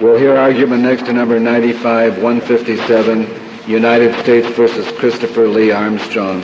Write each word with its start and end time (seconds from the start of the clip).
We'll 0.00 0.18
hear 0.18 0.36
argument 0.36 0.82
next 0.82 1.06
to 1.06 1.12
number 1.12 1.38
95, 1.38 2.22
157, 2.22 3.70
United 3.70 4.18
States 4.22 4.48
versus 4.56 4.90
Christopher 4.98 5.46
Lee 5.46 5.70
Armstrong. 5.70 6.42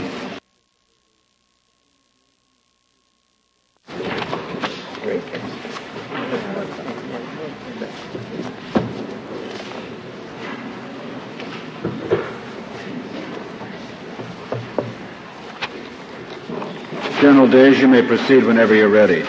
General 17.21 17.49
Days, 17.49 17.81
you 17.81 17.89
may 17.89 18.01
proceed 18.07 18.45
whenever 18.45 18.75
you're 18.77 18.89
ready. 18.89 19.23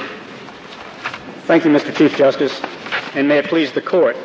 Thank 1.47 1.66
you, 1.66 1.71
Mr. 1.71 1.93
Chief 1.95 2.16
Justice, 2.16 2.61
and 3.20 3.27
may 3.27 3.39
it 3.39 3.47
please 3.47 3.73
the 3.73 3.81
court. 3.81 4.15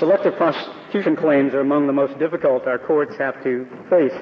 Selective 0.00 0.34
prosecution 0.34 1.14
claims 1.14 1.54
are 1.54 1.60
among 1.60 1.86
the 1.86 1.92
most 1.92 2.18
difficult 2.18 2.66
our 2.66 2.76
courts 2.76 3.16
have 3.16 3.40
to 3.44 3.64
face, 3.88 4.12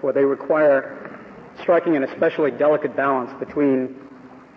for 0.00 0.10
they 0.10 0.24
require 0.24 1.20
striking 1.60 1.96
an 1.96 2.04
especially 2.04 2.50
delicate 2.50 2.96
balance 2.96 3.30
between 3.38 3.94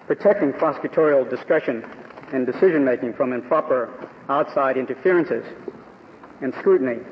protecting 0.08 0.54
prosecutorial 0.54 1.30
discretion 1.30 1.84
and 2.32 2.46
decision 2.46 2.86
making 2.86 3.14
from 3.16 3.34
improper 3.34 4.10
outside 4.30 4.78
interferences 4.78 5.44
and 6.42 6.54
scrutiny, 6.60 7.04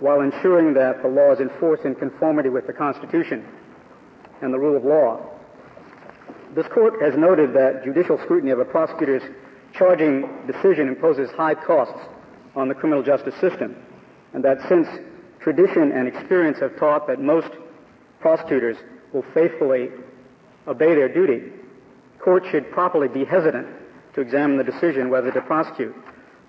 while 0.00 0.22
ensuring 0.22 0.74
that 0.74 1.02
the 1.02 1.08
law 1.08 1.32
is 1.32 1.38
enforced 1.38 1.84
in 1.84 1.94
conformity 1.94 2.48
with 2.48 2.66
the 2.66 2.72
Constitution 2.72 3.46
and 4.40 4.52
the 4.52 4.58
rule 4.58 4.76
of 4.76 4.84
law. 4.84 5.24
This 6.56 6.66
court 6.66 7.00
has 7.00 7.14
noted 7.16 7.54
that 7.54 7.84
judicial 7.84 8.18
scrutiny 8.24 8.50
of 8.50 8.58
a 8.58 8.64
prosecutor's 8.64 9.22
charging 9.72 10.46
decision 10.46 10.88
imposes 10.88 11.30
high 11.30 11.54
costs 11.54 11.98
on 12.54 12.68
the 12.68 12.74
criminal 12.74 13.02
justice 13.02 13.34
system, 13.40 13.76
and 14.34 14.44
that 14.44 14.58
since 14.68 14.86
tradition 15.40 15.92
and 15.92 16.06
experience 16.06 16.58
have 16.60 16.76
taught 16.78 17.06
that 17.06 17.20
most 17.20 17.50
prosecutors 18.20 18.76
will 19.12 19.24
faithfully 19.34 19.90
obey 20.66 20.94
their 20.94 21.12
duty, 21.12 21.52
courts 22.18 22.46
should 22.50 22.70
properly 22.70 23.08
be 23.08 23.24
hesitant 23.24 23.66
to 24.14 24.20
examine 24.20 24.56
the 24.56 24.64
decision 24.64 25.10
whether 25.10 25.32
to 25.32 25.40
prosecute. 25.42 25.94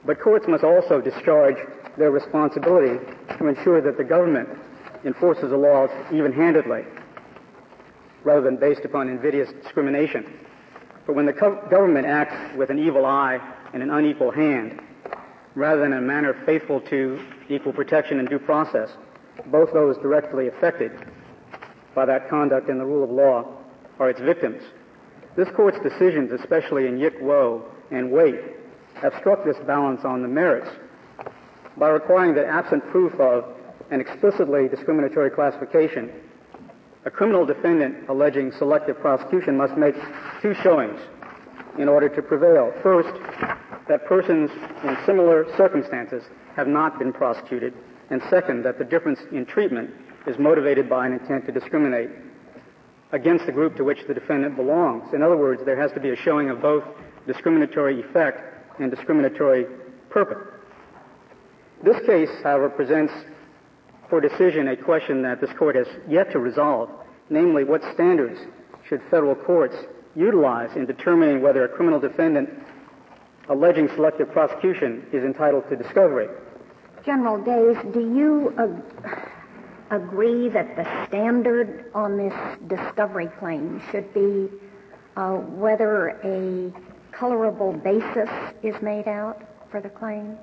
But 0.05 0.19
courts 0.19 0.45
must 0.47 0.63
also 0.63 1.01
discharge 1.01 1.55
their 1.97 2.11
responsibility 2.11 2.99
to 3.37 3.47
ensure 3.47 3.81
that 3.81 3.97
the 3.97 4.03
government 4.03 4.49
enforces 5.05 5.49
the 5.49 5.57
laws 5.57 5.89
even-handedly 6.11 6.83
rather 8.23 8.41
than 8.41 8.57
based 8.57 8.85
upon 8.85 9.09
invidious 9.09 9.49
discrimination. 9.63 10.25
But 11.05 11.15
when 11.15 11.25
the 11.25 11.33
government 11.33 12.05
acts 12.05 12.55
with 12.57 12.69
an 12.69 12.79
evil 12.79 13.05
eye 13.05 13.39
and 13.73 13.83
an 13.83 13.89
unequal 13.89 14.31
hand, 14.31 14.81
rather 15.55 15.81
than 15.81 15.93
in 15.93 15.99
a 15.99 16.01
manner 16.01 16.33
faithful 16.45 16.81
to 16.81 17.19
equal 17.49 17.73
protection 17.73 18.19
and 18.19 18.29
due 18.29 18.39
process, 18.39 18.89
both 19.47 19.73
those 19.73 19.97
directly 19.97 20.47
affected 20.47 20.91
by 21.93 22.05
that 22.05 22.29
conduct 22.29 22.69
and 22.69 22.79
the 22.79 22.85
rule 22.85 23.03
of 23.03 23.09
law 23.09 23.45
are 23.99 24.09
its 24.09 24.21
victims. 24.21 24.63
This 25.35 25.49
court's 25.55 25.79
decisions, 25.79 26.31
especially 26.31 26.87
in 26.87 26.97
Yick 26.97 27.15
Wo 27.19 27.65
and 27.91 28.11
Wayte, 28.11 28.53
have 28.95 29.13
struck 29.19 29.43
this 29.43 29.57
balance 29.65 30.01
on 30.05 30.21
the 30.21 30.27
merits 30.27 30.69
by 31.77 31.89
requiring 31.89 32.35
that 32.35 32.45
absent 32.45 32.87
proof 32.91 33.13
of 33.19 33.45
an 33.91 33.99
explicitly 33.99 34.67
discriminatory 34.67 35.31
classification, 35.31 36.11
a 37.05 37.11
criminal 37.11 37.45
defendant 37.45 38.09
alleging 38.09 38.51
selective 38.57 38.99
prosecution 38.99 39.57
must 39.57 39.75
make 39.75 39.95
two 40.41 40.53
showings 40.63 40.99
in 41.77 41.89
order 41.89 42.07
to 42.07 42.21
prevail. 42.21 42.71
First, 42.81 43.13
that 43.89 44.05
persons 44.05 44.49
in 44.83 44.97
similar 45.05 45.45
circumstances 45.57 46.23
have 46.55 46.67
not 46.67 46.99
been 46.99 47.11
prosecuted, 47.11 47.73
and 48.09 48.21
second, 48.29 48.63
that 48.63 48.77
the 48.77 48.85
difference 48.85 49.19
in 49.31 49.45
treatment 49.45 49.89
is 50.27 50.37
motivated 50.37 50.89
by 50.89 51.05
an 51.05 51.13
intent 51.13 51.45
to 51.45 51.51
discriminate 51.51 52.09
against 53.11 53.45
the 53.45 53.51
group 53.51 53.75
to 53.75 53.83
which 53.83 53.99
the 54.07 54.13
defendant 54.13 54.55
belongs. 54.55 55.13
In 55.13 55.21
other 55.21 55.37
words, 55.37 55.61
there 55.65 55.79
has 55.79 55.91
to 55.91 55.99
be 55.99 56.11
a 56.11 56.15
showing 56.15 56.49
of 56.49 56.61
both 56.61 56.83
discriminatory 57.27 58.01
effect 58.01 58.39
and 58.79 58.89
discriminatory 58.89 59.65
purpose. 60.09 60.47
This 61.83 61.99
case, 62.05 62.29
however, 62.43 62.69
presents 62.69 63.13
for 64.09 64.21
decision 64.21 64.69
a 64.69 64.77
question 64.77 65.21
that 65.23 65.41
this 65.41 65.51
court 65.57 65.75
has 65.75 65.87
yet 66.07 66.31
to 66.31 66.39
resolve, 66.39 66.89
namely 67.33 67.63
what 67.63 67.81
standards 67.93 68.39
should 68.87 69.01
federal 69.09 69.35
courts 69.35 69.75
utilize 70.15 70.75
in 70.75 70.85
determining 70.85 71.41
whether 71.41 71.65
a 71.65 71.67
criminal 71.67 71.99
defendant 71.99 72.49
alleging 73.49 73.89
selective 73.89 74.31
prosecution 74.31 75.05
is 75.11 75.23
entitled 75.23 75.67
to 75.69 75.75
discovery. 75.75 76.27
General 77.03 77.37
Days, 77.43 77.75
do 77.91 77.99
you 77.99 78.53
ag- 78.57 79.29
agree 79.89 80.47
that 80.49 80.75
the 80.75 81.07
standard 81.07 81.91
on 81.93 82.15
this 82.15 82.33
discovery 82.67 83.27
claim 83.39 83.81
should 83.91 84.13
be 84.13 84.49
uh, 85.17 85.33
whether 85.33 86.09
a 86.23 86.71
colorable 87.11 87.73
basis 87.73 88.29
is 88.61 88.79
made 88.81 89.07
out 89.07 89.41
for 89.69 89.81
the 89.81 89.89
claim? 89.89 90.37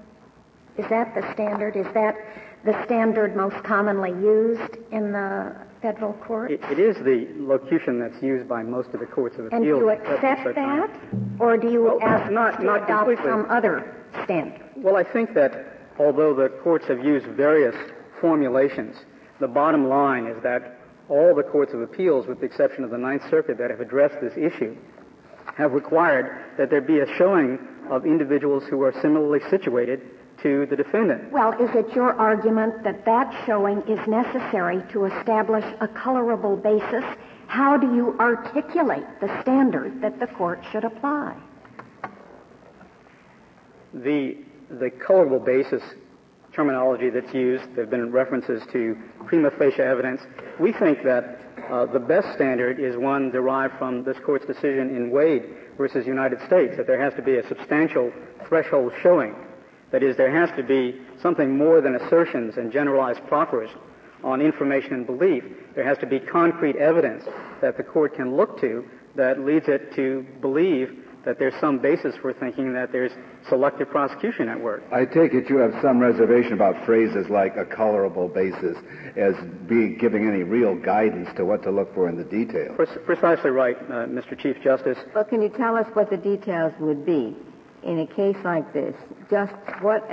Is 0.76 0.86
that 0.90 1.14
the 1.14 1.32
standard? 1.32 1.76
Is 1.76 1.86
that 1.94 2.16
the 2.64 2.84
standard 2.84 3.34
most 3.34 3.56
commonly 3.64 4.10
used 4.10 4.76
in 4.92 5.12
the 5.12 5.56
federal 5.80 6.12
court? 6.14 6.50
it, 6.50 6.60
it 6.70 6.78
is 6.78 6.96
the 6.96 7.28
locution 7.38 7.98
that's 7.98 8.22
used 8.22 8.48
by 8.48 8.62
most 8.62 8.90
of 8.90 9.00
the 9.00 9.06
courts 9.06 9.36
of 9.38 9.46
appeals. 9.46 9.52
And 9.52 9.64
do 9.64 9.68
you 9.68 9.90
accept 9.90 10.54
that, 10.54 10.90
or 11.38 11.56
do 11.56 11.70
you 11.70 11.82
well, 11.84 11.98
ask 12.02 12.30
not, 12.30 12.58
to 12.58 12.64
not 12.64 12.84
adopt 12.84 13.06
completely. 13.06 13.24
some 13.24 13.46
other 13.50 13.96
standard? 14.24 14.60
Well, 14.76 14.96
I 14.96 15.04
think 15.04 15.34
that 15.34 15.78
although 15.98 16.34
the 16.34 16.48
courts 16.62 16.86
have 16.88 17.04
used 17.04 17.26
various 17.26 17.74
formulations, 18.20 18.96
the 19.40 19.48
bottom 19.48 19.88
line 19.88 20.26
is 20.26 20.42
that 20.42 20.78
all 21.08 21.34
the 21.34 21.42
courts 21.42 21.72
of 21.72 21.80
appeals, 21.80 22.26
with 22.26 22.40
the 22.40 22.46
exception 22.46 22.84
of 22.84 22.90
the 22.90 22.98
Ninth 22.98 23.22
Circuit 23.30 23.58
that 23.58 23.70
have 23.70 23.80
addressed 23.80 24.20
this 24.20 24.36
issue, 24.36 24.76
have 25.56 25.72
required 25.72 26.44
that 26.56 26.70
there 26.70 26.80
be 26.80 27.00
a 27.00 27.16
showing 27.16 27.58
of 27.90 28.06
individuals 28.06 28.64
who 28.70 28.82
are 28.82 28.92
similarly 29.02 29.40
situated 29.50 30.00
to 30.42 30.66
the 30.66 30.76
defendant. 30.76 31.30
Well, 31.32 31.52
is 31.52 31.70
it 31.74 31.94
your 31.94 32.12
argument 32.14 32.82
that 32.84 33.04
that 33.04 33.44
showing 33.46 33.82
is 33.82 33.98
necessary 34.06 34.82
to 34.92 35.04
establish 35.06 35.64
a 35.80 35.88
colorable 35.88 36.56
basis? 36.56 37.04
How 37.46 37.76
do 37.76 37.94
you 37.94 38.16
articulate 38.18 39.06
the 39.20 39.42
standard 39.42 40.00
that 40.02 40.20
the 40.20 40.26
court 40.26 40.60
should 40.70 40.84
apply? 40.84 41.36
The, 43.92 44.38
the 44.70 44.90
colorable 44.90 45.40
basis 45.40 45.82
terminology 46.52 47.10
that's 47.10 47.32
used, 47.34 47.64
there 47.74 47.84
have 47.84 47.90
been 47.90 48.10
references 48.12 48.62
to 48.72 48.96
prima 49.26 49.50
facie 49.52 49.82
evidence. 49.82 50.20
We 50.58 50.72
think 50.72 51.02
that 51.04 51.40
uh, 51.70 51.86
the 51.86 51.98
best 51.98 52.32
standard 52.34 52.80
is 52.80 52.96
one 52.96 53.30
derived 53.30 53.78
from 53.78 54.04
this 54.04 54.16
court's 54.24 54.46
decision 54.46 54.94
in 54.94 55.10
Wade 55.10 55.44
versus 55.76 56.06
United 56.06 56.40
States, 56.46 56.76
that 56.76 56.86
there 56.86 57.00
has 57.02 57.14
to 57.14 57.22
be 57.22 57.36
a 57.36 57.46
substantial 57.48 58.12
threshold 58.48 58.92
showing 59.02 59.34
that 59.92 60.02
is, 60.02 60.16
there 60.16 60.34
has 60.34 60.54
to 60.56 60.62
be 60.62 61.00
something 61.20 61.56
more 61.56 61.80
than 61.80 61.96
assertions 61.96 62.56
and 62.56 62.72
generalized 62.72 63.26
proffers 63.26 63.70
on 64.22 64.40
information 64.40 64.94
and 64.94 65.06
belief. 65.06 65.44
There 65.74 65.84
has 65.84 65.98
to 65.98 66.06
be 66.06 66.20
concrete 66.20 66.76
evidence 66.76 67.24
that 67.60 67.76
the 67.76 67.82
court 67.82 68.14
can 68.14 68.36
look 68.36 68.60
to 68.60 68.84
that 69.16 69.40
leads 69.40 69.68
it 69.68 69.94
to 69.96 70.24
believe 70.40 70.96
that 71.24 71.38
there's 71.38 71.54
some 71.60 71.78
basis 71.78 72.14
for 72.22 72.32
thinking 72.32 72.72
that 72.72 72.92
there's 72.92 73.12
selective 73.48 73.90
prosecution 73.90 74.48
at 74.48 74.58
work. 74.58 74.82
I 74.90 75.04
take 75.04 75.34
it 75.34 75.50
you 75.50 75.58
have 75.58 75.74
some 75.82 75.98
reservation 75.98 76.54
about 76.54 76.86
phrases 76.86 77.28
like 77.28 77.56
a 77.56 77.64
colorable 77.64 78.28
basis 78.28 78.76
as 79.16 79.34
being 79.66 79.98
giving 80.00 80.26
any 80.26 80.42
real 80.44 80.74
guidance 80.74 81.28
to 81.36 81.44
what 81.44 81.62
to 81.64 81.70
look 81.70 81.94
for 81.94 82.08
in 82.08 82.16
the 82.16 82.24
details. 82.24 82.78
Precisely 83.04 83.50
right, 83.50 83.76
uh, 83.76 84.06
Mr. 84.06 84.38
Chief 84.38 84.56
Justice. 84.62 84.98
Well, 85.14 85.24
can 85.24 85.42
you 85.42 85.50
tell 85.50 85.76
us 85.76 85.86
what 85.92 86.08
the 86.08 86.16
details 86.16 86.72
would 86.80 87.04
be? 87.04 87.36
In 87.82 88.00
a 88.00 88.06
case 88.06 88.36
like 88.44 88.72
this, 88.72 88.94
just 89.30 89.52
what, 89.80 90.08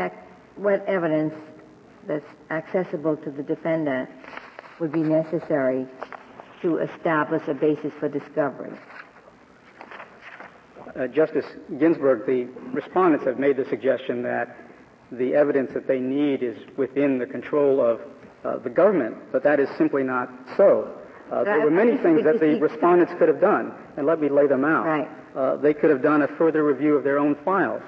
what 0.56 0.86
evidence 0.86 1.34
that's 2.08 2.26
accessible 2.50 3.18
to 3.18 3.32
the 3.32 3.44
defendant 3.44 4.10
would 4.80 4.92
be 4.92 5.02
necessary 5.02 5.86
to 6.62 6.78
establish 6.78 7.48
a 7.48 7.54
basis 7.54 7.92
for 8.00 8.10
discovery? 8.10 8.78
Uh, 10.96 11.08
Justice 11.08 11.46
Ginsburg, 11.80 12.26
the 12.26 12.46
respondents 12.74 13.26
have 13.26 13.38
made 13.38 13.58
the 13.58 13.66
suggestion 13.66 14.24
that 14.24 14.58
the 15.12 15.36
evidence 15.36 15.72
that 15.74 15.88
they 15.88 16.00
need 16.00 16.44
is 16.44 16.58
within 16.76 17.18
the 17.18 17.26
control 17.26 17.82
of 17.82 18.02
uh, 18.44 18.58
the 18.60 18.70
government, 18.70 19.16
but 19.32 19.44
that 19.44 19.60
is 19.60 19.70
simply 19.78 20.04
not 20.04 20.30
so. 20.56 20.94
Uh, 21.32 21.44
there 21.44 21.62
were 21.62 21.72
many 21.72 21.98
things 21.98 22.24
that 22.24 22.40
the 22.40 22.60
respondents 22.60 23.14
could 23.20 23.28
have 23.28 23.42
done, 23.42 23.74
and 23.98 24.08
let 24.08 24.22
me 24.22 24.30
lay 24.30 24.48
them 24.48 24.64
out. 24.64 24.86
Right 24.86 25.10
uh, 25.38 25.56
they 25.56 25.74
could 25.74 25.92
have 25.92 26.02
done 26.02 26.24
a 26.24 26.28
further 26.28 26.64
review 26.64 26.96
of 26.96 27.04
their 27.04 27.20
own 27.20 27.36
files. 27.46 27.84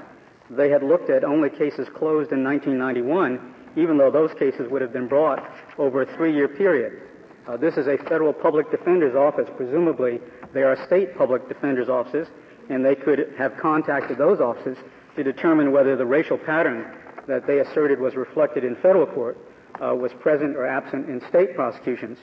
They 0.51 0.69
had 0.69 0.83
looked 0.83 1.09
at 1.09 1.23
only 1.23 1.49
cases 1.49 1.87
closed 1.89 2.31
in 2.31 2.43
1991, 2.43 3.55
even 3.75 3.97
though 3.97 4.11
those 4.11 4.31
cases 4.37 4.69
would 4.69 4.81
have 4.81 4.93
been 4.93 5.07
brought 5.07 5.43
over 5.77 6.03
a 6.03 6.15
three-year 6.15 6.47
period. 6.47 7.01
Uh, 7.47 7.57
this 7.57 7.75
is 7.77 7.87
a 7.87 7.97
federal 7.97 8.33
public 8.33 8.69
defender's 8.69 9.15
office. 9.15 9.49
Presumably, 9.57 10.19
they 10.53 10.61
are 10.61 10.75
state 10.85 11.17
public 11.17 11.47
defender's 11.47 11.89
offices, 11.89 12.27
and 12.69 12.85
they 12.85 12.95
could 12.95 13.33
have 13.37 13.57
contacted 13.57 14.19
those 14.19 14.39
offices 14.39 14.77
to 15.15 15.23
determine 15.23 15.71
whether 15.71 15.95
the 15.95 16.05
racial 16.05 16.37
pattern 16.37 16.85
that 17.27 17.47
they 17.47 17.59
asserted 17.59 17.99
was 17.99 18.15
reflected 18.15 18.63
in 18.63 18.75
federal 18.75 19.07
court 19.07 19.37
uh, 19.81 19.95
was 19.95 20.11
present 20.19 20.55
or 20.55 20.67
absent 20.67 21.09
in 21.09 21.19
state 21.29 21.55
prosecutions. 21.55 22.19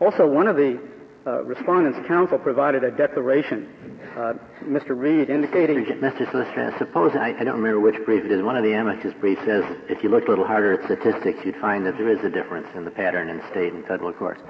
Also, 0.00 0.26
one 0.26 0.48
of 0.48 0.56
the 0.56 0.80
uh, 1.26 1.42
respondents' 1.44 2.06
counsel 2.06 2.38
provided 2.38 2.84
a 2.84 2.90
declaration, 2.90 3.98
uh, 4.16 4.34
Mr. 4.64 4.90
Reed, 4.90 5.30
indicating. 5.30 5.76
Mr. 5.84 6.30
Solicitor, 6.30 6.72
I 6.74 6.78
suppose, 6.78 7.12
I, 7.14 7.34
I, 7.38 7.44
don't 7.44 7.56
remember 7.56 7.80
which 7.80 7.96
brief 8.04 8.24
it 8.24 8.30
is, 8.30 8.42
one 8.42 8.56
of 8.56 8.64
the 8.64 8.72
amicus 8.74 9.14
briefs 9.20 9.40
says 9.46 9.64
if 9.88 10.02
you 10.02 10.10
look 10.10 10.26
a 10.26 10.30
little 10.30 10.46
harder 10.46 10.74
at 10.74 10.84
statistics, 10.84 11.38
you'd 11.44 11.56
find 11.56 11.86
that 11.86 11.96
there 11.96 12.10
is 12.10 12.22
a 12.24 12.28
difference 12.28 12.66
in 12.74 12.84
the 12.84 12.90
pattern 12.90 13.30
in 13.30 13.40
state 13.50 13.72
and 13.72 13.86
federal 13.86 14.12
courts. 14.12 14.42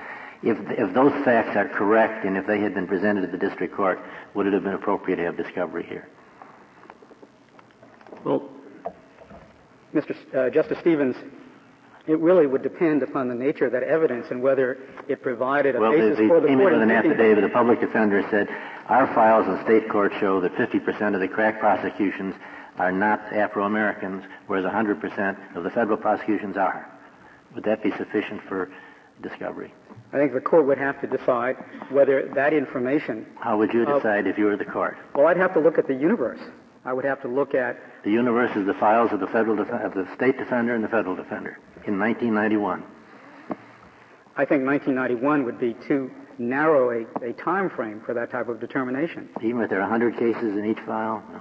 If, 0.43 0.59
if 0.71 0.93
those 0.95 1.13
facts 1.25 1.57
are 1.57 1.69
correct 1.69 2.25
and 2.25 2.37
if 2.37 2.47
they 2.47 2.61
had 2.61 2.75
been 2.75 2.87
presented 2.87 3.23
to 3.23 3.29
the 3.29 3.39
district 3.39 3.75
court, 3.75 4.01
would 4.35 4.47
it 4.47 4.53
have 4.53 4.65
been 4.65 4.75
appropriate 4.75 5.17
to 5.17 5.25
have 5.25 5.37
discovery 5.37 5.87
here? 5.89 6.09
Well, 8.25 8.51
Mr. 9.95 10.17
Uh, 10.35 10.51
Justice 10.51 10.79
Stevens, 10.81 11.17
it 12.07 12.19
really 12.19 12.47
would 12.47 12.63
depend 12.63 13.03
upon 13.03 13.29
the 13.29 13.35
nature 13.35 13.67
of 13.67 13.73
that 13.73 13.83
evidence 13.83 14.27
and 14.31 14.43
whether 14.43 14.79
it 15.09 15.23
provided 15.23 15.75
a 15.75 15.81
well, 15.81 15.93
basis 15.93 16.19
the, 16.19 16.23
the 16.25 16.29
for 16.29 16.41
the 16.41 16.49
court. 16.49 16.73
Well, 16.73 16.83
an 16.83 16.91
affidavit. 16.91 17.43
The 17.43 17.49
public 17.49 17.81
defender 17.81 18.27
said, 18.31 18.49
our 18.89 19.07
files 19.15 19.47
in 19.47 19.65
state 19.65 19.89
court 19.89 20.13
show 20.21 20.41
that 20.41 20.55
50% 20.55 21.15
of 21.15 21.21
the 21.21 21.29
crack 21.29 21.61
prosecutions 21.61 22.35
are 22.77 22.93
not 22.93 23.21
Afro-Americans, 23.33 24.25
whereas 24.47 24.65
100% 24.65 25.57
of 25.57 25.65
the 25.65 25.71
federal 25.71 25.97
prosecutions 25.97 26.57
are. 26.57 26.91
Would 27.55 27.65
that 27.65 27.83
be 27.83 27.91
sufficient 27.93 28.43
for 28.49 28.71
discovery? 29.23 29.73
I 30.13 30.19
think 30.19 30.33
the 30.33 30.41
court 30.41 30.67
would 30.67 30.79
have 30.79 31.01
to 31.01 31.07
decide 31.07 31.57
whether 31.89 32.29
that 32.35 32.53
information. 32.53 33.27
How 33.39 33.57
would 33.59 33.73
you 33.73 33.85
decide 33.85 34.27
uh, 34.27 34.31
if 34.31 34.39
you 34.39 34.45
were 34.45 34.57
the 34.57 34.65
court? 34.65 34.97
Well, 35.15 35.27
I'd 35.27 35.37
have 35.37 35.55
to 35.55 35.61
look 35.61 35.79
at 35.79 35.87
the 35.87 35.95
universe. 35.95 36.41
I 36.85 36.93
would 36.93 37.05
have 37.05 37.23
to 37.23 37.29
look 37.29 37.55
at 37.55 37.79
the 38.05 38.11
universe 38.11 38.55
is 38.57 38.67
the 38.67 38.75
files 38.75 39.11
of 39.13 39.21
the 39.21 39.27
federal 39.29 39.57
def- 39.57 39.71
of 39.71 39.95
the 39.95 40.07
state 40.15 40.37
defender 40.37 40.75
and 40.75 40.85
the 40.85 40.89
federal 40.89 41.17
defender 41.17 41.59
in 41.87 41.99
1991. 41.99 42.85
I 44.37 44.45
think 44.45 44.67
1991 44.67 45.45
would 45.45 45.59
be 45.59 45.75
too 45.89 46.11
narrow 46.39 46.91
a, 46.91 47.31
a 47.31 47.33
time 47.35 47.71
frame 47.71 48.03
for 48.05 48.15
that 48.15 48.31
type 48.31 48.49
of 48.49 48.61
determination. 48.61 49.29
Even 49.43 49.63
if 49.63 49.71
there 49.71 49.79
are 49.79 49.89
100 49.89 50.19
cases 50.19 50.57
in 50.57 50.67
each 50.67 50.81
file? 50.85 51.23
No. 51.31 51.41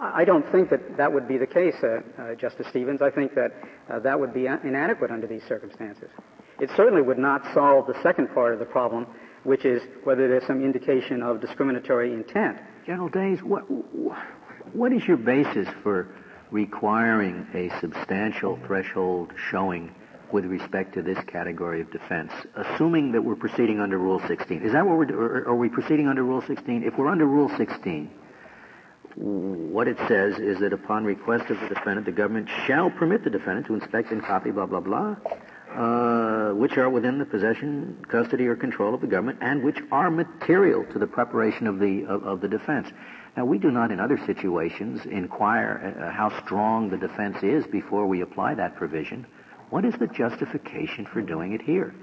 I 0.00 0.24
don't 0.24 0.50
think 0.50 0.70
that 0.70 0.96
that 0.96 1.12
would 1.12 1.28
be 1.28 1.38
the 1.38 1.46
case, 1.46 1.76
uh, 1.82 2.00
uh, 2.20 2.34
Justice 2.34 2.66
Stevens. 2.70 3.02
I 3.02 3.10
think 3.10 3.34
that 3.36 3.52
uh, 3.88 4.00
that 4.00 4.18
would 4.18 4.34
be 4.34 4.46
inadequate 4.46 5.12
under 5.12 5.28
these 5.28 5.44
circumstances. 5.46 6.10
It 6.58 6.70
certainly 6.76 7.02
would 7.02 7.18
not 7.18 7.42
solve 7.54 7.86
the 7.86 7.94
second 8.02 8.34
part 8.34 8.52
of 8.52 8.58
the 8.58 8.64
problem, 8.64 9.06
which 9.44 9.64
is 9.64 9.80
whether 10.02 10.26
there's 10.26 10.46
some 10.46 10.64
indication 10.64 11.22
of 11.22 11.40
discriminatory 11.40 12.12
intent. 12.12 12.58
General 12.86 13.08
Days, 13.08 13.42
what, 13.42 13.62
what 14.74 14.92
is 14.92 15.06
your 15.06 15.16
basis 15.16 15.68
for 15.82 16.08
requiring 16.50 17.46
a 17.54 17.70
substantial 17.80 18.58
threshold 18.66 19.32
showing 19.50 19.94
with 20.32 20.44
respect 20.46 20.94
to 20.94 21.02
this 21.02 21.18
category 21.26 21.80
of 21.80 21.90
defense, 21.92 22.32
assuming 22.56 23.12
that 23.12 23.22
we're 23.22 23.36
proceeding 23.36 23.80
under 23.80 23.98
Rule 23.98 24.20
16? 24.26 24.62
Is 24.62 24.72
that 24.72 24.84
what 24.84 24.96
we're, 24.96 25.44
are 25.46 25.54
we 25.54 25.68
proceeding 25.68 26.08
under 26.08 26.24
Rule 26.24 26.42
16? 26.42 26.82
If 26.82 26.98
we're 26.98 27.08
under 27.08 27.26
Rule 27.26 27.50
16, 27.56 28.10
what 29.14 29.86
it 29.86 29.98
says 30.08 30.38
is 30.38 30.58
that 30.60 30.72
upon 30.72 31.04
request 31.04 31.50
of 31.50 31.60
the 31.60 31.68
defendant, 31.68 32.06
the 32.06 32.12
government 32.12 32.48
shall 32.66 32.90
permit 32.90 33.22
the 33.22 33.30
defendant 33.30 33.66
to 33.66 33.74
inspect 33.74 34.10
and 34.10 34.24
copy 34.24 34.50
blah, 34.50 34.66
blah, 34.66 34.80
blah, 34.80 35.16
uh, 35.74 36.54
which 36.54 36.76
are 36.76 36.90
within 36.90 37.18
the 37.18 37.24
possession, 37.24 38.04
custody, 38.08 38.46
or 38.46 38.56
control 38.56 38.94
of 38.94 39.00
the 39.00 39.06
government, 39.06 39.38
and 39.40 39.62
which 39.62 39.78
are 39.90 40.10
material 40.10 40.84
to 40.92 40.98
the 40.98 41.06
preparation 41.06 41.66
of 41.66 41.78
the 41.78 42.04
of, 42.04 42.24
of 42.24 42.40
the 42.40 42.48
defense. 42.48 42.88
Now, 43.36 43.46
we 43.46 43.58
do 43.58 43.70
not, 43.70 43.90
in 43.90 43.98
other 43.98 44.18
situations, 44.26 45.06
inquire 45.06 45.96
uh, 45.98 46.10
how 46.12 46.38
strong 46.44 46.90
the 46.90 46.98
defense 46.98 47.38
is 47.42 47.66
before 47.66 48.06
we 48.06 48.20
apply 48.20 48.54
that 48.54 48.76
provision. 48.76 49.26
What 49.70 49.86
is 49.86 49.94
the 49.98 50.06
justification 50.06 51.06
for 51.06 51.22
doing 51.22 51.54
it 51.54 51.62
here? 51.62 51.94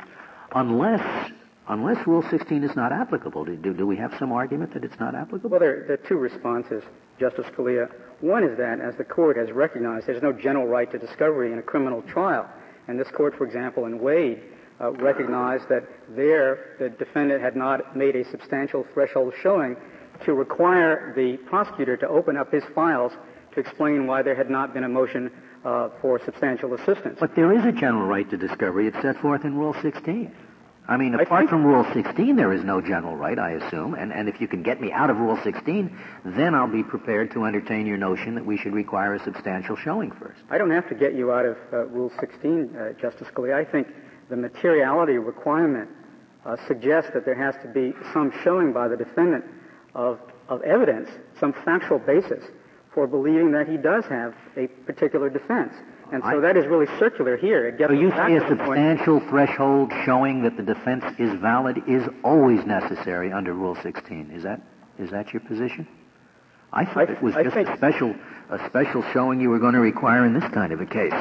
Unless 0.53 1.31
unless 1.67 2.05
Rule 2.07 2.23
16 2.29 2.63
is 2.63 2.75
not 2.75 2.91
applicable. 2.91 3.45
Do, 3.45 3.73
do, 3.73 3.85
we 3.85 3.95
have 3.97 4.13
some 4.17 4.31
argument 4.31 4.73
that 4.73 4.83
it's 4.83 4.99
not 4.99 5.13
applicable? 5.13 5.51
Well, 5.51 5.59
there, 5.59 5.83
there, 5.85 5.93
are 5.93 6.07
two 6.07 6.17
responses, 6.17 6.83
Justice 7.19 7.45
Scalia. 7.55 7.91
One 8.21 8.43
is 8.43 8.57
that, 8.57 8.81
as 8.81 8.95
the 8.95 9.03
court 9.03 9.37
has 9.37 9.51
recognized, 9.51 10.07
there's 10.07 10.23
no 10.23 10.33
general 10.33 10.65
right 10.65 10.91
to 10.91 10.97
discovery 10.97 11.53
in 11.53 11.59
a 11.59 11.61
criminal 11.61 12.01
trial. 12.01 12.49
And 12.89 12.99
this 12.99 13.07
court, 13.11 13.35
for 13.37 13.45
example, 13.45 13.85
in 13.85 13.99
Wade, 13.99 14.41
uh, 14.81 14.91
recognized 14.93 15.69
that 15.69 15.83
there 16.09 16.75
the 16.79 16.89
defendant 16.89 17.39
had 17.39 17.55
not 17.55 17.95
made 17.95 18.15
a 18.15 18.27
substantial 18.31 18.83
threshold 18.95 19.31
showing 19.43 19.77
to 20.25 20.33
require 20.33 21.13
the 21.15 21.37
prosecutor 21.47 21.95
to 21.97 22.07
open 22.07 22.35
up 22.35 22.51
his 22.51 22.63
files 22.73 23.11
to 23.53 23.59
explain 23.59 24.07
why 24.07 24.23
there 24.23 24.33
had 24.33 24.49
not 24.49 24.73
been 24.73 24.85
a 24.85 24.89
motion 24.89 25.31
uh, 25.63 25.89
for 26.01 26.19
substantial 26.25 26.73
assistance. 26.73 27.17
But 27.19 27.35
there 27.35 27.53
is 27.53 27.63
a 27.63 27.71
general 27.71 28.07
right 28.07 28.27
to 28.31 28.37
discovery. 28.37 28.87
It's 28.87 28.99
set 29.03 29.17
forth 29.17 29.45
in 29.45 29.55
Rule 29.55 29.75
16. 29.83 30.33
I 30.89 30.97
mean, 30.97 31.13
apart 31.13 31.49
from 31.49 31.63
Rule 31.63 31.85
16, 31.93 32.35
there 32.35 32.51
is 32.51 32.63
no 32.63 32.81
general 32.81 33.15
right, 33.15 33.37
I 33.37 33.51
assume. 33.51 33.93
And, 33.93 34.11
and 34.11 34.27
if 34.27 34.41
you 34.41 34.47
can 34.47 34.63
get 34.63 34.81
me 34.81 34.91
out 34.91 35.11
of 35.11 35.17
Rule 35.17 35.37
16, 35.43 35.95
then 36.25 36.55
I'll 36.55 36.65
be 36.65 36.81
prepared 36.81 37.31
to 37.33 37.45
entertain 37.45 37.85
your 37.85 37.97
notion 37.97 38.33
that 38.33 38.43
we 38.43 38.57
should 38.57 38.73
require 38.73 39.13
a 39.13 39.23
substantial 39.23 39.75
showing 39.75 40.09
first. 40.09 40.39
I 40.49 40.57
don't 40.57 40.71
have 40.71 40.89
to 40.89 40.95
get 40.95 41.13
you 41.13 41.31
out 41.31 41.45
of 41.45 41.57
uh, 41.71 41.85
Rule 41.85 42.11
16, 42.19 42.75
uh, 42.75 42.93
Justice 42.99 43.27
Scalia. 43.27 43.53
I 43.53 43.71
think 43.71 43.87
the 44.31 44.35
materiality 44.35 45.19
requirement 45.19 45.89
uh, 46.43 46.55
suggests 46.67 47.11
that 47.13 47.23
there 47.23 47.35
has 47.35 47.53
to 47.61 47.67
be 47.67 47.93
some 48.11 48.33
showing 48.43 48.73
by 48.73 48.87
the 48.87 48.97
defendant 48.97 49.45
of, 49.93 50.19
of 50.47 50.63
evidence, 50.63 51.07
some 51.39 51.53
factual 51.53 51.99
basis 51.99 52.43
for 52.95 53.05
believing 53.05 53.51
that 53.51 53.67
he 53.67 53.77
does 53.77 54.05
have 54.05 54.33
a 54.57 54.65
particular 54.87 55.29
defense. 55.29 55.71
And 56.11 56.23
so 56.23 56.37
I, 56.37 56.39
that 56.39 56.57
is 56.57 56.65
really 56.65 56.87
circular 56.97 57.37
here. 57.37 57.67
It 57.67 57.77
gets 57.77 57.91
so 57.91 57.93
you 57.93 58.09
say 58.11 58.35
a 58.35 58.47
substantial 58.47 59.19
threshold 59.29 59.91
showing 60.05 60.41
that 60.43 60.57
the 60.57 60.63
defense 60.63 61.03
is 61.19 61.33
valid 61.39 61.83
is 61.87 62.07
always 62.23 62.65
necessary 62.65 63.31
under 63.31 63.53
Rule 63.53 63.77
16. 63.81 64.31
Is 64.31 64.43
that 64.43 64.61
is 64.97 65.11
that 65.11 65.31
your 65.31 65.41
position? 65.41 65.87
I 66.73 66.85
thought 66.85 67.09
I, 67.09 67.13
it 67.13 67.21
was 67.21 67.35
I 67.35 67.43
just 67.43 67.55
a 67.55 67.77
special 67.77 68.15
a 68.49 68.67
special 68.67 69.03
showing 69.13 69.39
you 69.39 69.49
were 69.49 69.59
going 69.59 69.75
to 69.75 69.79
require 69.79 70.25
in 70.25 70.33
this 70.33 70.49
kind 70.51 70.73
of 70.73 70.81
a 70.81 70.85
case. 70.85 71.13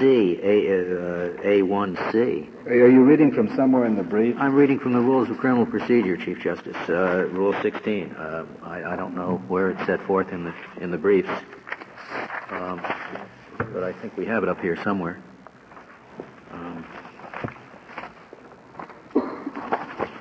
C, 0.00 0.40
A, 0.42 0.66
uh, 0.66 1.42
A1C. 1.42 2.66
Are 2.66 2.88
you 2.88 3.04
reading 3.04 3.32
from 3.32 3.54
somewhere 3.54 3.84
in 3.84 3.96
the 3.96 4.02
brief? 4.02 4.34
I'm 4.38 4.54
reading 4.54 4.78
from 4.78 4.94
the 4.94 4.98
Rules 4.98 5.28
of 5.28 5.36
Criminal 5.36 5.66
Procedure, 5.66 6.16
Chief 6.16 6.38
Justice, 6.38 6.74
uh, 6.88 7.26
Rule 7.30 7.54
16. 7.60 8.12
Uh, 8.12 8.46
I, 8.62 8.94
I, 8.94 8.96
don't 8.96 9.14
know 9.14 9.42
where 9.48 9.70
it's 9.70 9.84
set 9.84 10.00
forth 10.06 10.32
in 10.32 10.44
the 10.44 10.54
in 10.80 10.90
the 10.90 10.96
briefs, 10.96 11.28
um, 12.48 12.80
but 13.74 13.84
I 13.84 13.92
think 14.00 14.16
we 14.16 14.24
have 14.24 14.42
it 14.42 14.48
up 14.48 14.58
here 14.62 14.82
somewhere. 14.82 15.22
Um, 16.50 16.86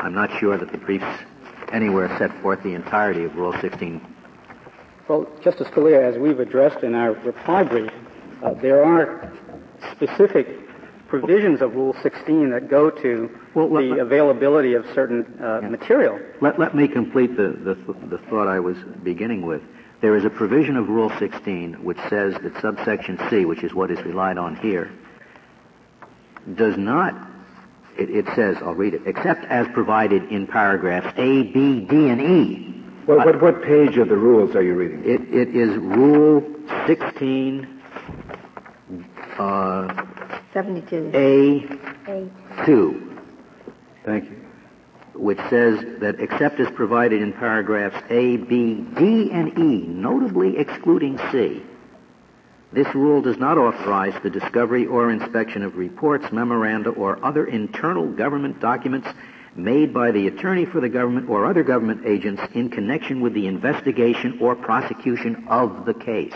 I'm 0.02 0.14
not 0.14 0.30
sure 0.42 0.58
that 0.58 0.74
the 0.74 0.78
briefs 0.78 1.24
anywhere 1.72 2.14
set 2.18 2.38
forth 2.42 2.62
the 2.64 2.74
entirety 2.74 3.24
of 3.24 3.34
Rule 3.38 3.56
16. 3.62 4.02
Well, 5.08 5.26
Justice 5.42 5.70
Scalia, 5.70 6.04
as 6.04 6.18
we've 6.18 6.42
addressed 6.42 6.84
in 6.84 6.96
our 6.96 7.14
reply 7.14 7.64
brief, 7.64 7.92
uh, 8.44 8.54
there 8.56 8.84
are 8.84 9.32
specific 10.00 10.48
provisions 11.10 11.62
of 11.62 11.76
Rule 11.76 11.96
16 12.02 12.52
that 12.52 12.70
go 12.70 12.90
to 12.90 13.30
well, 13.56 13.68
the 13.68 13.82
let, 13.82 14.00
availability 14.00 14.76
of 14.76 14.86
certain 14.94 15.26
uh, 15.42 15.60
yeah. 15.62 15.70
material. 15.70 16.20
Let, 16.40 16.60
let 16.60 16.76
me 16.76 16.88
complete 16.88 17.36
the, 17.36 17.50
the, 17.50 17.94
the 18.08 18.18
thought 18.30 18.48
I 18.48 18.60
was 18.60 18.78
beginning 19.04 19.46
with. 19.46 19.62
There 20.02 20.16
is 20.16 20.24
a 20.24 20.30
provision 20.30 20.78
of 20.78 20.88
Rule 20.88 21.12
16 21.20 21.84
which 21.84 21.98
says 22.10 22.36
that 22.42 22.62
subsection 22.62 23.20
C, 23.30 23.46
which 23.46 23.64
is 23.64 23.74
what 23.74 23.92
is 23.92 24.00
relied 24.06 24.38
on 24.38 24.56
here, 24.56 24.92
does 26.56 26.78
not, 26.78 27.14
it, 27.98 28.10
it 28.10 28.26
says, 28.36 28.58
I'll 28.62 28.76
read 28.76 28.94
it, 28.94 29.02
except 29.06 29.44
as 29.46 29.68
provided 29.74 30.32
in 30.32 30.48
paragraphs 30.48 31.14
A, 31.18 31.44
B, 31.44 31.82
D, 31.82 32.10
and 32.10 32.22
E. 32.22 32.84
Well, 33.08 33.18
what, 33.18 33.42
what 33.42 33.64
page 33.64 33.98
of 33.98 34.08
the 34.08 34.16
rules 34.16 34.56
are 34.56 34.62
you 34.62 34.76
reading? 34.76 35.02
It, 35.04 35.22
it 35.34 35.56
is 35.56 35.76
Rule 35.78 36.44
16 36.86 37.79
uh, 39.40 40.06
72. 40.54 41.12
A 41.14 42.12
A. 42.12 42.66
Two. 42.66 43.18
Thank 44.06 44.26
you. 44.26 44.46
Which 45.14 45.40
says 45.50 45.80
that 46.00 46.20
except 46.20 46.60
as 46.60 46.70
provided 46.72 47.22
in 47.22 47.34
paragraphs 47.34 48.02
A, 48.10 48.38
B, 48.38 48.86
D, 48.98 49.32
and 49.32 49.58
E, 49.58 49.86
notably 49.88 50.58
excluding 50.58 51.20
C, 51.32 51.62
this 52.72 52.94
rule 52.94 53.22
does 53.22 53.38
not 53.38 53.58
authorize 53.58 54.14
the 54.22 54.30
discovery 54.30 54.86
or 54.86 55.10
inspection 55.10 55.64
of 55.64 55.76
reports, 55.76 56.32
memoranda, 56.32 56.92
or 56.92 57.24
other 57.26 57.46
internal 57.46 58.08
government 58.08 58.60
documents 58.60 59.08
made 59.56 59.94
by 59.94 60.12
the 60.12 60.28
attorney 60.28 60.66
for 60.66 60.80
the 60.80 60.90
government 60.90 61.30
or 61.30 61.46
other 61.46 61.64
government 61.64 62.06
agents 62.06 62.42
in 62.54 62.70
connection 62.70 63.22
with 63.22 63.34
the 63.34 63.48
investigation 63.48 64.38
or 64.40 64.56
prosecution 64.56 65.48
of 65.50 65.86
the 65.86 65.94
case. 65.94 66.36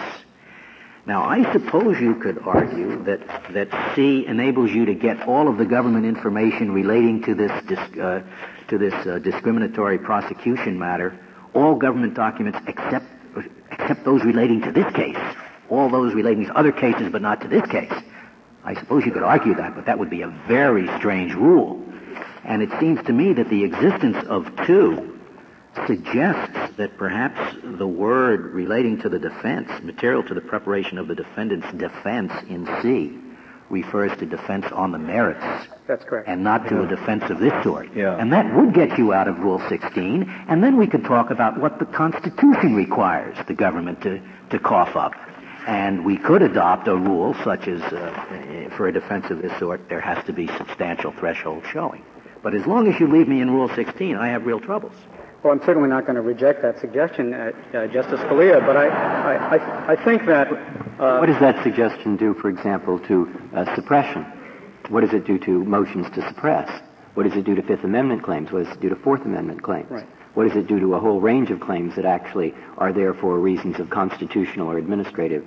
Now, 1.06 1.24
I 1.24 1.52
suppose 1.52 2.00
you 2.00 2.16
could 2.16 2.40
argue 2.40 3.04
that, 3.04 3.20
that 3.52 3.94
C 3.94 4.26
enables 4.26 4.72
you 4.72 4.86
to 4.86 4.94
get 4.94 5.28
all 5.28 5.50
of 5.50 5.58
the 5.58 5.66
government 5.66 6.06
information 6.06 6.72
relating 6.72 7.22
to 7.24 7.36
this, 7.36 7.52
uh, 7.52 8.22
to 8.70 8.78
this 8.78 8.94
uh, 9.06 9.20
discriminatory 9.20 9.98
prosecution 9.98 10.80
matter, 10.80 11.20
all 11.54 11.76
government 11.76 12.14
documents 12.14 12.58
except, 12.68 13.06
except 13.70 14.06
those 14.06 14.24
relating 14.24 14.62
to 14.62 14.72
this 14.72 14.90
case, 14.94 15.18
all 15.70 15.90
those 15.90 16.14
relating 16.14 16.46
to 16.46 16.58
other 16.58 16.72
cases 16.72 17.12
but 17.12 17.22
not 17.22 17.42
to 17.42 17.50
this 17.50 17.70
case. 17.70 17.92
I 18.64 18.74
suppose 18.76 19.06
you 19.06 19.12
could 19.12 19.24
argue 19.24 19.56
that, 19.56 19.76
but 19.76 19.86
that 19.88 20.00
would 20.00 20.10
be 20.10 20.22
a 20.22 20.30
very 20.48 20.88
strange 21.00 21.34
rule. 21.34 21.84
And 22.46 22.62
it 22.62 22.70
seems 22.80 23.04
to 23.08 23.12
me 23.12 23.34
that 23.34 23.50
the 23.50 23.66
existence 23.66 24.26
of 24.30 24.50
two 24.66 25.20
suggests 25.86 26.63
that 26.78 26.98
perhaps 26.98 27.58
the 27.64 27.88
word 27.88 28.54
relating 28.54 29.00
to 29.02 29.10
the 29.10 29.20
defense, 29.20 29.70
material 29.84 30.24
to 30.24 30.34
the 30.34 30.42
preparation 30.42 30.98
of 30.98 31.08
the 31.08 31.16
defendant's 31.16 31.72
defense 31.74 32.32
in 32.50 32.66
C, 32.82 33.20
refers 33.70 34.16
to 34.20 34.26
defense 34.26 34.66
on 34.72 34.92
the 34.92 34.98
merits. 34.98 35.68
That's 35.88 36.04
correct. 36.06 36.28
And 36.28 36.44
not 36.44 36.68
to 36.70 36.76
yeah. 36.76 36.84
a 36.84 36.88
defense 36.88 37.24
of 37.30 37.40
this 37.40 37.54
sort. 37.64 37.94
Yeah. 37.96 38.18
And 38.18 38.32
that 38.32 38.54
would 38.56 38.74
get 38.74 38.98
you 38.98 39.14
out 39.14 39.28
of 39.28 39.40
Rule 39.40 39.62
16, 39.70 40.46
and 40.48 40.64
then 40.64 40.78
we 40.78 40.88
could 40.88 41.04
talk 41.04 41.32
about 41.32 41.60
what 41.60 41.80
the 41.80 41.86
Constitution 41.86 42.76
requires 42.76 43.38
the 43.48 43.54
government 43.54 44.02
to, 44.02 44.22
to 44.52 44.60
cough 44.60 44.96
up. 44.96 45.14
And 45.68 46.04
we 46.04 46.18
could 46.18 46.42
adopt 46.42 46.88
a 46.88 46.96
rule 46.96 47.36
such 47.44 47.68
as, 47.68 47.82
uh, 47.82 48.70
for 48.76 48.88
a 48.88 48.92
defense 48.92 49.28
of 49.30 49.42
this 49.42 49.58
sort, 49.60 49.88
there 49.88 50.02
has 50.02 50.24
to 50.26 50.34
be 50.34 50.48
substantial 50.58 51.12
threshold 51.14 51.64
showing. 51.72 52.04
But 52.42 52.54
as 52.54 52.66
long 52.66 52.92
as 52.92 53.00
you 53.00 53.08
leave 53.08 53.30
me 53.30 53.40
in 53.40 53.50
Rule 53.50 53.70
16, 53.74 54.18
I 54.18 54.28
have 54.28 54.46
real 54.46 54.60
troubles. 54.60 54.94
Well, 55.44 55.52
I'm 55.52 55.62
certainly 55.66 55.90
not 55.90 56.06
going 56.06 56.16
to 56.16 56.22
reject 56.22 56.62
that 56.62 56.80
suggestion, 56.80 57.34
uh, 57.34 57.52
uh, 57.74 57.88
Justice 57.88 58.22
Scalia, 58.22 58.66
but 58.66 58.78
I, 58.78 58.88
I, 58.88 59.58
I, 59.58 59.92
I 59.92 60.06
think 60.06 60.26
that... 60.26 60.48
Uh, 60.48 61.20
what 61.20 61.26
does 61.26 61.40
that 61.42 61.62
suggestion 61.64 62.16
do, 62.16 62.34
for 62.36 62.48
example, 62.48 62.98
to 63.00 63.30
uh, 63.54 63.76
suppression? 63.76 64.26
What 64.88 65.02
does 65.02 65.14
it 65.14 65.26
do 65.26 65.38
to 65.40 65.64
motions 65.66 66.10
to 66.12 66.26
suppress? 66.30 66.82
What 67.16 67.24
does 67.24 67.36
it 67.36 67.44
do 67.44 67.56
to 67.56 67.62
Fifth 67.62 67.84
Amendment 67.84 68.24
claims? 68.24 68.54
What 68.54 68.64
does 68.64 68.74
it 68.74 68.80
do 68.80 68.88
to 68.88 68.96
Fourth 68.96 69.26
Amendment 69.26 69.64
claims? 69.64 69.92
Right. 69.92 70.08
What 70.34 70.48
does 70.48 70.56
it 70.56 70.68
do 70.68 70.80
to 70.80 70.96
a 70.96 71.00
whole 71.00 71.20
range 71.20 71.52
of 71.52 71.60
claims 71.60 71.96
that 71.98 72.06
actually 72.06 72.54
are 72.78 72.94
there 72.94 73.14
for 73.14 73.38
reasons 73.38 73.80
of 73.80 73.90
constitutional 73.90 74.72
or 74.72 74.78
administrative 74.78 75.46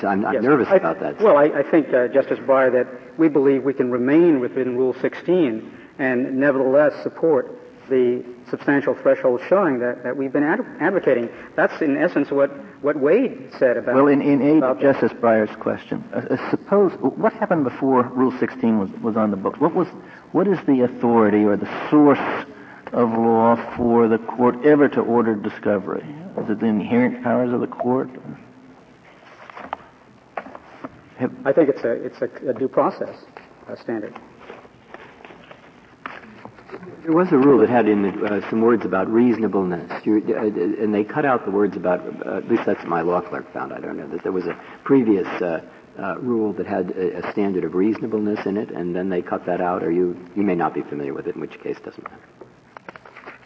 so 0.00 0.06
I'm, 0.06 0.24
I'm 0.24 0.34
yes. 0.34 0.42
nervous 0.44 0.68
about 0.70 1.00
that. 1.00 1.20
Well, 1.20 1.36
I, 1.36 1.46
I 1.46 1.62
think, 1.68 1.92
uh, 1.92 2.06
Justice 2.06 2.38
Breyer, 2.38 2.70
that 2.72 3.18
we 3.18 3.28
believe 3.28 3.64
we 3.64 3.74
can 3.74 3.90
remain 3.90 4.38
within 4.38 4.76
Rule 4.76 4.94
16 5.00 5.72
and 5.98 6.38
nevertheless 6.38 6.92
support 7.02 7.57
the 7.88 8.24
substantial 8.50 8.94
threshold 8.94 9.40
showing 9.48 9.78
that, 9.80 10.02
that 10.04 10.16
we've 10.16 10.32
been 10.32 10.44
ad- 10.44 10.64
advocating. 10.80 11.28
That's 11.56 11.80
in 11.82 11.96
essence 11.96 12.30
what, 12.30 12.50
what 12.82 12.96
Wade 12.96 13.50
said 13.58 13.76
about. 13.76 13.94
Well, 13.94 14.08
in, 14.08 14.22
in 14.22 14.42
aid 14.42 14.62
of 14.62 14.80
Justice 14.80 15.12
Breyer's 15.12 15.54
question, 15.56 16.04
uh, 16.14 16.18
uh, 16.18 16.50
suppose 16.50 16.92
what 17.00 17.32
happened 17.32 17.64
before 17.64 18.04
Rule 18.04 18.32
16 18.38 18.78
was, 18.78 18.90
was 19.02 19.16
on 19.16 19.30
the 19.30 19.36
books? 19.36 19.58
What 19.60 19.74
was 19.74 19.88
what 20.32 20.46
is 20.46 20.58
the 20.66 20.82
authority 20.82 21.44
or 21.44 21.56
the 21.56 21.88
source 21.90 22.18
of 22.92 23.10
law 23.10 23.56
for 23.76 24.08
the 24.08 24.18
court 24.18 24.64
ever 24.64 24.88
to 24.90 25.00
order 25.00 25.34
discovery? 25.34 26.04
Is 26.36 26.50
it 26.50 26.60
the 26.60 26.66
inherent 26.66 27.22
powers 27.22 27.52
of 27.52 27.60
the 27.60 27.66
court? 27.66 28.10
I 31.44 31.52
think 31.52 31.68
it's 31.68 31.82
a 31.82 31.92
it's 31.92 32.22
a, 32.22 32.50
a 32.50 32.54
due 32.54 32.68
process 32.68 33.24
standard. 33.82 34.14
There 37.08 37.16
was 37.16 37.32
a 37.32 37.38
rule 37.38 37.60
that 37.60 37.70
had 37.70 37.88
in 37.88 38.04
it 38.04 38.22
uh, 38.22 38.50
some 38.50 38.60
words 38.60 38.84
about 38.84 39.10
reasonableness, 39.10 40.04
you, 40.04 40.22
uh, 40.28 40.42
and 40.42 40.94
they 40.94 41.04
cut 41.04 41.24
out 41.24 41.46
the 41.46 41.50
words 41.50 41.74
about. 41.74 42.00
Uh, 42.04 42.36
at 42.36 42.48
least 42.50 42.66
that's 42.66 42.80
what 42.80 42.88
my 42.88 43.00
law 43.00 43.22
clerk 43.22 43.50
found. 43.50 43.72
I 43.72 43.80
don't 43.80 43.96
know 43.96 44.06
that 44.08 44.22
there 44.22 44.30
was 44.30 44.46
a 44.46 44.60
previous 44.84 45.26
uh, 45.40 45.62
uh, 45.98 46.18
rule 46.18 46.52
that 46.52 46.66
had 46.66 46.90
a, 46.90 47.26
a, 47.26 47.32
standard 47.32 47.64
of 47.64 47.74
reasonableness 47.74 48.44
in 48.44 48.58
it, 48.58 48.70
and 48.70 48.94
then 48.94 49.08
they 49.08 49.22
cut 49.22 49.46
that 49.46 49.62
out. 49.62 49.82
Or 49.82 49.90
you 49.90 50.22
you 50.36 50.42
may 50.42 50.54
not 50.54 50.74
be 50.74 50.82
familiar 50.82 51.14
with 51.14 51.26
it, 51.28 51.34
in 51.34 51.40
which 51.40 51.58
case 51.62 51.78
it 51.78 51.84
doesn't 51.86 52.04
matter. 52.04 52.22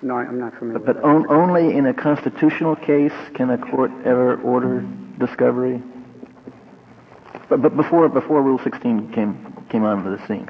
No, 0.03 0.17
I'm 0.17 0.41
not 0.41 0.59
familiar. 0.59 0.81
But, 0.81 0.97
but 0.97 1.05
on, 1.05 1.31
only 1.31 1.77
in 1.77 1.87
a 1.87 1.95
constitutional 1.95 2.75
case 2.75 3.15
can 3.35 3.49
a 3.51 3.59
court 3.59 3.93
ever 4.05 4.41
order 4.41 4.85
discovery. 5.21 5.81
But, 7.49 7.63
but 7.63 7.77
before 7.77 8.09
before 8.09 8.43
Rule 8.43 8.59
16 8.59 9.13
came 9.13 9.65
came 9.71 9.85
onto 9.85 10.17
the 10.17 10.27
scene. 10.27 10.49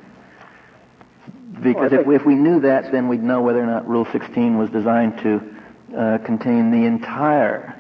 Because 1.63 1.93
if, 1.93 2.07
if 2.09 2.27
we 2.27 2.35
knew 2.35 2.61
that, 2.61 2.93
then 2.93 3.09
we'd 3.09 3.23
know 3.23 3.41
whether 3.41 3.63
or 3.63 3.67
not 3.67 3.89
Rule 3.89 4.07
16 4.11 4.59
was 4.59 4.71
designed 4.71 5.19
to 5.19 5.41
uh, 5.97 6.19
contain 6.19 6.71
the 6.71 6.87
entire 6.87 7.79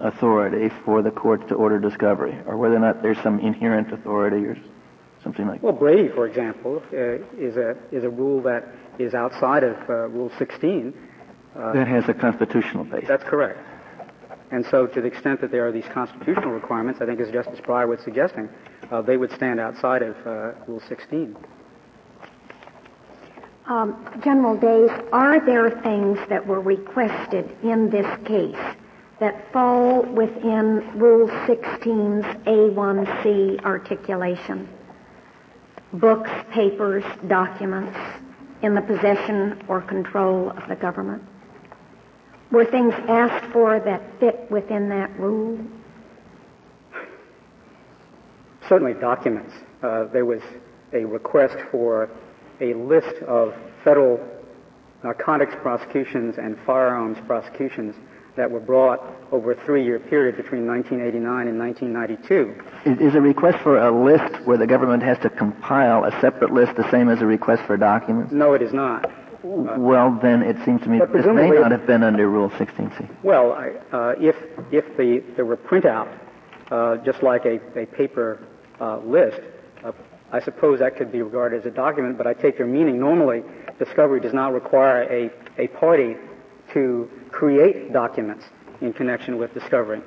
authority 0.00 0.70
for 0.84 1.02
the 1.02 1.10
courts 1.10 1.44
to 1.48 1.54
order 1.54 1.78
discovery, 1.78 2.36
or 2.46 2.56
whether 2.56 2.76
or 2.76 2.80
not 2.80 3.02
there's 3.02 3.18
some 3.22 3.40
inherent 3.40 3.92
authority 3.92 4.44
or 4.44 4.56
something 5.22 5.46
like 5.46 5.60
that. 5.60 5.64
Well, 5.64 5.72
Brady, 5.72 6.08
for 6.08 6.26
example, 6.26 6.82
uh, 6.92 7.24
is 7.38 7.56
a 7.56 7.76
is 7.90 8.04
a 8.04 8.10
rule 8.10 8.42
that 8.42 8.68
is 8.98 9.14
outside 9.14 9.64
of 9.64 9.76
uh, 9.88 10.08
Rule 10.08 10.30
16. 10.38 10.94
Uh, 11.56 11.72
that 11.72 11.88
has 11.88 12.08
a 12.08 12.14
constitutional 12.14 12.84
basis. 12.84 13.08
That's 13.08 13.24
correct. 13.24 13.58
And 14.50 14.64
so, 14.70 14.86
to 14.86 15.00
the 15.00 15.06
extent 15.06 15.40
that 15.40 15.50
there 15.50 15.66
are 15.66 15.72
these 15.72 15.86
constitutional 15.92 16.50
requirements, 16.50 17.00
I 17.00 17.06
think, 17.06 17.20
as 17.20 17.30
Justice 17.30 17.60
Breyer 17.60 17.88
was 17.88 18.00
suggesting, 18.04 18.48
uh, 18.90 19.02
they 19.02 19.16
would 19.16 19.32
stand 19.32 19.58
outside 19.58 20.02
of 20.02 20.16
uh, 20.26 20.52
Rule 20.68 20.82
16. 20.88 21.36
Um, 23.66 23.96
General 24.22 24.56
Days, 24.58 24.90
are 25.10 25.44
there 25.44 25.70
things 25.80 26.18
that 26.28 26.46
were 26.46 26.60
requested 26.60 27.56
in 27.62 27.88
this 27.88 28.06
case 28.26 28.76
that 29.20 29.50
fall 29.54 30.02
within 30.02 30.98
Rule 30.98 31.28
16's 31.28 32.26
A1C 32.46 33.64
articulation? 33.64 34.68
Books, 35.94 36.30
papers, 36.50 37.04
documents 37.26 37.96
in 38.60 38.74
the 38.74 38.82
possession 38.82 39.62
or 39.66 39.80
control 39.80 40.50
of 40.50 40.68
the 40.68 40.76
government? 40.76 41.22
Were 42.50 42.66
things 42.66 42.92
asked 43.08 43.50
for 43.50 43.80
that 43.80 44.02
fit 44.20 44.46
within 44.50 44.90
that 44.90 45.18
rule? 45.18 45.58
Certainly 48.68 48.94
documents. 49.00 49.54
Uh, 49.82 50.04
there 50.04 50.26
was 50.26 50.42
a 50.92 51.04
request 51.06 51.56
for 51.70 52.10
a 52.60 52.74
list 52.74 53.22
of 53.26 53.54
federal 53.82 54.20
narcotics 55.02 55.54
prosecutions 55.60 56.36
and 56.38 56.58
firearms 56.64 57.18
prosecutions 57.26 57.94
that 58.36 58.50
were 58.50 58.60
brought 58.60 59.00
over 59.30 59.52
a 59.52 59.64
three-year 59.64 60.00
period 60.00 60.36
between 60.36 60.66
1989 60.66 61.48
and 61.48 61.58
1992. 61.58 63.04
Is 63.04 63.14
a 63.14 63.20
request 63.20 63.58
for 63.62 63.78
a 63.78 64.04
list 64.04 64.44
where 64.44 64.58
the 64.58 64.66
government 64.66 65.02
has 65.02 65.18
to 65.18 65.30
compile 65.30 66.04
a 66.04 66.10
separate 66.20 66.52
list 66.52 66.74
the 66.76 66.90
same 66.90 67.08
as 67.08 67.20
a 67.22 67.26
request 67.26 67.62
for 67.66 67.76
documents? 67.76 68.32
No, 68.32 68.54
it 68.54 68.62
is 68.62 68.72
not. 68.72 69.10
Well, 69.44 70.18
then 70.22 70.42
it 70.42 70.56
seems 70.64 70.80
to 70.82 70.88
me 70.88 70.98
that 70.98 71.12
this 71.12 71.26
may 71.26 71.50
not 71.50 71.70
have 71.70 71.86
been 71.86 72.02
under 72.02 72.28
Rule 72.28 72.48
16C. 72.50 73.22
Well, 73.22 73.52
uh, 73.92 74.14
if 74.18 74.36
if 74.72 74.96
the 74.96 75.22
there 75.36 75.44
were 75.44 75.58
printout, 75.58 76.08
uh, 76.70 76.96
just 77.04 77.22
like 77.22 77.44
a, 77.44 77.60
a 77.78 77.84
paper 77.84 78.40
uh, 78.80 78.98
list, 79.00 79.42
uh, 79.84 79.92
I 80.34 80.40
suppose 80.40 80.80
that 80.80 80.96
could 80.96 81.12
be 81.12 81.22
regarded 81.22 81.60
as 81.60 81.66
a 81.66 81.70
document, 81.70 82.18
but 82.18 82.26
I 82.26 82.34
take 82.34 82.58
your 82.58 82.66
meaning. 82.66 82.98
Normally, 82.98 83.44
discovery 83.78 84.18
does 84.18 84.34
not 84.34 84.52
require 84.52 85.04
a, 85.04 85.30
a 85.62 85.68
party 85.68 86.16
to 86.72 87.08
create 87.30 87.92
documents 87.92 88.44
in 88.80 88.92
connection 88.92 89.38
with 89.38 89.54
discovery. 89.54 90.00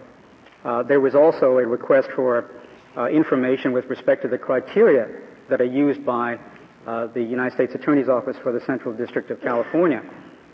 Uh, 0.65 0.83
there 0.83 0.99
was 0.99 1.15
also 1.15 1.59
a 1.59 1.65
request 1.65 2.09
for 2.13 2.51
uh, 2.97 3.05
information 3.05 3.71
with 3.71 3.85
respect 3.85 4.21
to 4.23 4.27
the 4.27 4.37
criteria 4.37 5.07
that 5.49 5.61
are 5.61 5.71
used 5.85 6.05
by 6.05 6.37
uh, 6.85 7.07
the 7.07 7.23
United 7.23 7.53
States 7.53 7.73
Attorney's 7.73 8.09
Office 8.09 8.35
for 8.43 8.51
the 8.51 8.59
Central 8.65 8.93
District 8.93 9.31
of 9.31 9.39
California 9.39 10.03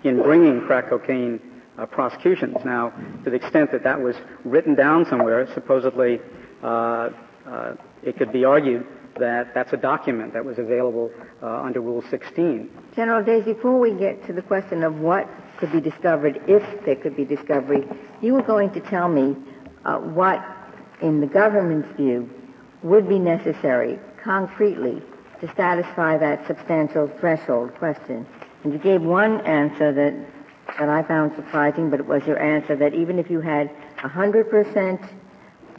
in 0.03 0.21
bringing 0.21 0.61
crack 0.67 0.87
cocaine 0.87 1.39
uh, 1.79 1.87
prosecutions. 1.87 2.57
Now, 2.63 2.93
to 3.23 3.31
the 3.31 3.37
extent 3.37 3.71
that 3.71 3.83
that 3.85 3.99
was 3.99 4.15
written 4.43 4.75
down 4.75 5.07
somewhere, 5.07 5.51
supposedly 5.55 6.21
uh, 6.61 7.09
uh, 7.47 7.73
it 8.03 8.17
could 8.19 8.31
be 8.31 8.45
argued 8.45 8.85
that 9.19 9.53
that's 9.53 9.73
a 9.73 9.77
document 9.77 10.33
that 10.33 10.43
was 10.43 10.57
available 10.57 11.11
uh, 11.41 11.61
under 11.61 11.81
Rule 11.81 12.03
16. 12.09 12.69
General 12.95 13.23
Days, 13.23 13.45
before 13.45 13.79
we 13.79 13.91
get 13.93 14.25
to 14.27 14.33
the 14.33 14.41
question 14.41 14.83
of 14.83 14.99
what 14.99 15.29
could 15.57 15.71
be 15.71 15.81
discovered, 15.81 16.41
if 16.47 16.63
there 16.85 16.95
could 16.95 17.15
be 17.15 17.25
discovery, 17.25 17.87
you 18.21 18.33
were 18.33 18.41
going 18.41 18.71
to 18.71 18.79
tell 18.79 19.07
me 19.07 19.35
uh, 19.85 19.97
what, 19.97 20.43
in 21.01 21.21
the 21.21 21.27
government's 21.27 21.95
view, 21.95 22.29
would 22.81 23.07
be 23.07 23.19
necessary 23.19 23.99
concretely 24.21 25.01
to 25.41 25.55
satisfy 25.55 26.17
that 26.17 26.45
substantial 26.47 27.07
threshold 27.19 27.73
question. 27.75 28.25
And 28.63 28.73
you 28.73 28.79
gave 28.79 29.01
one 29.01 29.41
answer 29.41 29.91
that, 29.91 30.13
that 30.79 30.89
I 30.89 31.03
found 31.03 31.35
surprising, 31.35 31.89
but 31.89 31.99
it 31.99 32.05
was 32.05 32.25
your 32.25 32.39
answer 32.39 32.75
that 32.77 32.93
even 32.93 33.19
if 33.19 33.29
you 33.29 33.41
had 33.41 33.69
100% 33.97 35.09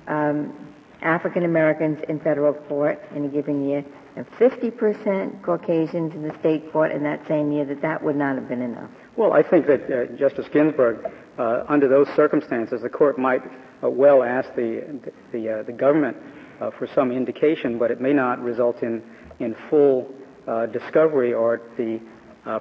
um, 0.06 0.73
African 1.04 1.44
Americans 1.44 1.98
in 2.08 2.18
federal 2.20 2.54
court 2.54 3.00
in 3.14 3.24
a 3.24 3.28
given 3.28 3.68
year 3.68 3.84
and 4.16 4.26
50% 4.38 5.42
Caucasians 5.42 6.14
in 6.14 6.22
the 6.22 6.34
state 6.38 6.72
court 6.72 6.92
in 6.92 7.02
that 7.02 7.26
same 7.26 7.50
year, 7.50 7.64
that 7.64 7.82
that 7.82 8.02
would 8.02 8.16
not 8.16 8.36
have 8.36 8.48
been 8.48 8.62
enough. 8.62 8.90
Well, 9.16 9.32
I 9.32 9.42
think 9.42 9.66
that 9.66 9.90
uh, 9.90 10.06
Justice 10.16 10.46
Ginsburg, 10.52 11.10
uh, 11.38 11.64
under 11.68 11.88
those 11.88 12.08
circumstances, 12.14 12.82
the 12.82 12.88
court 12.88 13.18
might 13.18 13.42
uh, 13.82 13.90
well 13.90 14.22
ask 14.22 14.54
the 14.54 15.00
the, 15.32 15.60
uh, 15.60 15.62
the 15.64 15.72
government 15.72 16.16
uh, 16.60 16.70
for 16.70 16.86
some 16.94 17.10
indication, 17.10 17.78
but 17.78 17.90
it 17.90 18.00
may 18.00 18.12
not 18.12 18.40
result 18.40 18.82
in 18.82 19.02
in 19.40 19.56
full 19.68 20.12
uh, 20.46 20.66
discovery 20.66 21.32
or 21.32 21.60
the 21.76 22.00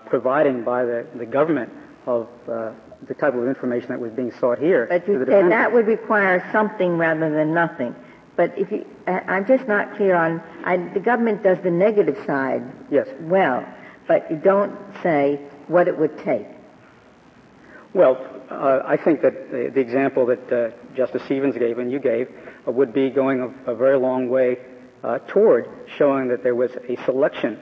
providing 0.08 0.64
by 0.64 0.86
the, 0.86 1.06
the 1.18 1.26
government 1.26 1.70
of 2.06 2.30
the 2.46 3.14
type 3.16 3.34
of 3.34 3.46
information 3.48 3.90
that 3.90 4.00
was 4.00 4.14
being 4.14 4.32
sought 4.40 4.58
here. 4.58 4.86
But 4.90 5.06
you 5.08 5.26
said 5.28 5.52
that 5.52 5.74
would 5.74 5.88
require 5.88 6.48
something 6.54 6.98
rather 6.98 7.30
than 7.30 7.54
nothing. 7.54 7.94
But 8.36 8.58
if 8.58 8.72
you, 8.72 8.86
I'm 9.06 9.46
just 9.46 9.68
not 9.68 9.96
clear 9.96 10.16
on, 10.16 10.42
I, 10.64 10.78
the 10.78 11.00
government 11.00 11.44
does 11.44 11.60
the 11.64 11.70
negative 11.70 12.18
side 12.26 12.64
yes. 12.90 13.08
well, 13.22 13.66
but 14.08 14.30
you 14.32 14.38
don't 14.38 14.76
say 15.04 15.40
what 15.68 15.88
it 15.88 15.98
would 15.98 16.18
take. 16.20 16.48
Well, 17.94 18.18
uh, 18.50 18.82
I 18.86 18.98
think 18.98 19.22
that 19.22 19.52
the, 19.52 19.72
the 19.74 19.80
example 19.80 20.26
that 20.26 20.52
uh, 20.52 20.72
Justice 20.96 21.24
Stevens 21.26 21.56
gave 21.58 21.78
and 21.78 21.92
you 21.92 22.00
gave 22.00 22.28
uh, 22.68 22.72
would 22.72 22.92
be 22.92 23.12
going 23.12 23.40
a, 23.40 23.72
a 23.72 23.76
very 23.76 24.00
long 24.00 24.30
way 24.30 24.58
uh, 25.04 25.20
toward 25.28 25.68
showing 25.98 26.28
that 26.30 26.42
there 26.42 26.56
was 26.56 26.72
a 26.90 26.96
selection. 27.06 27.60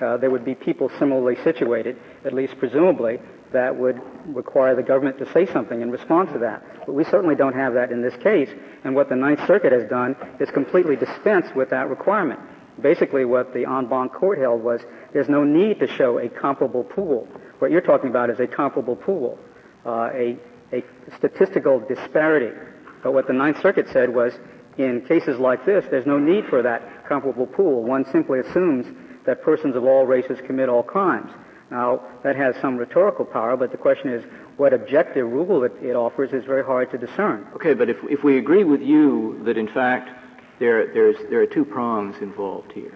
Uh, 0.00 0.16
there 0.16 0.30
would 0.30 0.44
be 0.44 0.54
people 0.54 0.90
similarly 0.98 1.36
situated, 1.44 1.96
at 2.24 2.32
least 2.32 2.58
presumably, 2.58 3.18
that 3.54 3.74
would 3.74 4.00
require 4.26 4.76
the 4.76 4.82
government 4.82 5.18
to 5.18 5.32
say 5.32 5.46
something 5.46 5.80
in 5.80 5.90
response 5.90 6.30
to 6.32 6.38
that. 6.40 6.62
But 6.86 6.92
we 6.92 7.04
certainly 7.04 7.34
don't 7.34 7.54
have 7.54 7.74
that 7.74 7.90
in 7.90 8.02
this 8.02 8.14
case. 8.22 8.50
And 8.84 8.94
what 8.94 9.08
the 9.08 9.16
Ninth 9.16 9.46
Circuit 9.46 9.72
has 9.72 9.88
done 9.88 10.14
is 10.38 10.50
completely 10.50 10.96
dispense 10.96 11.46
with 11.56 11.70
that 11.70 11.88
requirement. 11.88 12.40
Basically, 12.80 13.24
what 13.24 13.54
the 13.54 13.64
en 13.64 13.86
banc 13.86 14.12
court 14.12 14.38
held 14.38 14.62
was 14.62 14.82
there's 15.12 15.28
no 15.28 15.44
need 15.44 15.78
to 15.80 15.86
show 15.86 16.18
a 16.18 16.28
comparable 16.28 16.84
pool. 16.84 17.28
What 17.60 17.70
you're 17.70 17.80
talking 17.80 18.10
about 18.10 18.30
is 18.30 18.40
a 18.40 18.46
comparable 18.46 18.96
pool, 18.96 19.38
uh, 19.86 20.10
a, 20.12 20.36
a 20.72 20.82
statistical 21.16 21.80
disparity. 21.80 22.54
But 23.02 23.12
what 23.12 23.26
the 23.26 23.32
Ninth 23.32 23.60
Circuit 23.62 23.88
said 23.92 24.12
was 24.12 24.32
in 24.76 25.02
cases 25.06 25.38
like 25.38 25.64
this, 25.64 25.84
there's 25.90 26.06
no 26.06 26.18
need 26.18 26.46
for 26.46 26.62
that 26.62 27.06
comparable 27.08 27.46
pool. 27.46 27.84
One 27.84 28.04
simply 28.10 28.40
assumes 28.40 28.86
that 29.24 29.42
persons 29.42 29.76
of 29.76 29.84
all 29.84 30.04
races 30.04 30.40
commit 30.46 30.68
all 30.68 30.82
crimes. 30.82 31.30
Now, 31.70 32.02
that 32.22 32.36
has 32.36 32.54
some 32.60 32.76
rhetorical 32.76 33.24
power, 33.24 33.56
but 33.56 33.70
the 33.70 33.78
question 33.78 34.10
is 34.10 34.24
what 34.56 34.72
objective 34.72 35.26
rule 35.26 35.64
it, 35.64 35.72
it 35.82 35.96
offers 35.96 36.32
is 36.32 36.44
very 36.44 36.64
hard 36.64 36.90
to 36.90 36.98
discern. 36.98 37.46
Okay, 37.54 37.74
but 37.74 37.88
if, 37.88 37.96
if 38.04 38.22
we 38.22 38.38
agree 38.38 38.64
with 38.64 38.82
you 38.82 39.40
that 39.44 39.56
in 39.56 39.68
fact 39.68 40.10
there, 40.58 40.92
there's, 40.92 41.16
there 41.30 41.40
are 41.40 41.46
two 41.46 41.64
prongs 41.64 42.16
involved 42.20 42.72
here, 42.72 42.94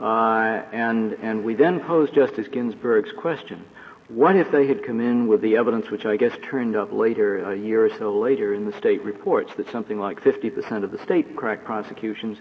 uh, 0.00 0.62
and, 0.72 1.12
and 1.22 1.44
we 1.44 1.54
then 1.54 1.80
pose 1.80 2.10
Justice 2.10 2.48
Ginsburg's 2.48 3.12
question, 3.12 3.64
what 4.08 4.36
if 4.36 4.52
they 4.52 4.66
had 4.66 4.84
come 4.84 5.00
in 5.00 5.26
with 5.26 5.40
the 5.40 5.56
evidence 5.56 5.90
which 5.90 6.06
I 6.06 6.16
guess 6.16 6.36
turned 6.42 6.76
up 6.76 6.92
later, 6.92 7.50
a 7.50 7.56
year 7.56 7.86
or 7.86 7.90
so 7.98 8.16
later 8.16 8.54
in 8.54 8.64
the 8.64 8.76
state 8.78 9.02
reports, 9.02 9.52
that 9.56 9.70
something 9.70 9.98
like 9.98 10.20
50% 10.20 10.84
of 10.84 10.92
the 10.92 10.98
state 11.02 11.34
crack 11.34 11.64
prosecutions 11.64 12.38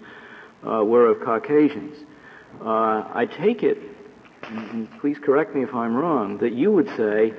uh, 0.63 0.83
were 0.83 1.07
of 1.07 1.21
Caucasians? 1.21 1.97
Uh, 2.61 3.09
I 3.13 3.25
take 3.25 3.63
it 3.63 3.79
Mm-hmm. 4.45 4.99
please 4.99 5.17
correct 5.17 5.55
me 5.55 5.63
if 5.63 5.73
I'm 5.73 5.95
wrong, 5.95 6.37
that 6.37 6.53
you 6.53 6.71
would 6.71 6.87
say, 6.95 7.33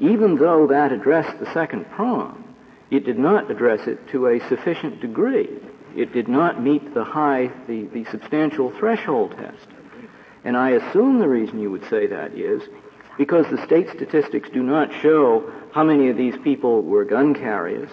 even 0.00 0.36
though 0.36 0.66
that 0.68 0.92
addressed 0.92 1.38
the 1.40 1.52
second 1.52 1.90
prong, 1.90 2.54
it 2.90 3.04
did 3.04 3.18
not 3.18 3.50
address 3.50 3.86
it 3.88 4.06
to 4.08 4.28
a 4.28 4.48
sufficient 4.48 5.00
degree. 5.00 5.48
It 5.96 6.12
did 6.12 6.28
not 6.28 6.62
meet 6.62 6.94
the 6.94 7.04
high, 7.04 7.50
the, 7.66 7.84
the 7.84 8.04
substantial 8.04 8.70
threshold 8.70 9.32
test. 9.36 9.66
And 10.44 10.56
I 10.56 10.70
assume 10.70 11.18
the 11.18 11.28
reason 11.28 11.60
you 11.60 11.70
would 11.70 11.88
say 11.88 12.06
that 12.06 12.34
is 12.34 12.62
because 13.16 13.46
the 13.50 13.64
state 13.64 13.88
statistics 13.90 14.48
do 14.50 14.62
not 14.62 14.92
show 15.00 15.50
how 15.72 15.84
many 15.84 16.08
of 16.08 16.16
these 16.16 16.36
people 16.42 16.82
were 16.82 17.04
gun 17.04 17.34
carriers, 17.34 17.90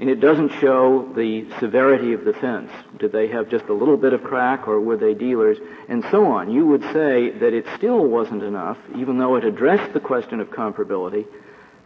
and 0.00 0.08
it 0.08 0.18
doesn't 0.18 0.50
show 0.60 1.12
the 1.14 1.46
severity 1.60 2.14
of 2.14 2.24
the 2.24 2.30
offense. 2.30 2.70
Did 2.98 3.12
they 3.12 3.28
have 3.28 3.50
just 3.50 3.66
a 3.66 3.74
little 3.74 3.98
bit 3.98 4.14
of 4.14 4.24
crack, 4.24 4.66
or 4.66 4.80
were 4.80 4.96
they 4.96 5.12
dealers, 5.12 5.58
and 5.90 6.02
so 6.10 6.24
on. 6.24 6.50
You 6.50 6.66
would 6.66 6.82
say 6.84 7.30
that 7.38 7.52
it 7.52 7.66
still 7.76 8.06
wasn't 8.06 8.42
enough, 8.42 8.78
even 8.96 9.18
though 9.18 9.36
it 9.36 9.44
addressed 9.44 9.92
the 9.92 10.00
question 10.00 10.40
of 10.40 10.48
comparability, 10.48 11.26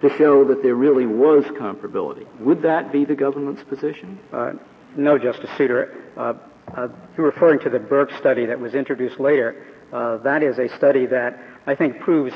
to 0.00 0.16
show 0.16 0.44
that 0.44 0.62
there 0.62 0.76
really 0.76 1.06
was 1.06 1.44
comparability. 1.44 2.24
Would 2.38 2.62
that 2.62 2.92
be 2.92 3.04
the 3.04 3.16
government's 3.16 3.64
position? 3.64 4.20
Uh, 4.32 4.52
no, 4.96 5.18
Justice 5.18 5.50
Souter. 5.58 5.92
Uh, 6.16 6.34
uh, 6.76 6.88
you're 7.16 7.26
referring 7.26 7.58
to 7.60 7.70
the 7.70 7.80
Burke 7.80 8.12
study 8.18 8.46
that 8.46 8.60
was 8.60 8.74
introduced 8.74 9.18
later. 9.18 9.66
Uh, 9.92 10.18
that 10.18 10.44
is 10.44 10.58
a 10.60 10.68
study 10.76 11.06
that 11.06 11.40
I 11.66 11.74
think 11.74 11.98
proves 11.98 12.34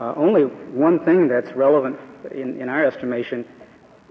uh, 0.00 0.14
only 0.16 0.44
one 0.44 1.04
thing 1.04 1.28
that's 1.28 1.52
relevant 1.52 1.98
in, 2.30 2.60
in 2.62 2.70
our 2.70 2.84
estimation 2.84 3.44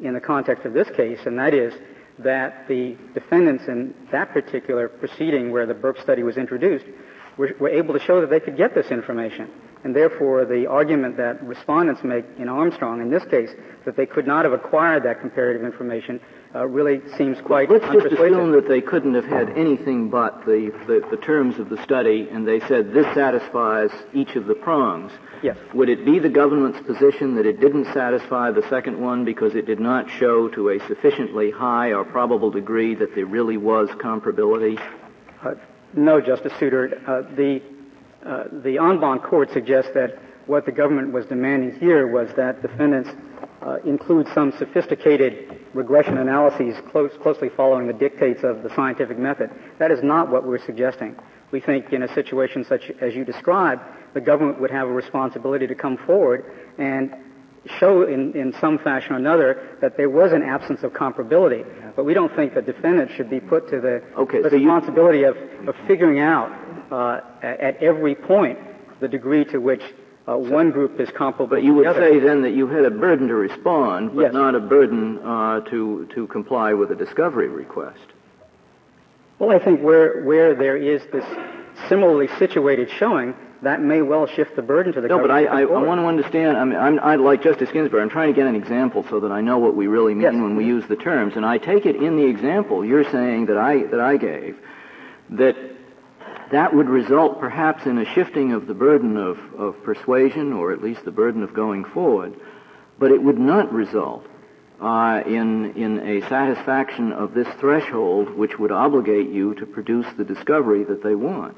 in 0.02 0.14
the 0.14 0.20
context 0.20 0.66
of 0.66 0.74
this 0.74 0.90
case, 0.92 1.20
and 1.26 1.38
that 1.40 1.54
is 1.54 1.74
that 2.20 2.68
the 2.68 2.96
defendants 3.14 3.66
in 3.68 3.94
that 4.12 4.32
particular 4.34 4.88
proceeding 4.90 5.52
where 5.52 5.66
the 5.66 5.74
Burke 5.74 6.00
study 6.02 6.24
was 6.24 6.38
introduced 6.38 6.86
were, 7.38 7.56
were, 7.60 7.70
able 7.70 7.94
to 7.94 8.00
show 8.00 8.22
that 8.22 8.30
they 8.30 8.40
could 8.40 8.58
get 8.58 8.74
this 8.74 8.88
information. 8.88 9.50
And 9.88 9.96
therefore, 9.96 10.44
the 10.44 10.68
argument 10.68 11.16
that 11.16 11.42
respondents 11.42 12.04
make 12.04 12.26
in 12.38 12.50
Armstrong, 12.50 13.00
in 13.00 13.10
this 13.10 13.24
case, 13.24 13.52
that 13.86 13.96
they 13.96 14.06
could 14.06 14.28
not 14.28 14.44
have 14.44 14.52
acquired 14.52 15.04
that 15.04 15.22
comparative 15.22 15.64
information 15.64 16.20
uh, 16.54 16.68
really 16.68 17.00
seems 17.18 17.40
quite 17.40 17.70
Let's 17.70 17.86
just 17.86 18.08
assume 18.08 18.52
that 18.52 18.68
they 18.68 18.82
couldn't 18.82 19.14
have 19.14 19.24
had 19.24 19.58
anything 19.58 20.10
but 20.10 20.46
the, 20.46 20.74
the, 20.88 21.08
the, 21.10 21.16
terms 21.16 21.58
of 21.58 21.70
the 21.70 21.82
study, 21.84 22.28
and 22.30 22.46
they 22.46 22.60
said 22.68 22.92
this 22.92 23.06
satisfies 23.16 23.90
each 24.14 24.36
of 24.36 24.48
the 24.48 24.56
prongs. 24.56 25.14
Yes. 25.42 25.56
Would 25.74 25.88
it 25.88 26.04
be 26.04 26.20
the 26.20 26.28
government's 26.28 26.86
position 26.86 27.36
that 27.36 27.46
it 27.46 27.62
didn't 27.62 27.86
satisfy 27.94 28.52
the 28.52 28.68
second 28.70 29.00
one 29.00 29.24
because 29.24 29.56
it 29.56 29.66
did 29.66 29.80
not 29.80 30.10
show 30.10 30.50
to 30.50 30.72
a 30.72 30.86
sufficiently 30.86 31.50
high 31.50 31.94
or 31.94 32.04
probable 32.04 32.52
degree 32.52 32.94
that 32.96 33.16
there 33.16 33.26
really 33.26 33.56
was 33.56 33.88
comparability? 33.92 34.78
Uh, 35.42 35.54
no, 35.94 36.20
Justice 36.20 36.52
Souter. 36.60 37.02
Uh, 37.08 37.22
the 37.38 37.62
uh, 38.28 38.44
the 38.64 38.78
en 38.78 39.00
banc 39.00 39.24
court 39.24 39.50
suggests 39.52 39.92
that 39.94 40.20
what 40.48 40.66
the 40.66 40.72
government 40.72 41.14
was 41.14 41.26
demanding 41.26 41.78
here 41.80 42.08
was 42.08 42.30
that 42.36 42.62
defendants 42.62 43.10
uh, 43.62 43.78
include 43.86 44.28
some 44.34 44.52
sophisticated 44.58 45.66
regression 45.74 46.18
analyses 46.18 46.76
close, 46.90 47.12
closely 47.22 47.50
following 47.50 47.88
the 47.88 47.94
dictates 47.94 48.44
of 48.44 48.64
the 48.64 48.74
scientific 48.76 49.18
method. 49.18 49.50
That 49.80 49.92
is 49.92 50.04
not 50.04 50.30
what 50.30 50.46
we're 50.46 50.64
suggesting. 50.66 51.16
We 51.52 51.62
think 51.62 51.92
in 51.94 52.04
a 52.04 52.14
situation 52.14 52.66
such 52.68 52.92
as 53.02 53.16
you 53.16 53.24
described, 53.24 53.82
the 54.14 54.22
government 54.22 54.60
would 54.60 54.72
have 54.72 54.88
a 54.88 54.92
responsibility 54.92 55.68
to 55.68 55.76
come 55.76 55.98
forward 55.98 56.46
and 56.78 57.14
show 57.80 58.04
in, 58.04 58.34
in 58.36 58.54
some 58.60 58.78
fashion 58.80 59.14
or 59.14 59.18
another 59.18 59.78
that 59.82 59.98
there 59.98 60.10
was 60.10 60.32
an 60.32 60.44
absence 60.44 60.84
of 60.84 60.94
comparability. 60.94 61.66
But 61.96 62.06
we 62.06 62.14
don't 62.14 62.34
think 62.36 62.54
the 62.54 62.62
defendant 62.62 63.12
should 63.16 63.30
be 63.30 63.40
put 63.40 63.70
to 63.70 63.82
the 63.82 64.04
okay, 64.18 64.40
responsibility 64.40 65.24
of, 65.24 65.36
of 65.68 65.76
figuring 65.88 66.20
out 66.20 66.67
uh, 66.92 67.22
at 67.42 67.82
every 67.84 68.16
point 68.16 68.60
the 69.00 69.08
degree 69.08 69.46
to 69.46 69.60
which 69.60 69.82
uh, 70.28 70.36
one 70.36 70.72
group 70.72 71.00
is 71.00 71.10
comparable. 71.10 71.48
But 71.48 71.64
you 71.64 71.74
would 71.76 71.96
say 71.96 72.20
then 72.20 72.42
that 72.42 72.52
you 72.52 72.68
had 72.68 72.86
a 72.86 72.92
burden 72.92 73.28
to 73.30 73.36
respond, 73.36 74.16
but 74.16 74.24
yes. 74.24 74.34
not 74.34 74.56
a 74.56 74.60
burden 74.60 75.20
uh, 75.20 75.62
to 75.62 76.08
to 76.16 76.28
comply 76.28 76.74
with 76.74 76.92
a 76.92 76.96
discovery 76.96 77.48
request. 77.48 78.06
Well, 79.40 79.52
I 79.52 79.60
think 79.60 79.82
where 79.82 80.24
where 80.24 80.56
there 80.56 80.78
is 80.78 81.02
this 81.12 81.26
similarly 81.88 82.28
situated 82.40 82.90
showing, 82.98 83.36
that 83.62 83.82
may 83.82 84.02
well 84.02 84.28
shift 84.28 84.56
the 84.56 84.62
burden 84.62 84.94
to 84.94 85.02
the 85.02 85.08
no, 85.08 85.20
but 85.20 85.32
I, 85.32 85.46
I, 85.46 85.62
I, 85.62 85.66
want 85.66 86.02
to 86.02 86.06
understand. 86.06 86.58
I 86.58 86.64
mean, 86.64 86.78
I'm, 86.78 87.00
I 87.00 87.16
like 87.16 87.44
Justice 87.44 87.70
Ginsburg. 87.72 88.02
I'm 88.02 88.10
trying 88.10 88.34
to 88.34 88.36
get 88.36 88.48
an 88.48 88.56
example 88.56 89.06
so 89.10 89.20
that 89.20 89.32
I 89.32 89.42
know 89.42 89.60
what 89.60 89.76
we 89.76 89.88
really 89.88 90.14
mean 90.14 90.24
yes. 90.24 90.34
when 90.34 90.56
we 90.56 90.66
use 90.66 90.86
the 90.88 90.96
terms. 90.96 91.36
And 91.36 91.46
I 91.46 91.58
take 91.58 91.86
it 91.86 91.96
in 91.96 92.18
the 92.18 92.26
example 92.26 92.84
you're 92.84 93.10
saying 93.10 93.46
that 93.46 93.58
I 93.58 93.84
that 93.84 94.00
I 94.00 94.18
gave 94.18 94.58
that 95.30 95.56
that 96.52 96.74
would 96.74 96.90
result 96.90 97.40
perhaps 97.40 97.86
in 97.86 97.98
a 97.98 98.14
shifting 98.14 98.54
of 98.54 98.68
the 98.68 98.74
burden 98.74 99.18
of, 99.18 99.38
of 99.58 99.84
persuasion, 99.84 100.54
or 100.54 100.72
at 100.72 100.82
least 100.82 101.04
the 101.06 101.12
burden 101.12 101.44
of 101.44 101.54
going 101.54 101.84
forward, 101.84 102.34
but 103.00 103.12
it 103.12 103.22
would 103.22 103.38
not 103.38 103.72
result 103.72 104.26
uh, 104.82 105.22
in, 105.26 105.74
in 105.76 106.00
a 106.00 106.22
satisfaction 106.30 107.12
of 107.12 107.34
this 107.34 107.48
threshold 107.60 108.30
which 108.36 108.60
would 108.60 108.72
obligate 108.72 109.30
you 109.30 109.56
to 109.56 109.66
produce 109.66 110.06
the 110.18 110.24
discovery 110.24 110.84
that 110.84 111.04
they 111.04 111.16
want. 111.16 111.58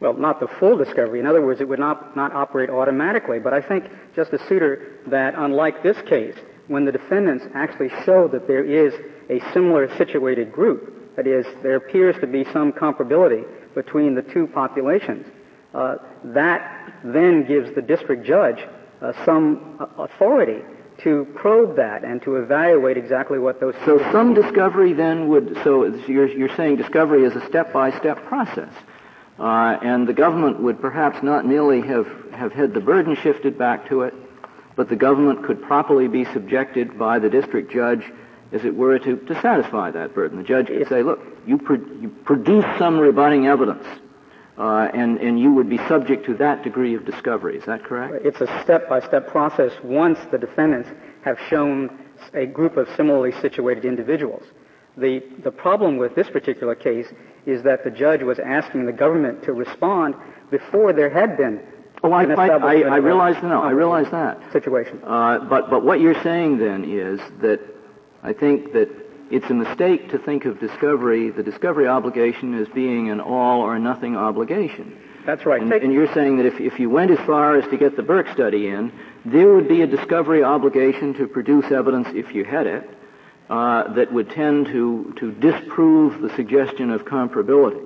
Well, 0.00 0.14
not 0.14 0.40
the 0.40 0.48
full 0.58 0.76
discovery. 0.76 1.20
In 1.20 1.26
other 1.26 1.44
words, 1.44 1.60
it 1.60 1.68
would 1.68 1.78
not, 1.78 2.16
not 2.16 2.32
operate 2.32 2.68
automatically. 2.68 3.38
But 3.38 3.54
I 3.54 3.60
think, 3.60 3.84
Justice 4.14 4.42
Souter, 4.48 5.00
that 5.06 5.34
unlike 5.36 5.82
this 5.82 5.96
case, 6.08 6.34
when 6.68 6.84
the 6.84 6.92
defendants 6.92 7.44
actually 7.54 7.90
show 8.04 8.28
that 8.28 8.46
there 8.46 8.64
is 8.64 8.94
a 9.30 9.40
similar 9.52 9.94
situated 9.96 10.52
group, 10.52 11.16
that 11.16 11.26
is, 11.26 11.46
there 11.62 11.76
appears 11.76 12.16
to 12.20 12.26
be 12.26 12.44
some 12.52 12.72
comparability, 12.72 13.44
between 13.74 14.14
the 14.14 14.22
two 14.22 14.46
populations. 14.46 15.26
Uh, 15.74 15.96
that 16.22 16.92
then 17.02 17.44
gives 17.46 17.74
the 17.74 17.82
district 17.82 18.24
judge 18.24 18.58
uh, 19.02 19.12
some 19.24 19.76
uh, 19.80 20.02
authority 20.02 20.62
to 20.98 21.26
probe 21.34 21.76
that 21.76 22.04
and 22.04 22.22
to 22.22 22.36
evaluate 22.36 22.96
exactly 22.96 23.38
what 23.38 23.60
those. 23.60 23.74
So 23.84 23.98
some 24.12 24.34
discovery 24.34 24.92
then 24.92 25.28
would. 25.28 25.58
So 25.64 25.84
you're, 26.06 26.28
you're 26.28 26.54
saying 26.56 26.76
discovery 26.76 27.24
is 27.24 27.34
a 27.34 27.44
step-by-step 27.46 28.24
process, 28.26 28.72
uh, 29.38 29.78
and 29.82 30.06
the 30.06 30.12
government 30.12 30.60
would 30.60 30.80
perhaps 30.80 31.22
not 31.22 31.44
merely 31.44 31.80
have 31.82 32.06
have 32.32 32.52
had 32.52 32.74
the 32.74 32.80
burden 32.80 33.16
shifted 33.16 33.58
back 33.58 33.88
to 33.88 34.02
it, 34.02 34.14
but 34.76 34.88
the 34.88 34.96
government 34.96 35.44
could 35.44 35.62
properly 35.62 36.08
be 36.08 36.24
subjected 36.26 36.98
by 36.98 37.18
the 37.18 37.30
district 37.30 37.72
judge, 37.72 38.04
as 38.54 38.64
it 38.64 38.74
were, 38.74 38.98
to, 38.98 39.16
to 39.16 39.40
satisfy 39.42 39.90
that 39.90 40.14
burden. 40.14 40.38
The 40.38 40.44
judge 40.44 40.68
could 40.68 40.88
say, 40.88 41.02
look, 41.02 41.20
you, 41.46 41.58
pro- 41.58 41.76
you 42.00 42.08
produce 42.24 42.64
some 42.78 42.98
rebutting 42.98 43.46
evidence. 43.46 43.84
Uh, 44.56 44.88
and, 44.94 45.18
and 45.18 45.40
you 45.40 45.52
would 45.52 45.68
be 45.68 45.78
subject 45.88 46.24
to 46.26 46.34
that 46.34 46.62
degree 46.62 46.94
of 46.94 47.04
discovery. 47.04 47.56
Is 47.58 47.64
that 47.64 47.82
correct? 47.82 48.24
It's 48.24 48.40
a 48.40 48.62
step-by-step 48.62 49.26
process 49.26 49.72
once 49.82 50.18
the 50.30 50.38
defendants 50.38 50.88
have 51.24 51.36
shown 51.50 51.98
a 52.34 52.46
group 52.46 52.76
of 52.76 52.88
similarly 52.96 53.32
situated 53.40 53.84
individuals. 53.84 54.44
The, 54.96 55.24
the 55.42 55.50
problem 55.50 55.96
with 55.96 56.14
this 56.14 56.30
particular 56.30 56.76
case 56.76 57.08
is 57.46 57.64
that 57.64 57.82
the 57.82 57.90
judge 57.90 58.22
was 58.22 58.38
asking 58.38 58.86
the 58.86 58.92
government 58.92 59.42
to 59.42 59.52
respond 59.52 60.14
before 60.52 60.92
there 60.92 61.10
had 61.10 61.36
been 61.36 61.60
Oh, 62.04 62.12
I, 62.12 62.24
I, 62.24 62.46
I, 62.48 62.74
I 62.80 62.96
realize 62.96 63.42
no, 63.42 63.62
I 63.62 63.70
realize 63.70 64.10
that 64.10 64.52
situation. 64.52 65.00
Uh, 65.02 65.38
but 65.48 65.70
but 65.70 65.86
what 65.86 66.00
you're 66.00 66.22
saying 66.22 66.58
then 66.58 66.84
is 66.84 67.18
that 67.40 67.60
I 68.24 68.32
think 68.32 68.72
that 68.72 68.88
it's 69.30 69.48
a 69.50 69.54
mistake 69.54 70.10
to 70.10 70.18
think 70.18 70.46
of 70.46 70.58
discovery, 70.58 71.30
the 71.30 71.42
discovery 71.42 71.86
obligation, 71.86 72.54
as 72.54 72.66
being 72.68 73.10
an 73.10 73.20
all 73.20 73.60
or 73.60 73.78
nothing 73.78 74.16
obligation. 74.16 74.98
That's 75.26 75.44
right. 75.44 75.60
And, 75.60 75.72
and, 75.72 75.92
you're 75.92 76.12
saying 76.12 76.38
that 76.38 76.46
if, 76.46 76.60
if 76.60 76.78
you 76.78 76.90
went 76.90 77.10
as 77.10 77.18
far 77.26 77.56
as 77.56 77.68
to 77.70 77.76
get 77.76 77.96
the 77.96 78.02
Burke 78.02 78.28
study 78.32 78.68
in, 78.68 78.92
there 79.24 79.54
would 79.54 79.68
be 79.68 79.82
a 79.82 79.86
discovery 79.86 80.42
obligation 80.42 81.14
to 81.14 81.26
produce 81.26 81.70
evidence, 81.70 82.08
if 82.12 82.34
you 82.34 82.44
had 82.44 82.66
it, 82.66 82.90
uh, 83.48 83.92
that 83.94 84.12
would 84.12 84.30
tend 84.30 84.66
to, 84.66 85.14
to 85.18 85.32
disprove 85.32 86.20
the 86.20 86.34
suggestion 86.34 86.90
of 86.90 87.04
comparability. 87.04 87.82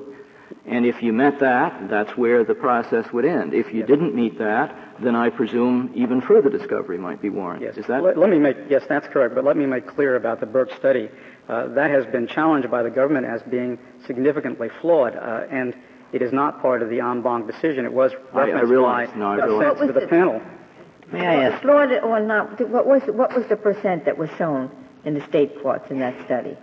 And 0.67 0.85
if 0.87 1.03
you 1.03 1.13
met 1.13 1.41
that, 1.41 1.89
that's 1.89 2.17
where 2.17 2.45
the 2.45 2.55
process 2.55 3.11
would 3.13 3.25
end. 3.25 3.55
If 3.55 3.73
you 3.73 3.81
yes. 3.81 3.89
didn't 3.89 4.15
meet 4.15 4.39
that, 4.39 4.95
then 5.01 5.15
I 5.15 5.31
presume 5.31 5.91
even 5.95 6.21
further 6.21 6.51
discovery 6.51 6.99
might 6.99 7.23
be 7.23 7.31
warranted. 7.31 7.69
Yes. 7.69 7.79
Is 7.79 7.87
that? 7.87 8.03
Let, 8.03 8.19
let, 8.19 8.31
me 8.31 8.39
make, 8.39 8.57
yes, 8.69 8.85
that's 8.89 9.09
correct, 9.09 9.35
but 9.35 9.45
let 9.45 9.57
me 9.57 9.67
make 9.67 9.87
clear 9.87 10.17
about 10.17 10.41
the 10.41 10.47
Burke 10.47 10.73
study. 10.75 11.09
Uh, 11.49 11.69
that 11.69 11.91
has 11.91 12.05
been 12.07 12.27
challenged 12.27 12.71
by 12.71 12.83
the 12.83 12.91
government 12.91 13.27
as 13.27 13.43
being 13.43 13.79
significantly 14.07 14.69
flawed, 14.81 15.17
uh, 15.17 15.47
and 15.51 15.75
it 16.13 16.23
is 16.23 16.33
not 16.33 16.61
part 16.61 16.83
of 16.83 16.91
the 16.91 17.01
en 17.01 17.23
banc 17.23 17.47
decision. 17.47 17.85
It 17.85 17.93
was 17.93 18.13
referenced 18.35 18.57
I, 18.57 18.59
I 18.59 18.63
realize, 18.63 19.09
by 19.11 19.17
no, 19.17 19.27
I 19.27 19.45
realize. 19.45 19.79
to 19.81 19.87
the, 19.87 20.01
the 20.01 20.07
panel. 20.07 20.43
May 21.13 21.27
I 21.27 21.45
ask? 21.45 21.63
Flawed 21.63 21.93
or 21.93 22.21
not, 22.21 22.61
what 22.69 22.87
was, 22.87 23.03
what 23.07 23.35
was 23.35 23.47
the 23.49 23.57
percent 23.57 24.05
that 24.05 24.19
was 24.19 24.29
shown 24.37 24.71
in 25.05 25.15
the 25.15 25.25
state 25.27 25.63
courts 25.63 25.91
in 25.91 25.99
that 26.01 26.15
study? 26.27 26.57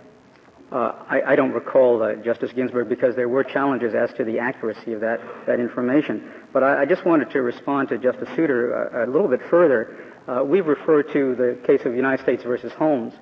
Uh, 0.72 0.92
I, 1.08 1.22
I, 1.22 1.36
don't 1.36 1.52
recall, 1.52 2.02
uh, 2.02 2.16
Justice 2.16 2.50
Ginsburg, 2.52 2.88
because 2.88 3.14
there 3.14 3.28
were 3.28 3.44
challenges 3.44 3.94
as 3.94 4.12
to 4.14 4.24
the 4.24 4.40
accuracy 4.40 4.94
of 4.94 5.00
that, 5.00 5.20
that 5.46 5.60
information. 5.60 6.28
But 6.52 6.64
I, 6.64 6.82
I 6.82 6.84
just 6.86 7.06
wanted 7.06 7.30
to 7.30 7.42
respond 7.42 7.88
to 7.90 7.98
Justice 7.98 8.28
Souter 8.34 8.72
a, 8.72 9.02
uh, 9.02 9.04
a 9.04 9.08
little 9.08 9.28
bit 9.28 9.42
further. 9.48 9.96
Uh, 10.26 10.42
we've 10.42 10.66
referred 10.66 11.12
to 11.12 11.36
the 11.36 11.56
case 11.64 11.86
of 11.86 11.94
United 11.94 12.20
States 12.20 12.42
versus 12.42 12.72
Holmes. 12.72 13.12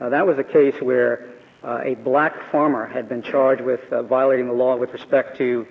Uh, 0.00 0.10
that 0.10 0.24
was 0.24 0.38
a 0.38 0.44
case 0.44 0.76
where 0.80 1.28
a 1.64 1.94
black 2.04 2.50
farmer 2.52 2.86
had 2.86 3.08
been 3.08 3.22
charged 3.22 3.62
with 3.62 3.80
violating 4.08 4.46
the 4.46 4.52
law 4.52 4.76
with 4.76 4.92
respect 4.92 5.36
to 5.38 5.66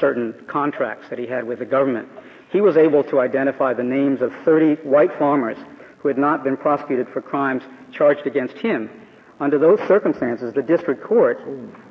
certain 0.00 0.34
contracts 0.48 1.08
that 1.08 1.18
he 1.18 1.26
had 1.26 1.46
with 1.46 1.58
the 1.60 1.64
government. 1.64 2.08
He 2.50 2.60
was 2.60 2.76
able 2.76 3.02
to 3.04 3.20
identify 3.20 3.72
the 3.72 3.82
names 3.82 4.20
of 4.20 4.32
30 4.44 4.82
white 4.86 5.18
farmers 5.18 5.56
who 5.98 6.08
had 6.08 6.18
not 6.18 6.44
been 6.44 6.58
prosecuted 6.58 7.08
for 7.08 7.22
crimes 7.22 7.62
charged 7.90 8.26
against 8.26 8.58
him 8.58 8.90
under 9.40 9.58
those 9.58 9.78
circumstances, 9.86 10.54
the 10.54 10.62
district 10.62 11.04
court 11.04 11.40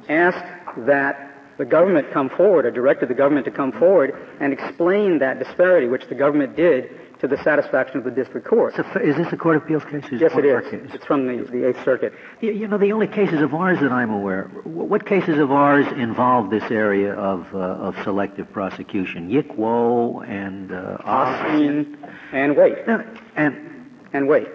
asked 0.09 0.45
that 0.85 1.31
the 1.57 1.65
government 1.65 2.11
come 2.11 2.29
forward, 2.29 2.65
or 2.65 2.71
directed 2.71 3.07
the 3.07 3.13
government 3.13 3.45
to 3.45 3.51
come 3.51 3.71
forward 3.71 4.13
and 4.41 4.51
explain 4.51 5.19
that 5.19 5.39
disparity, 5.39 5.87
which 5.87 6.07
the 6.07 6.15
government 6.15 6.55
did 6.55 6.89
to 7.19 7.27
the 7.27 7.41
satisfaction 7.43 7.97
of 7.97 8.03
the 8.03 8.11
district 8.11 8.45
court. 8.45 8.75
So 8.75 8.83
is 8.99 9.15
this 9.15 9.31
a 9.31 9.37
court 9.37 9.55
of 9.55 9.63
appeals 9.63 9.85
case? 9.85 10.03
yes, 10.11 10.33
it 10.35 10.43
is. 10.43 10.69
Case? 10.69 10.91
It's 10.93 11.05
from 11.05 11.27
the, 11.27 11.49
the 11.49 11.69
Eighth 11.69 11.81
Circuit. 11.85 12.13
You, 12.41 12.51
you, 12.51 12.67
know, 12.67 12.77
the 12.77 12.91
only 12.91 13.07
cases 13.07 13.41
of 13.41 13.53
ours 13.53 13.79
that 13.79 13.91
I'm 13.91 14.11
aware, 14.11 14.43
what 14.65 15.05
cases 15.05 15.39
of 15.39 15.51
ours 15.51 15.87
involve 15.93 16.49
this 16.49 16.69
area 16.69 17.13
of, 17.13 17.47
uh, 17.55 17.57
of 17.57 17.95
selective 18.03 18.51
prosecution? 18.51 19.29
Yick 19.29 19.57
Wo 19.57 20.19
and 20.27 20.73
uh, 20.73 20.97
Austin 21.05 21.97
and 22.33 22.55
Wayte. 22.55 22.85
No, 22.85 23.05
and 23.37 23.65
and 24.11 24.27
Wayte. 24.27 24.51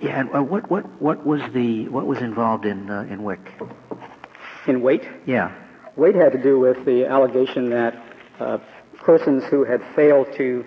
Yeah, 0.00 0.20
and 0.20 0.34
uh, 0.34 0.42
what 0.42 0.70
what 0.70 0.84
what 1.02 1.26
was 1.26 1.40
the 1.52 1.88
what 1.88 2.06
was 2.06 2.18
involved 2.18 2.64
in 2.64 2.88
uh, 2.88 3.06
in 3.10 3.24
Wick? 3.24 3.40
In 4.66 4.80
Wayte? 4.80 5.08
Yeah. 5.26 5.52
Wayte 5.96 6.14
had 6.14 6.32
to 6.32 6.42
do 6.42 6.58
with 6.60 6.84
the 6.84 7.06
allegation 7.06 7.70
that 7.70 8.00
uh, 8.38 8.58
persons 8.98 9.42
who 9.44 9.64
had 9.64 9.82
failed 9.96 10.32
to 10.36 10.64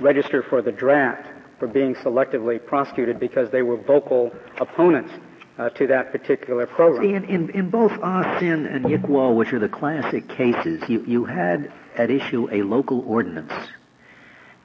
register 0.00 0.42
for 0.42 0.60
the 0.60 0.72
draft 0.72 1.28
were 1.60 1.68
being 1.68 1.94
selectively 1.94 2.64
prosecuted 2.64 3.18
because 3.18 3.50
they 3.50 3.62
were 3.62 3.76
vocal 3.76 4.32
opponents 4.58 5.12
uh, 5.58 5.70
to 5.70 5.86
that 5.86 6.12
particular 6.12 6.66
program. 6.66 7.02
See, 7.02 7.14
in, 7.14 7.24
in, 7.24 7.50
in 7.50 7.70
both 7.70 7.92
Ah 8.02 8.38
Sin 8.38 8.66
and 8.66 8.90
Yick 8.90 9.08
Wo, 9.08 9.32
which 9.32 9.52
are 9.52 9.58
the 9.58 9.68
classic 9.68 10.28
cases, 10.28 10.82
you, 10.88 11.02
you 11.06 11.24
had 11.24 11.72
at 11.96 12.10
issue 12.10 12.48
a 12.50 12.62
local 12.62 13.00
ordinance. 13.06 13.52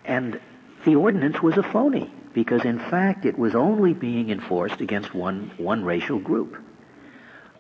And 0.03 0.41
the 0.89 0.95
ordinance 0.95 1.39
was 1.39 1.55
a 1.55 1.61
phony 1.61 2.11
because 2.33 2.65
in 2.65 2.79
fact 2.79 3.23
it 3.23 3.37
was 3.37 3.53
only 3.53 3.93
being 3.93 4.31
enforced 4.31 4.81
against 4.81 5.13
one, 5.13 5.51
one 5.57 5.83
racial 5.83 6.17
group. 6.17 6.57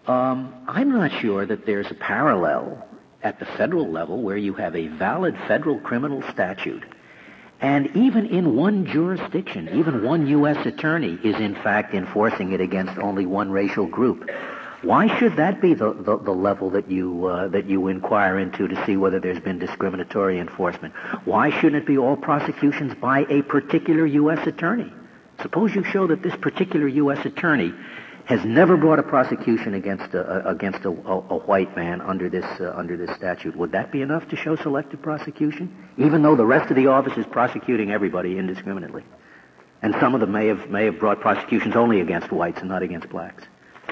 Um, 0.07 0.51
I'm 0.67 0.89
not 0.89 1.11
sure 1.11 1.45
that 1.45 1.67
there's 1.67 1.91
a 1.91 1.93
parallel 1.93 2.87
at 3.21 3.37
the 3.37 3.45
federal 3.45 3.87
level 3.87 4.23
where 4.23 4.37
you 4.37 4.53
have 4.55 4.75
a 4.75 4.87
valid 4.87 5.37
federal 5.47 5.79
criminal 5.79 6.23
statute 6.31 6.83
and 7.61 7.95
even 7.95 8.25
in 8.25 8.55
one 8.55 8.87
jurisdiction, 8.87 9.69
even 9.77 10.03
one 10.03 10.25
U.S. 10.27 10.65
attorney 10.65 11.19
is 11.23 11.35
in 11.35 11.53
fact 11.53 11.93
enforcing 11.93 12.53
it 12.53 12.61
against 12.61 12.97
only 12.97 13.27
one 13.27 13.51
racial 13.51 13.85
group. 13.85 14.27
Why 14.81 15.17
should 15.17 15.35
that 15.35 15.59
be 15.59 15.73
the, 15.73 15.93
the, 15.93 16.17
the 16.17 16.31
level 16.31 16.69
that 16.69 16.89
you, 16.89 17.25
uh, 17.25 17.49
that 17.49 17.65
you 17.65 17.87
inquire 17.87 18.39
into 18.39 18.67
to 18.67 18.85
see 18.85 18.95
whether 18.95 19.19
there's 19.19 19.39
been 19.39 19.59
discriminatory 19.59 20.39
enforcement? 20.39 20.93
Why 21.25 21.49
shouldn't 21.49 21.83
it 21.83 21.85
be 21.85 21.97
all 21.97 22.15
prosecutions 22.15 22.93
by 22.95 23.25
a 23.29 23.41
particular 23.41 24.05
U.S. 24.05 24.47
attorney? 24.47 24.91
Suppose 25.41 25.75
you 25.75 25.83
show 25.83 26.07
that 26.07 26.23
this 26.23 26.35
particular 26.37 26.87
U.S. 26.87 27.25
attorney 27.25 27.73
has 28.25 28.45
never 28.45 28.77
brought 28.77 28.99
a 28.99 29.03
prosecution 29.03 29.73
against 29.73 30.13
a, 30.13 30.47
against 30.47 30.85
a, 30.85 30.89
a, 30.89 31.17
a 31.29 31.37
white 31.39 31.75
man 31.75 31.99
under 31.99 32.29
this 32.29 32.45
uh, 32.61 32.71
under 32.75 32.95
this 32.95 33.09
statute. 33.15 33.55
Would 33.55 33.71
that 33.71 33.91
be 33.91 34.01
enough 34.01 34.27
to 34.29 34.35
show 34.35 34.55
selective 34.55 35.01
prosecution, 35.01 35.75
even 35.97 36.21
though 36.21 36.35
the 36.35 36.45
rest 36.45 36.69
of 36.69 36.75
the 36.75 36.87
office 36.87 37.17
is 37.17 37.25
prosecuting 37.25 37.91
everybody 37.91 38.37
indiscriminately, 38.37 39.03
and 39.81 39.95
some 39.99 40.13
of 40.13 40.21
them 40.21 40.31
may 40.31 40.47
have 40.47 40.69
may 40.69 40.85
have 40.85 40.99
brought 40.99 41.21
prosecutions 41.21 41.75
only 41.75 42.01
against 42.01 42.31
whites 42.31 42.59
and 42.59 42.69
not 42.69 42.83
against 42.83 43.09
blacks? 43.09 43.43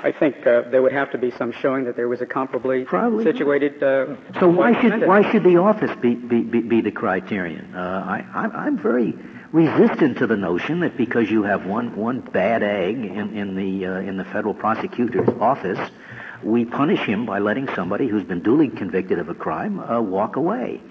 I 0.03 0.12
think 0.12 0.45
uh, 0.45 0.62
there 0.69 0.81
would 0.81 0.93
have 0.93 1.12
to 1.12 1.17
be 1.17 1.31
some 1.31 1.51
showing 1.51 1.86
that 1.86 1.95
there 1.95 2.07
was 2.07 2.21
a 2.21 2.25
comparably 2.25 2.86
Probably. 2.86 3.23
situated. 3.23 3.81
Uh, 3.81 4.15
so 4.39 4.47
why 4.47 4.79
should 4.81 5.07
why 5.07 5.29
should 5.31 5.43
the 5.43 5.57
office 5.57 5.91
be 6.01 6.15
be, 6.15 6.41
be, 6.41 6.62
be 6.62 6.81
the 6.81 6.91
criterion? 6.91 7.75
Uh, 7.75 7.79
I, 7.79 8.25
I 8.33 8.65
I'm 8.65 8.77
very 8.77 9.13
resistant 9.51 10.17
to 10.19 10.27
the 10.27 10.38
notion 10.38 10.81
that 10.81 10.97
because 10.97 11.29
you 11.31 11.43
have 11.43 11.65
one 11.65 11.95
one 11.95 12.21
bad 12.21 12.63
egg 12.63 12.97
in 12.97 13.36
in 13.36 13.55
the 13.55 13.86
uh, 13.86 13.99
in 13.99 14.17
the 14.17 14.25
federal 14.25 14.53
prosecutor's 14.53 15.29
office, 15.39 15.79
we 16.43 16.65
punish 16.65 16.99
him 16.99 17.25
by 17.25 17.39
letting 17.39 17.67
somebody 17.75 18.07
who's 18.07 18.23
been 18.23 18.41
duly 18.41 18.69
convicted 18.69 19.19
of 19.19 19.29
a 19.29 19.36
crime 19.36 19.79
uh, 19.79 19.99
walk 20.01 20.36
away. 20.36 20.81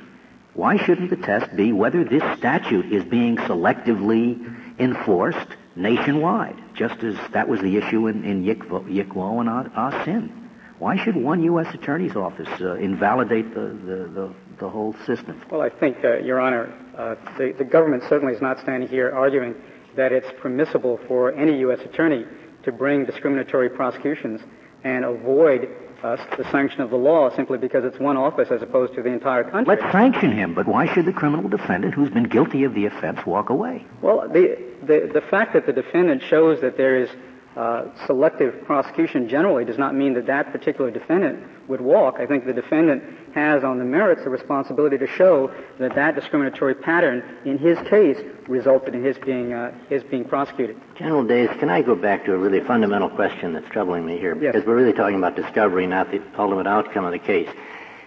Why 0.55 0.79
shouldn't 0.79 1.11
the 1.11 1.17
test 1.17 1.55
be 1.55 1.73
whether 1.73 2.03
this 2.03 2.23
statute 2.39 2.91
is 2.91 3.05
being 3.05 3.37
selectively 3.37 4.55
enforced 4.79 5.49
nationwide, 5.77 6.57
just 6.77 7.03
as 7.03 7.17
that 7.33 7.49
was 7.49 7.61
the 7.61 7.77
issue 7.77 8.07
in, 8.07 8.25
in 8.25 8.45
Yick 8.45 9.15
Wo 9.15 9.41
and 9.41 9.49
Ah 9.49 10.05
Sin. 10.05 10.47
Why 10.79 11.03
should 11.03 11.17
one 11.17 11.43
U.S. 11.45 11.75
Attorney's 11.75 12.17
Office 12.17 12.49
uh, 12.61 12.75
invalidate 12.75 13.55
the, 13.55 13.61
the, 13.61 14.11
the, 14.13 14.35
the, 14.61 14.69
whole 14.69 14.95
system? 15.07 15.43
Well, 15.51 15.63
I 15.63 15.71
think, 15.71 16.05
uh, 16.05 16.19
Your 16.19 16.39
Honor, 16.39 16.71
uh, 16.99 17.15
the, 17.39 17.55
the 17.57 17.65
government 17.65 18.03
certainly 18.11 18.35
is 18.35 18.43
not 18.43 18.61
standing 18.61 18.87
here 18.87 19.11
arguing 19.11 19.55
that 19.97 20.13
it's 20.13 20.29
permissible 20.39 21.01
for 21.09 21.33
any 21.33 21.61
U.S. 21.61 21.81
attorney 21.81 22.27
to 22.65 22.73
bring 22.73 23.07
discriminatory 23.07 23.71
prosecutions 23.71 24.43
and 24.85 25.07
avoid 25.07 25.67
uh, 26.03 26.17
the 26.37 26.45
sanction 26.51 26.83
of 26.83 26.91
the 26.91 26.97
law 26.97 27.35
simply 27.35 27.57
because 27.57 27.85
it's 27.85 27.99
one 27.99 28.19
office 28.19 28.49
as 28.51 28.61
opposed 28.61 28.95
to 28.95 29.03
the 29.03 29.09
entire 29.09 29.45
country. 29.45 29.77
Let's 29.77 29.91
sanction 29.93 30.31
him, 30.31 30.55
but 30.55 30.69
why 30.69 30.93
should 30.93 31.07
the 31.07 31.13
criminal 31.13 31.49
defendant 31.49 31.95
who's 31.95 32.11
been 32.11 32.29
guilty 32.29 32.65
of 32.65 32.75
the 32.75 32.85
offense 32.85 33.25
walk 33.25 33.49
away? 33.49 33.87
Well, 34.03 34.29
the, 34.29 34.66
the, 34.87 35.11
the 35.13 35.21
fact 35.21 35.53
that 35.55 35.67
the 35.67 35.73
defendant 35.73 36.23
shows 36.23 36.61
that 36.61 36.77
there 36.77 36.97
is 37.01 37.11
uh, 37.57 37.87
selective 38.07 38.65
prosecution 38.67 39.29
generally 39.29 39.65
does 39.65 39.79
not 39.79 39.95
mean 39.95 40.13
that 40.13 40.27
that 40.27 40.53
particular 40.53 40.91
defendant 40.91 41.43
would 41.69 41.81
walk. 41.81 42.17
I 42.21 42.27
think 42.27 42.45
the 42.45 42.53
defendant 42.53 43.03
has 43.35 43.65
on 43.65 43.79
the 43.79 43.85
merits 43.85 44.21
a 44.27 44.29
responsibility 44.29 44.99
to 44.99 45.07
show 45.07 45.51
that 45.79 45.95
that 45.95 46.15
discriminatory 46.15 46.75
pattern 46.75 47.23
in 47.47 47.57
his 47.57 47.79
case 47.89 48.19
resulted 48.47 48.95
in 48.95 49.03
his 49.03 49.17
being 49.25 49.55
uh, 49.55 49.73
his 49.89 50.03
being 50.05 50.25
prosecuted. 50.25 50.77
General 50.97 51.25
Days, 51.27 51.49
can 51.59 51.71
I 51.71 51.81
go 51.81 51.95
back 51.95 52.27
to 52.27 52.35
a 52.35 52.39
really 52.39 52.61
fundamental 52.61 53.09
question 53.09 53.55
that's 53.55 53.69
troubling 53.71 54.05
me 54.05 54.19
here? 54.19 54.37
Yes. 54.41 54.53
Because 54.53 54.67
we're 54.67 54.77
really 54.77 54.93
talking 54.93 55.17
about 55.17 55.35
discovery, 55.35 55.87
not 55.87 56.11
the 56.11 56.23
ultimate 56.39 56.67
outcome 56.67 57.07
of 57.07 57.13
the 57.13 57.19
case. 57.19 57.49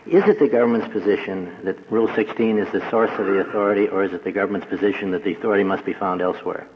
Is 0.10 0.24
it 0.28 0.39
the 0.39 0.48
government's 0.48 0.88
position 0.88 1.56
that 1.65 1.91
Rule 1.91 2.10
16 2.15 2.58
is 2.58 2.72
the 2.72 2.89
source 2.89 3.12
of 3.19 3.28
the 3.28 3.41
authority, 3.41 3.88
or 3.88 4.04
is 4.04 4.12
it 4.12 4.24
the 4.24 4.32
government's 4.32 4.65
position 4.65 5.12
that 5.12 5.24
the 5.24 5.34
authority 5.34 5.63
must 5.63 5.86
be 5.86 5.93
found 5.93 6.19
elsewhere? 6.19 6.67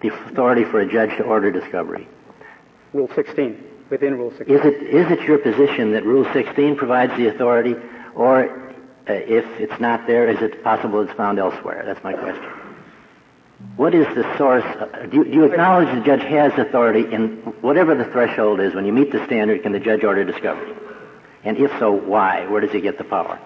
The 0.00 0.14
authority 0.14 0.62
for 0.62 0.78
a 0.78 0.86
judge 0.86 1.10
to 1.16 1.24
order 1.24 1.50
discovery. 1.50 2.06
Rule 2.92 3.10
16, 3.12 3.60
within 3.90 4.16
Rule 4.16 4.30
16. 4.38 4.56
Is 4.56 4.64
it, 4.64 4.82
is 4.84 5.10
it 5.10 5.20
your 5.22 5.38
position 5.38 5.92
that 5.94 6.04
Rule 6.04 6.24
16 6.32 6.76
provides 6.76 7.16
the 7.16 7.26
authority, 7.26 7.74
or 8.14 8.48
uh, 9.08 9.12
if 9.12 9.44
it's 9.58 9.80
not 9.80 10.06
there, 10.06 10.28
is 10.28 10.40
it 10.40 10.62
possible 10.62 11.00
it's 11.00 11.12
found 11.14 11.40
elsewhere? 11.40 11.82
That's 11.84 12.04
my 12.04 12.12
question. 12.12 12.52
What 13.74 13.96
is 13.96 14.06
the 14.14 14.22
source? 14.38 14.62
Uh, 14.62 15.06
do, 15.10 15.16
you, 15.16 15.24
do 15.24 15.30
you 15.30 15.44
acknowledge 15.44 15.92
the 15.92 16.04
judge 16.04 16.22
has 16.22 16.52
authority 16.56 17.12
in 17.12 17.38
whatever 17.62 17.96
the 17.96 18.04
threshold 18.04 18.60
is? 18.60 18.76
When 18.76 18.86
you 18.86 18.92
meet 18.92 19.10
the 19.10 19.26
standard, 19.26 19.64
can 19.64 19.72
the 19.72 19.80
judge 19.80 20.04
order 20.04 20.22
discovery? 20.22 20.72
And 21.44 21.56
if 21.56 21.70
so, 21.78 21.92
why? 21.92 22.46
Where 22.46 22.60
does 22.60 22.72
he 22.72 22.80
get 22.80 22.98
the 22.98 23.04
power? 23.04 23.38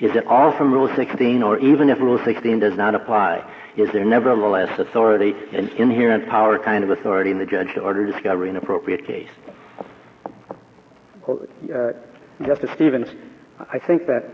Is 0.00 0.14
it 0.14 0.26
all 0.26 0.52
from 0.56 0.72
Rule 0.72 0.90
16, 0.94 1.42
or 1.42 1.58
even 1.58 1.90
if 1.90 1.98
Rule 1.98 2.20
16 2.24 2.60
does 2.60 2.76
not 2.76 2.94
apply, 2.94 3.44
is 3.76 3.90
there 3.92 4.04
nevertheless 4.04 4.78
authority, 4.78 5.34
an 5.52 5.68
inherent 5.70 6.28
power 6.28 6.58
kind 6.58 6.84
of 6.84 6.90
authority 6.90 7.30
in 7.30 7.38
the 7.38 7.46
judge 7.46 7.74
to 7.74 7.80
order 7.80 8.06
discovery 8.06 8.48
in 8.48 8.56
an 8.56 8.62
appropriate 8.62 9.06
case? 9.06 9.30
Well, 11.26 11.40
uh, 11.74 11.92
Justice 12.44 12.70
Stevens, 12.74 13.08
I 13.58 13.78
think 13.80 14.06
that 14.06 14.30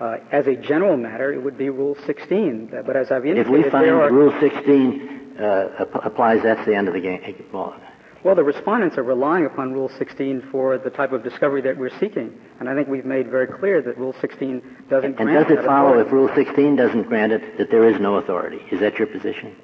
uh, 0.00 0.16
as 0.32 0.48
a 0.48 0.56
general 0.56 0.96
matter, 0.96 1.32
it 1.32 1.42
would 1.42 1.56
be 1.56 1.70
Rule 1.70 1.96
16. 2.06 2.82
But 2.84 2.96
as 2.96 3.12
I've 3.12 3.24
indicated, 3.24 3.46
if 3.46 3.64
we 3.64 3.70
find 3.70 3.86
are, 3.86 4.12
Rule 4.12 4.34
16 4.40 5.36
uh, 5.38 5.84
applies, 6.02 6.42
that's 6.42 6.64
the 6.66 6.74
end 6.74 6.88
of 6.88 6.94
the 6.94 7.00
game. 7.00 7.20
Well, 7.52 7.80
well, 8.24 8.34
the 8.34 8.42
respondents 8.42 8.96
are 8.96 9.02
relying 9.02 9.44
upon 9.44 9.74
Rule 9.74 9.90
16 9.98 10.48
for 10.50 10.78
the 10.78 10.88
type 10.88 11.12
of 11.12 11.22
discovery 11.22 11.60
that 11.60 11.76
we're 11.76 11.96
seeking, 12.00 12.40
and 12.58 12.70
I 12.70 12.74
think 12.74 12.88
we've 12.88 13.04
made 13.04 13.30
very 13.30 13.46
clear 13.46 13.82
that 13.82 13.98
Rule 13.98 14.14
16 14.18 14.86
doesn't 14.88 15.04
and 15.04 15.16
grant 15.16 15.48
does 15.48 15.58
it 15.58 15.64
follow 15.64 15.98
authority. 15.98 16.06
if 16.06 16.12
Rule 16.12 16.30
16 16.34 16.76
doesn't 16.76 17.02
grant 17.04 17.32
it 17.32 17.58
that 17.58 17.70
there 17.70 17.86
is 17.86 18.00
no 18.00 18.16
authority? 18.16 18.62
Is 18.72 18.80
that 18.80 18.98
your 18.98 19.06
position? 19.06 19.54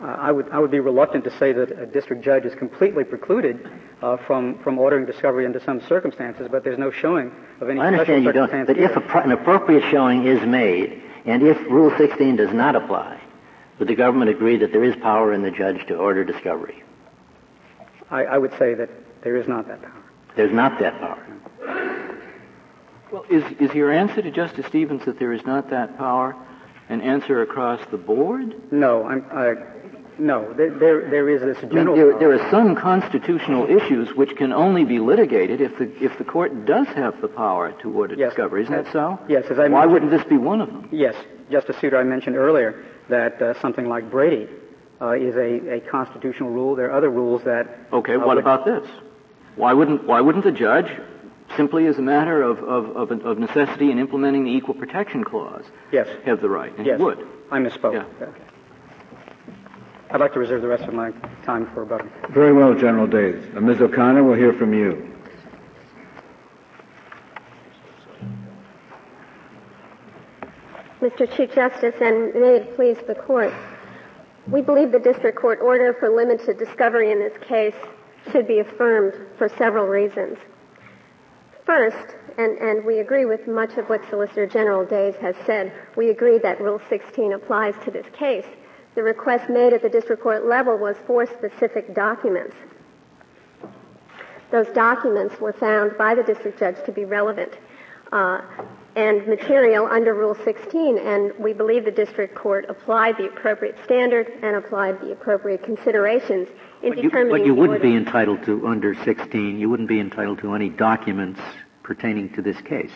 Uh, 0.00 0.04
I 0.04 0.30
would 0.30 0.48
I 0.50 0.58
would 0.58 0.70
be 0.70 0.78
reluctant 0.78 1.24
to 1.24 1.38
say 1.38 1.52
that 1.52 1.72
a 1.72 1.86
district 1.86 2.22
judge 2.22 2.44
is 2.44 2.54
completely 2.54 3.02
precluded 3.02 3.68
uh, 4.02 4.18
from 4.18 4.58
from 4.62 4.78
ordering 4.78 5.06
discovery 5.06 5.44
under 5.46 5.58
some 5.58 5.80
circumstances, 5.88 6.48
but 6.50 6.62
there's 6.62 6.78
no 6.78 6.90
showing 6.90 7.32
of 7.60 7.68
any 7.70 7.80
I 7.80 7.88
understand 7.88 8.24
you 8.24 8.32
don't, 8.32 8.66
but 8.66 8.78
if 8.78 8.94
a, 8.94 9.18
an 9.20 9.32
appropriate 9.32 9.90
showing 9.90 10.26
is 10.26 10.46
made, 10.46 11.02
and 11.24 11.42
if 11.42 11.58
Rule 11.70 11.92
16 11.96 12.36
does 12.36 12.52
not 12.52 12.76
apply, 12.76 13.20
would 13.78 13.88
the 13.88 13.96
government 13.96 14.30
agree 14.30 14.58
that 14.58 14.70
there 14.70 14.84
is 14.84 14.94
power 14.96 15.32
in 15.32 15.42
the 15.42 15.50
judge 15.50 15.86
to 15.86 15.96
order 15.96 16.22
discovery? 16.24 16.84
I, 18.10 18.24
I 18.24 18.38
would 18.38 18.52
say 18.58 18.74
that 18.74 18.90
there 19.22 19.36
is 19.36 19.48
not 19.48 19.66
that 19.68 19.82
power. 19.82 20.02
There's 20.36 20.52
not 20.52 20.78
that 20.80 20.98
power. 21.00 21.22
Well, 23.12 23.24
is, 23.30 23.44
is 23.60 23.74
your 23.74 23.92
answer 23.92 24.20
to 24.20 24.30
Justice 24.30 24.66
Stevens 24.66 25.04
that 25.04 25.18
there 25.18 25.32
is 25.32 25.44
not 25.46 25.70
that 25.70 25.96
power 25.96 26.36
an 26.88 27.00
answer 27.00 27.42
across 27.42 27.80
the 27.90 27.96
board? 27.96 28.72
No, 28.72 29.04
I'm, 29.06 29.24
I, 29.32 29.54
no. 30.18 30.52
There, 30.54 30.70
there, 30.76 31.10
there 31.10 31.28
is 31.28 31.40
this 31.42 31.56
I 31.58 31.62
mean, 31.62 31.70
general. 31.70 31.96
there, 31.96 32.10
power. 32.12 32.20
there 32.20 32.32
are 32.34 32.50
some 32.50 32.74
constitutional 32.74 33.66
issues 33.68 34.14
which 34.16 34.36
can 34.36 34.52
only 34.52 34.84
be 34.84 34.98
litigated 34.98 35.60
if 35.60 35.78
the, 35.78 35.90
if 36.04 36.16
the 36.18 36.24
court 36.24 36.66
does 36.66 36.86
have 36.88 37.20
the 37.20 37.28
power 37.28 37.72
to 37.82 37.92
order 37.92 38.14
Yes. 38.16 38.30
discovery. 38.30 38.62
Isn't 38.64 38.74
that 38.84 38.92
so? 38.92 39.18
Yes, 39.28 39.44
as 39.50 39.58
I 39.58 39.68
Why 39.68 39.86
wouldn't 39.86 40.10
this 40.10 40.24
be 40.24 40.36
one 40.36 40.60
of 40.60 40.68
them? 40.68 40.88
Yes, 40.92 41.14
Justice 41.50 41.76
Souter, 41.80 41.96
I 41.98 42.04
mentioned 42.04 42.36
earlier 42.36 42.84
that 43.08 43.40
uh, 43.40 43.60
something 43.60 43.88
like 43.88 44.10
Brady 44.10 44.48
uh, 45.00 45.10
is 45.12 45.34
a, 45.36 45.76
a 45.76 45.80
constitutional 45.80 46.50
rule. 46.50 46.74
There 46.76 46.86
are 46.90 46.96
other 46.96 47.10
rules 47.10 47.42
that. 47.44 47.66
Okay, 47.92 48.14
uh, 48.14 48.18
what 48.18 48.28
would- 48.28 48.38
about 48.38 48.64
this? 48.64 48.86
Why 49.56 49.72
wouldn't, 49.72 50.04
why 50.04 50.20
wouldn't 50.20 50.44
the 50.44 50.52
judge, 50.52 50.86
simply 51.56 51.86
as 51.86 51.96
a 51.96 52.02
matter 52.02 52.42
of, 52.42 52.58
of, 52.62 52.94
of, 53.10 53.24
of 53.24 53.38
necessity 53.38 53.90
in 53.90 53.98
implementing 53.98 54.44
the 54.44 54.50
Equal 54.50 54.74
Protection 54.74 55.24
Clause, 55.24 55.64
Yes. 55.92 56.08
have 56.26 56.42
the 56.42 56.48
right? 56.50 56.76
And 56.76 56.86
Yes. 56.86 56.98
he 56.98 57.04
would. 57.04 57.26
I 57.50 57.58
misspoke. 57.58 57.94
Yeah. 57.94 58.04
Okay. 58.26 58.38
I'd 60.10 60.20
like 60.20 60.34
to 60.34 60.38
reserve 60.38 60.60
the 60.60 60.68
rest 60.68 60.84
of 60.84 60.92
my 60.92 61.10
time 61.44 61.66
for 61.72 61.80
rebuttal. 61.80 62.08
Very 62.28 62.52
well, 62.52 62.74
General 62.74 63.06
Days. 63.06 63.42
Uh, 63.56 63.60
Ms. 63.60 63.80
O'Connell, 63.80 64.24
we'll 64.26 64.34
hear 64.36 64.52
from 64.52 64.74
you. 64.74 65.10
Mr. 71.00 71.30
Chief 71.36 71.54
Justice, 71.54 71.94
and 72.00 72.34
may 72.34 72.56
it 72.56 72.74
please 72.76 72.96
the 73.06 73.14
court, 73.14 73.52
we 74.50 74.60
believe 74.60 74.92
the 74.92 74.98
district 74.98 75.38
court 75.38 75.60
order 75.60 75.92
for 75.94 76.08
limited 76.08 76.58
discovery 76.58 77.10
in 77.10 77.18
this 77.18 77.36
case 77.40 77.74
should 78.30 78.46
be 78.46 78.60
affirmed 78.60 79.14
for 79.38 79.48
several 79.48 79.86
reasons. 79.86 80.38
First, 81.64 82.14
and, 82.38 82.56
and 82.58 82.84
we 82.84 83.00
agree 83.00 83.24
with 83.24 83.48
much 83.48 83.76
of 83.76 83.88
what 83.88 84.08
Solicitor 84.08 84.46
General 84.46 84.84
Days 84.84 85.14
has 85.16 85.34
said, 85.46 85.72
we 85.96 86.10
agree 86.10 86.38
that 86.38 86.60
Rule 86.60 86.80
16 86.88 87.32
applies 87.32 87.74
to 87.84 87.90
this 87.90 88.06
case. 88.12 88.46
The 88.94 89.02
request 89.02 89.50
made 89.50 89.72
at 89.72 89.82
the 89.82 89.88
district 89.88 90.22
court 90.22 90.46
level 90.46 90.78
was 90.78 90.96
for 91.06 91.26
specific 91.26 91.94
documents. 91.94 92.54
Those 94.50 94.68
documents 94.68 95.40
were 95.40 95.52
found 95.52 95.98
by 95.98 96.14
the 96.14 96.22
district 96.22 96.58
judge 96.58 96.76
to 96.86 96.92
be 96.92 97.04
relevant 97.04 97.52
uh, 98.12 98.40
and 98.96 99.26
material 99.26 99.86
under 99.86 100.14
Rule 100.14 100.34
16, 100.42 100.98
and 100.98 101.32
we 101.38 101.52
believe 101.52 101.84
the 101.84 101.90
district 101.90 102.34
court 102.34 102.64
applied 102.70 103.18
the 103.18 103.26
appropriate 103.26 103.76
standard 103.84 104.26
and 104.42 104.56
applied 104.56 105.00
the 105.02 105.12
appropriate 105.12 105.62
considerations 105.62 106.48
in 106.82 106.90
But 106.90 106.96
you, 106.98 107.02
determining 107.10 107.42
but 107.42 107.46
you 107.46 107.54
wouldn't 107.54 107.78
order. 107.78 107.90
be 107.90 107.94
entitled 107.94 108.42
to, 108.46 108.66
under 108.66 108.94
16, 109.04 109.58
you 109.58 109.68
wouldn't 109.68 109.88
be 109.90 110.00
entitled 110.00 110.38
to 110.38 110.54
any 110.54 110.70
documents 110.70 111.40
pertaining 111.82 112.32
to 112.32 112.42
this 112.42 112.58
case. 112.62 112.90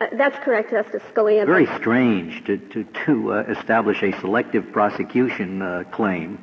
Uh, 0.00 0.06
that's 0.16 0.38
correct, 0.42 0.70
Justice 0.70 1.02
Scalia. 1.12 1.44
Very 1.44 1.66
strange 1.78 2.44
to, 2.46 2.56
to, 2.56 2.84
to 3.04 3.32
uh, 3.34 3.36
establish 3.48 4.02
a 4.02 4.18
selective 4.20 4.72
prosecution 4.72 5.60
uh, 5.60 5.84
claim 5.92 6.38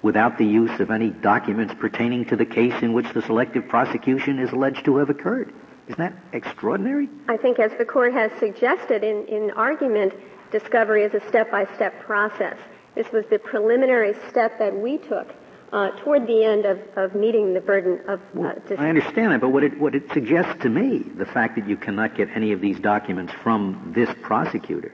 without 0.00 0.38
the 0.38 0.46
use 0.46 0.80
of 0.80 0.90
any 0.90 1.10
documents 1.10 1.74
pertaining 1.78 2.24
to 2.24 2.36
the 2.36 2.46
case 2.46 2.74
in 2.82 2.94
which 2.94 3.12
the 3.12 3.20
selective 3.22 3.68
prosecution 3.68 4.38
is 4.38 4.50
alleged 4.50 4.84
to 4.86 4.96
have 4.96 5.10
occurred. 5.10 5.52
Isn't 5.88 5.98
that 5.98 6.14
extraordinary? 6.32 7.08
I 7.28 7.36
think 7.36 7.58
as 7.58 7.72
the 7.78 7.84
court 7.84 8.12
has 8.12 8.30
suggested 8.38 9.02
in, 9.02 9.26
in 9.26 9.50
argument, 9.52 10.14
discovery 10.50 11.02
is 11.02 11.12
a 11.14 11.28
step-by-step 11.28 12.00
process. 12.04 12.56
This 12.94 13.10
was 13.10 13.24
the 13.30 13.38
preliminary 13.38 14.14
step 14.28 14.58
that 14.58 14.76
we 14.76 14.98
took 14.98 15.34
uh, 15.72 15.90
toward 16.02 16.26
the 16.26 16.44
end 16.44 16.66
of, 16.66 16.78
of 16.96 17.14
meeting 17.14 17.54
the 17.54 17.60
burden 17.60 18.00
of 18.06 18.20
uh, 18.38 18.52
I 18.78 18.88
understand 18.88 19.32
that, 19.32 19.40
but 19.40 19.48
what 19.48 19.64
it, 19.64 19.78
what 19.80 19.94
it 19.94 20.12
suggests 20.12 20.62
to 20.62 20.68
me, 20.68 20.98
the 20.98 21.24
fact 21.24 21.56
that 21.56 21.66
you 21.66 21.76
cannot 21.76 22.14
get 22.14 22.28
any 22.34 22.52
of 22.52 22.60
these 22.60 22.78
documents 22.78 23.32
from 23.42 23.92
this 23.96 24.10
prosecutor, 24.22 24.92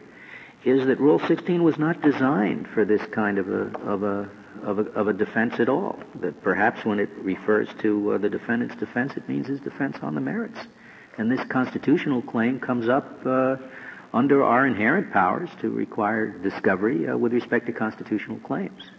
is 0.64 0.86
that 0.86 1.00
Rule 1.00 1.18
16 1.18 1.62
was 1.62 1.78
not 1.78 2.00
designed 2.02 2.68
for 2.68 2.84
this 2.84 3.02
kind 3.06 3.38
of 3.38 3.48
a, 3.48 3.76
of 3.80 4.02
a, 4.04 4.30
of 4.62 4.78
a, 4.78 4.82
of 4.92 5.08
a 5.08 5.12
defense 5.12 5.54
at 5.58 5.68
all. 5.68 5.98
That 6.20 6.40
perhaps 6.42 6.84
when 6.84 7.00
it 7.00 7.10
refers 7.18 7.68
to 7.80 8.12
uh, 8.12 8.18
the 8.18 8.30
defendant's 8.30 8.76
defense, 8.76 9.16
it 9.16 9.28
means 9.28 9.48
his 9.48 9.60
defense 9.60 9.98
on 10.02 10.14
the 10.14 10.20
merits. 10.20 10.58
And 11.18 11.30
this 11.30 11.44
constitutional 11.48 12.22
claim 12.22 12.60
comes 12.60 12.88
up 12.88 13.26
uh, 13.26 13.56
under 14.14 14.42
our 14.42 14.66
inherent 14.66 15.12
powers 15.12 15.50
to 15.60 15.68
require 15.70 16.28
discovery 16.38 17.08
uh, 17.08 17.16
with 17.16 17.32
respect 17.32 17.66
to 17.66 17.72
constitutional 17.72 18.38
claims. 18.38 18.90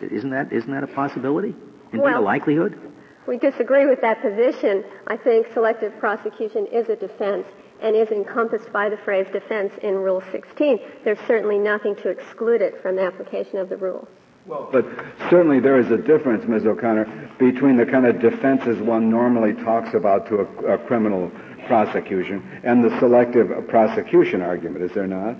Isn't 0.00 0.30
that, 0.30 0.52
isn't 0.52 0.70
that 0.70 0.82
a 0.82 0.88
possibility? 0.88 1.54
Indeed, 1.92 2.12
a 2.12 2.20
likelihood? 2.20 2.78
We 3.26 3.38
disagree 3.38 3.86
with 3.86 4.00
that 4.02 4.20
position. 4.20 4.84
I 5.06 5.16
think 5.16 5.46
selective 5.54 5.96
prosecution 5.98 6.66
is 6.66 6.88
a 6.88 6.96
defense 6.96 7.46
and 7.80 7.96
is 7.96 8.08
encompassed 8.08 8.72
by 8.72 8.88
the 8.88 8.96
phrase 8.98 9.26
defense 9.32 9.72
in 9.82 9.94
Rule 9.94 10.22
16. 10.32 10.78
There's 11.04 11.18
certainly 11.26 11.58
nothing 11.58 11.94
to 11.96 12.08
exclude 12.08 12.62
it 12.62 12.82
from 12.82 12.96
the 12.96 13.02
application 13.02 13.58
of 13.58 13.68
the 13.68 13.76
rule. 13.76 14.08
But 14.46 14.84
certainly 15.30 15.58
there 15.58 15.78
is 15.78 15.90
a 15.90 15.96
difference, 15.96 16.46
Ms. 16.46 16.66
O'Connell, 16.66 17.06
between 17.38 17.76
the 17.76 17.86
kind 17.86 18.06
of 18.06 18.20
defenses 18.20 18.78
one 18.78 19.08
normally 19.08 19.54
talks 19.54 19.94
about 19.94 20.26
to 20.28 20.40
a, 20.40 20.74
a 20.74 20.78
criminal 20.78 21.30
prosecution 21.66 22.60
and 22.62 22.84
the 22.84 22.98
selective 22.98 23.66
prosecution 23.68 24.42
argument, 24.42 24.84
is 24.84 24.92
there 24.92 25.06
not? 25.06 25.36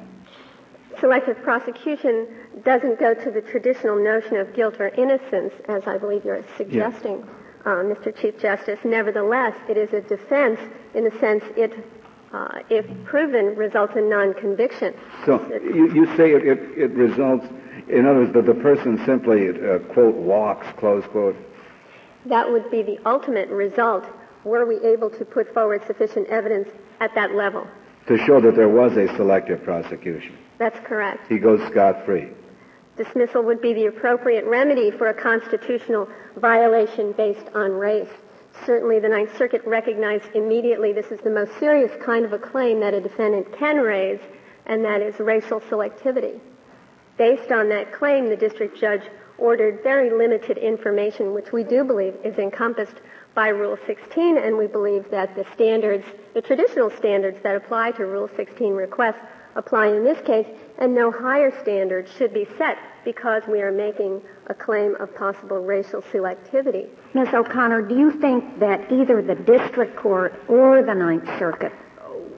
Selective 1.01 1.37
prosecution 1.43 2.27
doesn't 2.65 2.99
go 2.99 3.13
to 3.13 3.31
the 3.31 3.43
traditional 3.43 4.03
notion 4.03 4.37
of 4.37 4.55
guilt 4.55 4.77
or 4.81 4.89
innocence, 4.89 5.53
as 5.69 5.87
I 5.87 5.99
believe 5.99 6.25
you're 6.25 6.45
suggesting, 6.57 7.29
uh, 7.67 7.83
Mr. 7.83 8.15
Chief 8.19 8.39
Justice. 8.39 8.79
Nevertheless, 8.85 9.55
it 9.69 9.77
is 9.77 9.93
a 9.93 10.01
defense 10.01 10.61
in 10.95 11.05
the 11.05 11.11
sense 11.19 11.45
it 11.57 11.75
uh, 12.35 12.63
if 12.69 12.85
proven, 13.05 13.55
results 13.55 13.95
in 13.97 14.11
non-conviction. 14.11 14.93
So 15.25 15.41
you, 15.63 15.95
you 15.95 16.17
say 16.17 16.33
it, 16.33 16.45
it, 16.45 16.59
it 16.77 16.91
results, 16.91 17.47
in 17.89 18.07
other 18.07 18.21
words, 18.21 18.33
that 18.35 18.47
the 18.47 18.55
person 18.55 19.01
simply, 19.07 19.51
uh, 19.51 19.79
quote, 19.93 20.17
walks, 20.17 20.67
close 20.79 21.05
quote. 21.07 21.37
That 22.27 22.51
would 22.51 22.71
be 22.71 22.83
the 22.83 22.99
ultimate 23.07 23.49
result 23.51 24.05
were 24.45 24.67
we 24.67 24.81
able 24.85 25.11
to 25.11 25.25
put 25.25 25.53
forward 25.55 25.83
sufficient 25.87 26.27
evidence 26.29 26.69
at 27.01 27.15
that 27.15 27.35
level. 27.35 27.67
To 28.09 28.19
show 28.19 28.41
that 28.41 28.57
there 28.57 28.69
was 28.69 28.97
a 28.97 29.07
selective 29.17 29.63
prosecution. 29.63 30.37
That's 30.59 30.79
correct. 30.81 31.29
He 31.29 31.39
goes 31.39 31.65
scot-free. 31.71 32.29
Dismissal 32.97 33.43
would 33.43 33.61
be 33.61 33.75
the 33.75 33.87
appropriate 33.87 34.45
remedy 34.45 34.91
for 34.91 35.09
a 35.09 35.15
constitutional 35.15 36.09
violation 36.37 37.13
based 37.13 37.47
on 37.55 37.73
race. 37.73 38.09
Certainly 38.65 39.01
the 39.01 39.09
Ninth 39.09 39.37
Circuit 39.37 39.63
recognized 39.67 40.27
immediately 40.35 40.93
this 40.93 41.11
is 41.11 41.21
the 41.21 41.31
most 41.31 41.59
serious 41.59 41.93
kind 42.03 42.25
of 42.25 42.33
a 42.33 42.39
claim 42.39 42.81
that 42.81 42.95
a 42.95 43.01
defendant 43.01 43.53
can 43.59 43.79
raise, 43.79 44.21
and 44.67 44.85
that 44.85 45.03
is 45.03 45.19
racial 45.19 45.61
selectivity. 45.61 46.41
Based 47.19 47.53
on 47.53 47.69
that 47.69 47.93
claim, 47.93 48.29
the 48.29 48.37
district 48.37 48.79
judge 48.79 49.03
ordered 49.37 49.83
very 49.83 50.11
limited 50.11 50.57
information, 50.57 51.35
which 51.35 51.53
we 51.53 51.65
do 51.65 51.85
believe 51.85 52.15
is 52.25 52.39
encompassed 52.39 52.97
by 53.35 53.49
Rule 53.49 53.77
16, 53.87 54.39
and 54.39 54.57
we 54.57 54.67
believe 54.67 55.11
that 55.11 55.35
the 55.35 55.45
standards, 55.53 56.07
the 56.35 56.41
traditional 56.41 56.91
standards 56.91 57.39
that 57.43 57.57
apply 57.57 57.91
to 57.93 58.07
Rule 58.07 58.31
16 58.37 58.73
requests 58.73 59.21
apply 59.57 59.89
in 59.89 60.05
this 60.05 60.21
case, 60.23 60.47
and 60.79 60.95
no 60.95 61.11
higher 61.11 61.53
standards 61.61 62.11
should 62.13 62.33
be 62.33 62.47
set 62.57 62.79
because 63.05 63.43
we 63.47 63.61
are 63.61 63.73
making 63.73 64.23
a 64.47 64.55
claim 64.55 64.95
of 64.97 65.15
possible 65.15 65.59
racial 65.59 66.03
selectivity. 66.03 66.89
Ms. 67.15 67.29
O'Connor, 67.35 67.83
do 67.83 67.97
you 67.97 68.11
think 68.21 68.59
that 68.59 68.91
either 68.93 69.23
the 69.23 69.35
district 69.35 69.97
court 69.97 70.41
or 70.49 70.83
the 70.83 70.95
Ninth 70.95 71.27
Circuit 71.39 71.73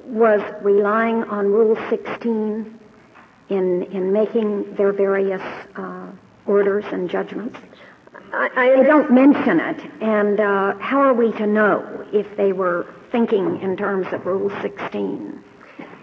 was 0.05 0.40
relying 0.62 1.24
on 1.24 1.46
Rule 1.46 1.76
16 1.90 2.79
in, 3.48 3.83
in 3.85 4.12
making 4.12 4.74
their 4.74 4.92
various 4.92 5.42
uh, 5.76 6.11
orders 6.46 6.85
and 6.92 7.09
judgments? 7.09 7.59
I, 8.33 8.50
I 8.57 8.76
they 8.76 8.83
don't 8.85 9.12
mention 9.12 9.61
it, 9.61 9.81
and 10.00 10.40
uh, 10.40 10.76
how 10.79 10.98
are 10.98 11.14
we 11.14 11.33
to 11.33 11.46
know 11.46 12.07
if 12.12 12.37
they 12.37 12.52
were 12.52 12.87
thinking 13.12 13.61
in 13.61 13.76
terms 13.76 14.07
of 14.12 14.26
Rule 14.26 14.50
16? 14.62 15.42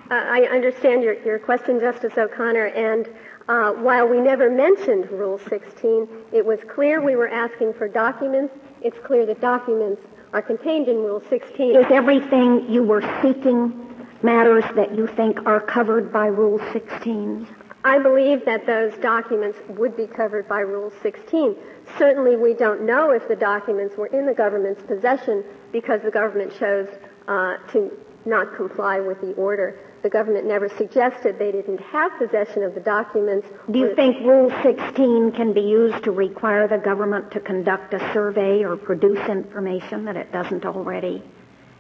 Uh, 0.10 0.16
I 0.16 0.42
understand 0.52 1.04
your, 1.04 1.16
your 1.24 1.40
question, 1.40 1.80
Justice 1.80 2.14
O'Connor, 2.18 2.68
and 2.68 3.10
uh, 3.48 3.72
while 3.74 4.08
we 4.08 4.20
never 4.22 4.50
mentioned 4.50 5.10
Rule 5.12 5.40
16, 5.50 6.08
it 6.32 6.46
was 6.46 6.60
clear 6.74 7.02
we 7.02 7.16
were 7.16 7.28
asking 7.28 7.74
for 7.74 7.88
documents. 7.88 8.54
It's 8.82 8.98
clear 9.06 9.26
that 9.26 9.42
documents 9.42 10.02
are 10.32 10.42
contained 10.42 10.88
in 10.88 10.98
Rule 10.98 11.22
16. 11.30 11.76
Is 11.76 11.86
everything 11.90 12.72
you 12.72 12.84
were 12.84 13.02
seeking 13.22 14.06
matters 14.22 14.64
that 14.76 14.96
you 14.96 15.08
think 15.08 15.46
are 15.46 15.60
covered 15.60 16.12
by 16.12 16.28
Rule 16.28 16.60
16? 16.72 17.48
I 17.86 18.00
believe 18.00 18.46
that 18.46 18.66
those 18.66 18.94
documents 19.02 19.60
would 19.68 19.98
be 19.98 20.08
covered 20.08 20.48
by 20.48 20.62
Rule 20.62 20.92
16. 21.02 21.56
Certainly 21.98 22.38
we 22.38 22.54
don't 22.54 22.84
know 22.86 23.12
if 23.12 23.28
the 23.28 23.36
documents 23.36 23.98
were 23.98 24.08
in 24.08 24.26
the 24.26 24.34
government's 24.34 24.82
possession 24.84 25.44
because 25.74 26.02
the 26.02 26.12
government 26.12 26.58
chose 26.58 26.88
uh, 27.28 27.58
to 27.74 27.92
not 28.26 28.56
comply 28.56 29.02
with 29.02 29.20
the 29.20 29.34
order. 29.34 29.78
The 30.04 30.10
government 30.10 30.46
never 30.46 30.68
suggested 30.68 31.40
they 31.40 31.54
didn't 31.54 31.80
have 31.80 32.12
possession 32.18 32.62
of 32.64 32.76
the 32.76 32.82
documents. 32.82 33.48
Do 33.72 33.80
you 33.80 33.96
think 33.96 34.18
Rule 34.26 34.52
16 34.62 35.32
can 35.32 35.54
be 35.54 35.62
used 35.62 36.04
to 36.04 36.12
require 36.12 36.68
the 36.68 36.78
government 36.78 37.32
to 37.32 37.40
conduct 37.40 37.94
a 37.94 38.00
survey 38.12 38.66
or 38.66 38.76
produce 38.76 39.26
information 39.30 40.04
that 40.04 40.18
it 40.18 40.30
doesn't 40.34 40.66
already 40.66 41.24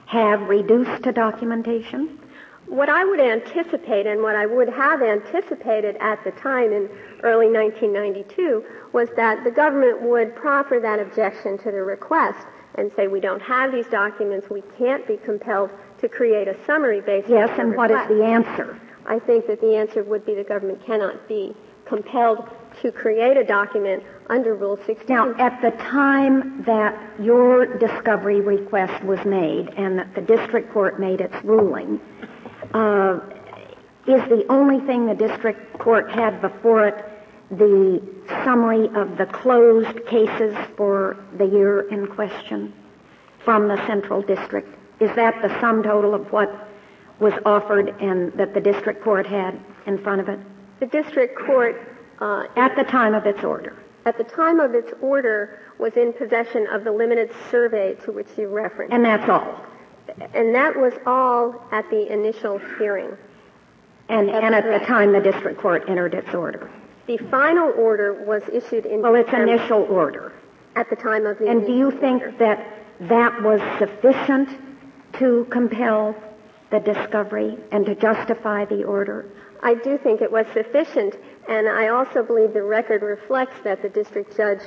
have 0.06 0.40
reduced 0.48 1.04
to 1.04 1.12
documentation? 1.12 2.18
What 2.68 2.88
I 2.88 3.04
would 3.04 3.20
anticipate 3.20 4.08
and 4.08 4.22
what 4.22 4.38
I 4.38 4.46
would 4.46 4.70
have 4.70 5.02
anticipated 5.02 5.98
at 6.00 6.24
the 6.24 6.32
time 6.32 6.72
in 6.72 6.90
early 7.24 7.48
1992 7.48 8.64
was 8.94 9.10
that 9.18 9.44
the 9.44 9.52
government 9.52 10.02
would 10.02 10.34
proffer 10.34 10.80
that 10.80 11.02
objection 11.02 11.58
to 11.58 11.72
the 11.72 11.84
request 11.84 12.48
and 12.76 12.90
say 12.96 13.08
we 13.08 13.20
don't 13.20 13.42
have 13.42 13.74
these 13.74 13.88
documents, 13.88 14.50
we 14.50 14.64
can't 14.78 15.06
be 15.06 15.18
compelled 15.18 15.72
to 16.04 16.10
create 16.10 16.50
a 16.50 16.66
summary 16.66 17.00
based 17.00 17.30
yes, 17.30 17.50
on 17.52 17.60
and 17.62 17.78
what 17.78 17.90
is 17.90 18.08
the 18.10 18.26
answer? 18.26 18.78
I 19.06 19.20
think 19.20 19.48
that 19.48 19.62
the 19.62 19.74
answer 19.78 20.04
would 20.04 20.26
be 20.26 20.36
the 20.36 20.44
government 20.44 20.86
cannot 20.86 21.30
be 21.30 21.56
compelled 21.86 22.50
to 22.82 22.92
create 22.92 23.38
a 23.38 23.44
document 23.44 24.04
under 24.30 24.54
Rule 24.54 24.78
16. 24.86 25.08
Now, 25.08 25.34
at 25.40 25.62
the 25.62 25.72
time 25.72 26.62
that 26.64 26.94
your 27.22 27.78
discovery 27.78 28.42
request 28.42 29.02
was 29.06 29.24
made 29.24 29.70
and 29.78 29.98
that 29.98 30.14
the 30.14 30.22
district 30.22 30.74
court 30.74 31.00
made 31.00 31.22
its 31.22 31.36
ruling, 31.42 32.02
uh, 32.74 33.22
is 34.06 34.22
the 34.28 34.46
only 34.50 34.86
thing 34.86 35.06
the 35.06 35.16
district 35.16 35.80
court 35.80 36.12
had 36.12 36.42
before 36.42 36.86
it 36.86 37.06
the 37.50 38.02
summary 38.44 38.90
of 38.96 39.18
the 39.18 39.26
closed 39.28 40.06
cases 40.08 40.54
for 40.76 41.16
the 41.38 41.46
year 41.46 41.88
in 41.90 42.08
question 42.08 42.74
from 43.46 43.70
the 43.70 43.78
central 43.88 44.22
district? 44.22 44.68
Is 45.04 45.14
that 45.18 45.42
the 45.42 45.50
sum 45.60 45.84
total 45.84 46.16
of 46.16 46.32
what 46.32 46.70
was 47.20 47.34
offered 47.46 47.90
and 48.00 48.32
that 48.34 48.54
the 48.54 48.62
district 48.62 49.04
court 49.04 49.28
had 49.28 49.60
in 49.86 50.02
front 50.02 50.22
of 50.22 50.30
it? 50.30 50.40
The 50.80 50.86
district 50.86 51.38
court, 51.38 51.76
uh, 52.22 52.46
at 52.56 52.74
the 52.78 52.86
time 52.86 53.14
of 53.14 53.26
its 53.26 53.44
order, 53.44 53.76
at 54.06 54.18
the 54.18 54.24
time 54.24 54.62
of 54.62 54.74
its 54.74 54.94
order, 55.02 55.60
was 55.78 55.98
in 55.98 56.14
possession 56.14 56.68
of 56.68 56.86
the 56.86 56.92
limited 56.94 57.32
survey 57.52 57.96
to 58.06 58.14
which 58.14 58.28
you 58.38 58.48
referenced. 58.48 58.94
And 58.94 59.04
that's 59.04 59.28
all. 59.30 59.66
And 60.34 60.56
that 60.56 60.78
was 60.78 60.94
all 61.06 61.62
at 61.74 61.90
the 61.90 62.10
initial 62.12 62.60
hearing. 62.78 63.18
And, 64.08 64.30
and 64.30 64.56
at 64.56 64.64
the 64.64 64.86
time 64.86 65.12
the 65.12 65.20
district 65.20 65.60
court 65.60 65.84
entered 65.90 66.14
its 66.14 66.34
order. 66.34 66.72
The 67.08 67.18
final 67.30 67.72
order 67.72 68.14
was 68.26 68.44
issued 68.52 68.86
in. 68.86 69.02
Well, 69.02 69.16
its 69.16 69.34
initial 69.34 69.84
order. 69.84 70.32
At 70.78 70.90
the 70.90 70.96
time 70.96 71.26
of 71.26 71.40
the. 71.40 71.50
And 71.50 71.66
do 71.66 71.74
you 71.74 71.92
think 71.92 72.22
order. 72.22 72.38
that 72.40 72.68
that 73.02 73.42
was 73.42 73.60
sufficient 73.80 74.50
to 75.20 75.48
compel 75.50 76.16
the 76.72 76.80
discovery 76.80 77.58
and 77.72 77.86
to 77.86 77.96
justify 77.96 78.66
the 78.66 78.84
order? 78.84 79.30
I 79.62 79.76
do 79.76 79.98
think 79.98 80.22
it 80.22 80.32
was 80.32 80.46
sufficient, 80.54 81.16
and 81.48 81.70
I 81.70 81.88
also 81.88 82.24
believe 82.24 82.54
the 82.54 82.64
record 82.64 83.02
reflects 83.02 83.56
that 83.64 83.82
the 83.82 83.90
district 83.90 84.36
judge 84.36 84.60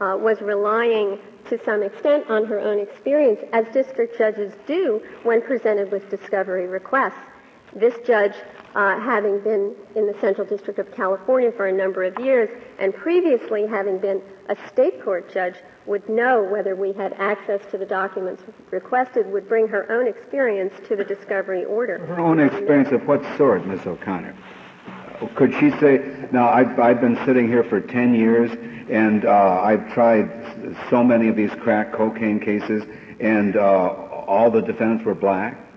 uh, 0.00 0.16
was 0.18 0.40
relying 0.40 1.18
to 1.48 1.62
some 1.64 1.82
extent 1.82 2.28
on 2.28 2.46
her 2.46 2.58
own 2.58 2.80
experience, 2.80 3.40
as 3.52 3.66
district 3.72 4.18
judges 4.18 4.52
do 4.66 5.00
when 5.22 5.42
presented 5.42 5.92
with 5.92 6.08
discovery 6.10 6.66
requests. 6.66 7.20
This 7.74 7.94
judge, 8.06 8.34
uh, 8.74 9.00
having 9.00 9.40
been 9.40 9.74
in 9.96 10.06
the 10.06 10.14
Central 10.20 10.46
District 10.46 10.78
of 10.78 10.92
California 10.94 11.50
for 11.52 11.66
a 11.66 11.72
number 11.72 12.04
of 12.04 12.18
years, 12.20 12.48
and 12.78 12.94
previously 12.94 13.66
having 13.66 13.98
been 13.98 14.22
a 14.48 14.56
state 14.68 15.02
court 15.02 15.32
judge, 15.32 15.56
would 15.86 16.08
know 16.08 16.42
whether 16.42 16.76
we 16.76 16.92
had 16.92 17.12
access 17.14 17.60
to 17.70 17.78
the 17.78 17.86
documents 17.86 18.42
requested, 18.70 19.26
would 19.32 19.48
bring 19.48 19.66
her 19.66 19.90
own 19.90 20.06
experience 20.06 20.72
to 20.88 20.94
the 20.94 21.04
discovery 21.04 21.64
order. 21.64 21.98
Her 22.06 22.20
own 22.20 22.38
experience 22.38 22.92
of 22.92 23.06
what 23.06 23.22
sort, 23.36 23.66
Ms. 23.66 23.86
O'Connor? 23.86 24.36
Could 25.34 25.52
she 25.54 25.70
say, 25.72 26.28
now 26.32 26.48
I've, 26.48 26.78
I've 26.78 27.00
been 27.00 27.18
sitting 27.26 27.46
here 27.46 27.64
for 27.64 27.80
10 27.80 28.14
years 28.14 28.50
and 28.88 29.24
uh, 29.24 29.60
I've 29.62 29.92
tried 29.92 30.76
so 30.88 31.04
many 31.04 31.28
of 31.28 31.36
these 31.36 31.50
crack 31.60 31.92
cocaine 31.92 32.40
cases 32.40 32.84
and 33.20 33.56
uh, 33.56 33.60
all 33.60 34.50
the 34.50 34.62
defendants 34.62 35.04
were 35.04 35.14
black? 35.14 35.69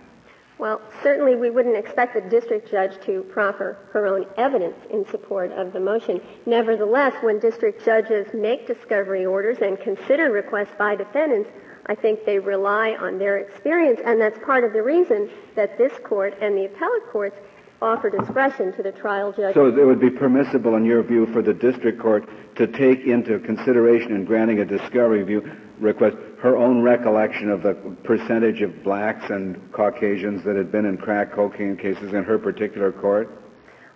Well, 0.63 0.79
certainly 1.01 1.35
we 1.35 1.49
wouldn't 1.49 1.75
expect 1.75 2.13
the 2.13 2.21
district 2.21 2.71
judge 2.71 2.97
to 3.05 3.23
proffer 3.23 3.75
her 3.91 4.07
own 4.07 4.25
evidence 4.37 4.77
in 4.91 5.05
support 5.05 5.51
of 5.51 5.73
the 5.73 5.79
motion. 5.81 6.21
Nevertheless, 6.45 7.13
when 7.21 7.37
district 7.37 7.83
judges 7.83 8.33
make 8.33 8.65
discovery 8.65 9.25
orders 9.25 9.57
and 9.57 9.77
consider 9.77 10.31
requests 10.31 10.73
by 10.79 10.95
defendants, 10.95 11.49
I 11.87 11.95
think 11.95 12.23
they 12.23 12.39
rely 12.39 12.93
on 12.93 13.17
their 13.17 13.39
experience, 13.39 13.99
and 14.05 14.21
that's 14.21 14.39
part 14.39 14.63
of 14.63 14.71
the 14.71 14.81
reason 14.81 15.29
that 15.55 15.77
this 15.77 15.91
court 16.01 16.33
and 16.39 16.57
the 16.57 16.63
appellate 16.63 17.07
courts 17.11 17.35
offer 17.83 18.09
discretion 18.09 18.73
to 18.73 18.83
the 18.83 18.91
trial 18.91 19.31
judge. 19.31 19.53
So 19.53 19.67
it 19.67 19.85
would 19.85 19.99
be 19.99 20.09
permissible, 20.09 20.75
in 20.75 20.85
your 20.85 21.03
view, 21.03 21.27
for 21.27 21.41
the 21.41 21.53
district 21.53 21.99
court 21.99 22.27
to 22.55 22.67
take 22.67 23.01
into 23.01 23.39
consideration 23.39 24.15
in 24.15 24.25
granting 24.25 24.59
a 24.59 24.65
discovery 24.65 25.23
view 25.23 25.51
request 25.79 26.15
her 26.41 26.55
own 26.55 26.81
recollection 26.81 27.49
of 27.49 27.63
the 27.63 27.73
percentage 28.03 28.61
of 28.61 28.83
blacks 28.83 29.29
and 29.29 29.71
Caucasians 29.71 30.43
that 30.45 30.55
had 30.55 30.71
been 30.71 30.85
in 30.85 30.97
crack 30.97 31.33
cocaine 31.33 31.77
cases 31.77 32.13
in 32.13 32.23
her 32.23 32.37
particular 32.37 32.91
court? 32.91 33.29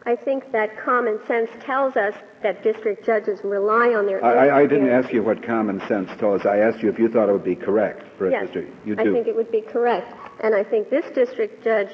I 0.05 0.15
think 0.15 0.53
that 0.53 0.79
common 0.79 1.19
sense 1.27 1.49
tells 1.59 1.97
us 1.97 2.13
that 2.41 2.63
district 2.63 3.05
judges 3.05 3.41
rely 3.43 3.93
on 3.93 4.05
their. 4.05 4.23
I, 4.23 4.61
I 4.61 4.65
didn't 4.65 4.89
ask 4.89 5.11
you 5.11 5.21
what 5.21 5.45
common 5.45 5.81
sense 5.85 6.09
told 6.17 6.39
us. 6.39 6.45
I 6.45 6.59
asked 6.59 6.81
you 6.81 6.89
if 6.89 6.97
you 6.97 7.09
thought 7.09 7.27
it 7.27 7.33
would 7.33 7.43
be 7.43 7.57
correct 7.57 8.03
for 8.17 8.27
a 8.27 8.41
district. 8.41 8.73
You 8.87 8.95
do. 8.95 9.01
I 9.01 9.13
think 9.13 9.27
it 9.27 9.35
would 9.35 9.51
be 9.51 9.59
correct, 9.59 10.15
and 10.41 10.55
I 10.55 10.63
think 10.63 10.89
this 10.89 11.05
district 11.13 11.61
judge, 11.61 11.89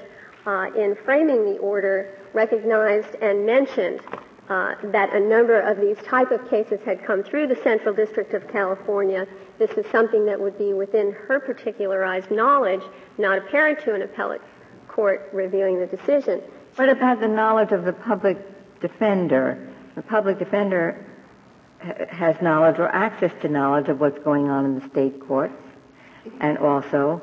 uh, 0.46 0.68
in 0.76 0.96
framing 1.06 1.46
the 1.46 1.58
order, 1.60 2.18
recognized 2.34 3.16
and 3.22 3.46
mentioned 3.46 4.02
uh, 4.50 4.76
that 4.92 5.14
a 5.16 5.20
number 5.20 5.60
of 5.60 5.80
these 5.80 5.98
type 6.06 6.32
of 6.32 6.50
cases 6.50 6.80
had 6.86 7.04
come 7.06 7.24
through 7.24 7.48
the 7.48 7.56
Central 7.64 7.94
District 7.94 8.34
of 8.34 8.48
California. 8.50 9.26
This 9.58 9.72
is 9.72 9.86
something 9.92 10.26
that 10.26 10.40
would 10.40 10.58
be 10.58 10.74
within 10.74 11.14
her 11.28 11.40
particularized 11.40 12.30
knowledge, 12.30 12.82
not 13.18 13.38
apparent 13.38 13.80
to 13.86 13.94
an 13.94 14.02
appellate 14.02 14.42
court 14.88 15.30
reviewing 15.32 15.80
the 15.80 15.88
decision. 15.88 16.42
What 16.76 16.90
about 16.90 17.20
the 17.20 17.28
knowledge 17.28 17.72
of 17.72 17.86
the 17.86 17.94
public 17.94 18.38
defender? 18.82 19.70
The 19.96 20.02
public 20.02 20.40
defender 20.40 21.06
has 22.10 22.36
knowledge 22.42 22.80
or 22.80 22.88
access 22.88 23.32
to 23.42 23.48
knowledge 23.48 23.90
of 23.90 24.00
what's 24.00 24.20
going 24.20 24.50
on 24.50 24.66
in 24.66 24.80
the 24.80 24.90
state 24.90 25.20
courts, 25.20 25.54
and 26.40 26.58
also, 26.58 27.22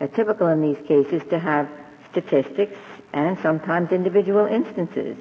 uh, 0.00 0.06
typical 0.08 0.48
in 0.48 0.60
these 0.60 0.78
cases, 0.86 1.22
to 1.30 1.38
have 1.38 1.68
statistics 2.10 2.76
and 3.12 3.38
sometimes 3.40 3.92
individual 3.92 4.46
instances. 4.46 5.16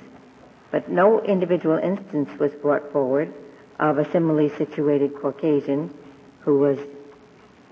But 0.71 0.89
no 0.89 1.21
individual 1.21 1.77
instance 1.77 2.29
was 2.39 2.51
brought 2.53 2.91
forward 2.91 3.33
of 3.79 3.97
a 3.97 4.11
similarly 4.11 4.49
situated 4.57 5.15
Caucasian 5.15 5.93
who 6.41 6.59
was 6.59 6.79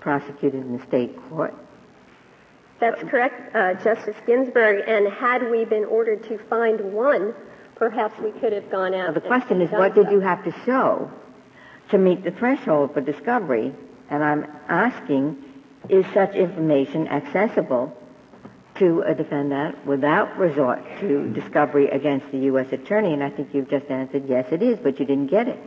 prosecuted 0.00 0.60
in 0.60 0.78
the 0.78 0.86
state 0.86 1.16
court. 1.28 1.54
That's 2.78 3.02
correct, 3.04 3.54
uh, 3.54 3.74
Justice 3.82 4.16
Ginsburg. 4.26 4.84
And 4.86 5.08
had 5.08 5.50
we 5.50 5.64
been 5.64 5.84
ordered 5.84 6.22
to 6.24 6.38
find 6.50 6.92
one, 6.92 7.34
perhaps 7.74 8.18
we 8.20 8.32
could 8.32 8.52
have 8.52 8.70
gone 8.70 8.94
out. 8.94 9.14
The 9.14 9.20
question 9.20 9.60
is, 9.62 9.70
what 9.70 9.94
did 9.94 10.10
you 10.10 10.20
have 10.20 10.44
to 10.44 10.52
show 10.64 11.10
to 11.90 11.98
meet 11.98 12.22
the 12.22 12.30
threshold 12.30 12.92
for 12.94 13.00
discovery? 13.00 13.74
And 14.10 14.22
I'm 14.22 14.46
asking, 14.68 15.42
is 15.88 16.04
such 16.12 16.34
information 16.34 17.08
accessible 17.08 17.96
to 18.78 19.02
a 19.02 19.14
defendant 19.14 19.84
without 19.86 20.36
resort 20.38 20.82
to 21.00 21.28
discovery 21.32 21.88
against 21.88 22.30
the 22.30 22.38
U.S. 22.50 22.72
attorney? 22.72 23.12
And 23.12 23.22
I 23.22 23.30
think 23.30 23.54
you've 23.54 23.70
just 23.70 23.86
answered, 23.90 24.28
yes, 24.28 24.46
it 24.52 24.62
is, 24.62 24.78
but 24.78 24.98
you 24.98 25.06
didn't 25.06 25.28
get 25.28 25.48
it. 25.48 25.58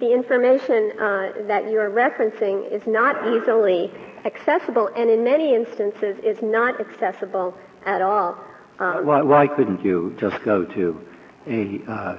The 0.00 0.12
information 0.12 0.92
uh, 1.00 1.32
that 1.48 1.70
you're 1.70 1.90
referencing 1.90 2.70
is 2.70 2.86
not 2.86 3.16
easily 3.26 3.90
accessible, 4.24 4.88
and 4.94 5.10
in 5.10 5.24
many 5.24 5.54
instances 5.54 6.18
is 6.22 6.40
not 6.40 6.80
accessible 6.80 7.56
at 7.84 8.00
all. 8.00 8.38
Um, 8.78 9.04
why, 9.04 9.22
why, 9.22 9.48
couldn't 9.48 9.84
you 9.84 10.14
just 10.20 10.40
go 10.44 10.64
to 10.64 11.04
a, 11.48 11.80
uh, 11.90 12.18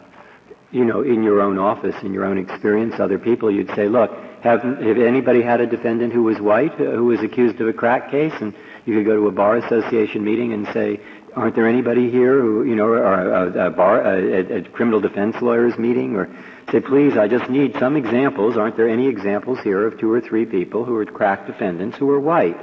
you 0.72 0.84
know, 0.84 1.04
in 1.04 1.24
your 1.24 1.40
own 1.40 1.58
office, 1.58 1.96
in 2.04 2.12
your 2.14 2.26
own 2.26 2.38
experience, 2.38 3.00
other 3.00 3.18
people, 3.18 3.50
you'd 3.50 3.74
say, 3.76 3.88
look, 3.88 4.12
have, 4.42 4.62
have 4.62 4.98
anybody 4.98 5.42
had 5.42 5.62
a 5.62 5.68
defendant 5.68 6.12
who 6.12 6.24
was 6.24 6.40
white, 6.40 6.74
uh, 6.74 6.92
who 6.92 7.06
was 7.06 7.22
accused 7.22 7.62
of 7.62 7.68
a 7.68 7.74
crack 7.74 8.12
case, 8.12 8.34
and 8.42 8.54
you 8.90 8.96
could 8.96 9.06
go 9.06 9.16
to 9.16 9.28
a 9.28 9.32
bar 9.32 9.58
association 9.58 10.24
meeting 10.24 10.52
and 10.52 10.68
say, 10.74 11.00
aren't 11.36 11.56
there 11.56 11.68
anybody 11.68 12.10
here 12.10 12.42
who, 12.42 12.64
you 12.64 12.76
know, 12.76 12.86
or 12.86 13.04
a, 13.04 13.68
a 13.68 13.70
bar, 13.70 14.02
a, 14.02 14.58
a 14.58 14.64
criminal 14.64 15.00
defense 15.00 15.36
lawyers 15.42 15.78
meeting, 15.78 16.16
or 16.16 16.28
say, 16.72 16.80
please, 16.80 17.16
I 17.16 17.28
just 17.28 17.50
need 17.50 17.76
some 17.78 17.96
examples. 17.96 18.58
Aren't 18.58 18.78
there 18.78 18.90
any 18.90 19.08
examples 19.08 19.60
here 19.60 19.86
of 19.86 20.00
two 20.00 20.12
or 20.12 20.20
three 20.20 20.46
people 20.46 20.86
who 20.86 20.96
are 20.96 21.06
crack 21.06 21.46
defendants 21.46 21.98
who 21.98 22.10
are 22.10 22.20
white? 22.20 22.60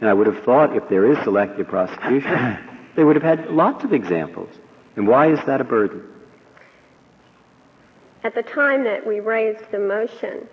And 0.00 0.08
I 0.08 0.14
would 0.14 0.28
have 0.28 0.44
thought 0.44 0.76
if 0.76 0.88
there 0.88 1.10
is 1.10 1.18
selective 1.24 1.66
prosecution, 1.66 2.58
they 2.96 3.02
would 3.02 3.16
have 3.16 3.24
had 3.24 3.50
lots 3.50 3.84
of 3.84 3.92
examples. 3.92 4.54
And 4.96 5.08
why 5.08 5.32
is 5.32 5.40
that 5.46 5.60
a 5.60 5.64
burden? 5.64 6.02
At 8.22 8.34
the 8.34 8.42
time 8.42 8.84
that 8.84 9.04
we 9.06 9.18
raised 9.18 9.70
the 9.72 9.80
motion, 9.80 10.48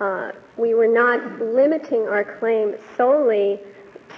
uh, 0.00 0.32
we 0.56 0.74
were 0.74 0.86
not 0.86 1.40
limiting 1.40 2.02
our 2.02 2.38
claim 2.38 2.74
solely 2.96 3.58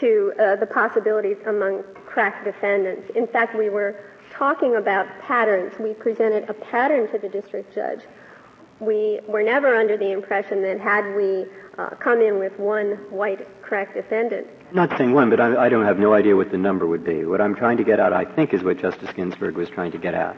to 0.01 0.33
uh, 0.39 0.57
the 0.57 0.67
possibilities 0.67 1.37
among 1.47 1.83
crack 2.07 2.45
defendants. 2.45 3.11
In 3.15 3.27
fact, 3.27 3.57
we 3.57 3.69
were 3.69 3.99
talking 4.31 4.77
about 4.77 5.07
patterns. 5.21 5.73
We 5.79 5.95
presented 5.95 6.49
a 6.49 6.55
pattern 6.55 7.11
to 7.13 7.19
the 7.19 7.29
district 7.29 7.75
judge. 7.75 8.01
We 8.81 9.21
were 9.29 9.43
never 9.43 9.77
under 9.77 9.97
the 9.97 10.11
impression 10.11 10.63
that 10.63 10.81
had 10.81 11.15
we 11.15 11.47
uh, 11.79 11.91
come 12.01 12.21
in 12.21 12.39
with 12.39 12.59
one 12.59 12.97
white 13.11 13.47
crack 13.63 13.95
defendant. 13.95 14.47
Not 14.73 14.97
saying 14.99 15.13
one, 15.13 15.31
but 15.31 15.41
I, 15.41 15.67
I 15.67 15.69
don't 15.69 15.85
have 15.85 15.99
no 15.99 16.15
idea 16.15 16.35
what 16.35 16.51
the 16.51 16.59
number 16.59 16.87
would 16.87 17.05
be. 17.05 17.25
What 17.25 17.41
I'm 17.41 17.55
trying 17.55 17.77
to 17.77 17.85
get 17.85 18.01
at, 18.01 18.13
I 18.13 18.25
think, 18.25 18.53
is 18.53 18.63
what 18.63 18.79
Justice 18.79 19.11
Ginsburg 19.15 19.57
was 19.57 19.69
trying 19.69 19.93
to 19.93 19.99
get 19.99 20.15
at. 20.15 20.37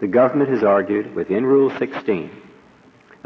The 0.00 0.08
government 0.08 0.50
has 0.50 0.62
argued 0.62 1.14
within 1.14 1.46
Rule 1.46 1.70
16 1.78 2.42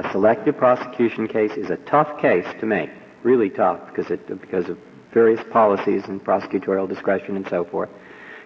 a 0.00 0.10
selective 0.12 0.56
prosecution 0.56 1.28
case 1.28 1.52
is 1.52 1.68
a 1.68 1.76
tough 1.76 2.18
case 2.20 2.46
to 2.58 2.66
make, 2.66 2.90
really 3.22 3.50
tough 3.50 3.80
because, 3.86 4.10
it, 4.10 4.26
because 4.40 4.68
of 4.70 4.78
various 5.12 5.40
policies 5.50 6.04
and 6.06 6.24
prosecutorial 6.24 6.88
discretion 6.88 7.36
and 7.36 7.48
so 7.48 7.64
forth. 7.64 7.90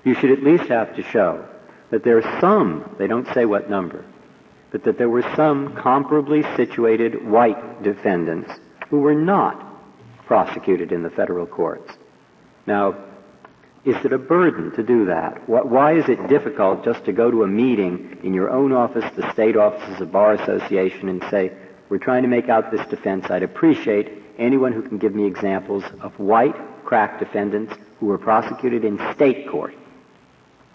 You 0.05 0.15
should 0.15 0.31
at 0.31 0.43
least 0.43 0.65
have 0.65 0.95
to 0.97 1.03
show 1.03 1.47
that 1.91 2.05
there 2.05 2.19
are 2.19 2.41
some, 2.41 2.95
they 2.99 3.07
don't 3.07 3.33
say 3.35 3.45
what 3.45 3.71
number, 3.71 4.05
but 4.71 4.85
that 4.85 4.99
there 4.99 5.09
were 5.09 5.23
some 5.37 5.75
comparably 5.75 6.45
situated 6.57 7.27
white 7.27 7.83
defendants 7.83 8.51
who 8.89 9.01
were 9.01 9.15
not 9.15 9.65
prosecuted 10.27 10.93
in 10.93 11.03
the 11.03 11.11
federal 11.11 11.47
courts. 11.47 11.93
Now, 12.67 12.97
is 13.85 14.03
it 14.05 14.13
a 14.13 14.19
burden 14.19 14.73
to 14.73 14.83
do 14.83 15.05
that? 15.07 15.47
Why 15.49 15.93
is 15.93 16.09
it 16.09 16.27
difficult 16.29 16.85
just 16.85 17.05
to 17.05 17.13
go 17.13 17.31
to 17.31 17.43
a 17.43 17.47
meeting 17.47 18.19
in 18.23 18.33
your 18.33 18.49
own 18.51 18.73
office, 18.73 19.05
the 19.15 19.31
state 19.33 19.57
offices 19.57 20.01
of 20.01 20.11
Bar 20.11 20.33
Association, 20.35 21.11
and 21.11 21.23
say, 21.31 21.53
we're 21.91 21.99
trying 21.99 22.23
to 22.23 22.29
make 22.29 22.49
out 22.49 22.71
this 22.71 22.85
defense. 22.87 23.27
I'd 23.29 23.43
appreciate 23.43 24.24
anyone 24.39 24.73
who 24.73 24.83
can 24.83 24.99
give 24.99 25.15
me 25.15 25.27
examples 25.27 25.85
of 26.01 26.19
white 26.19 26.57
crack 26.85 27.19
defendants 27.19 27.75
who 27.99 28.07
were 28.07 28.19
prosecuted 28.19 28.85
in 28.85 28.99
state 29.15 29.49
court. 29.49 29.75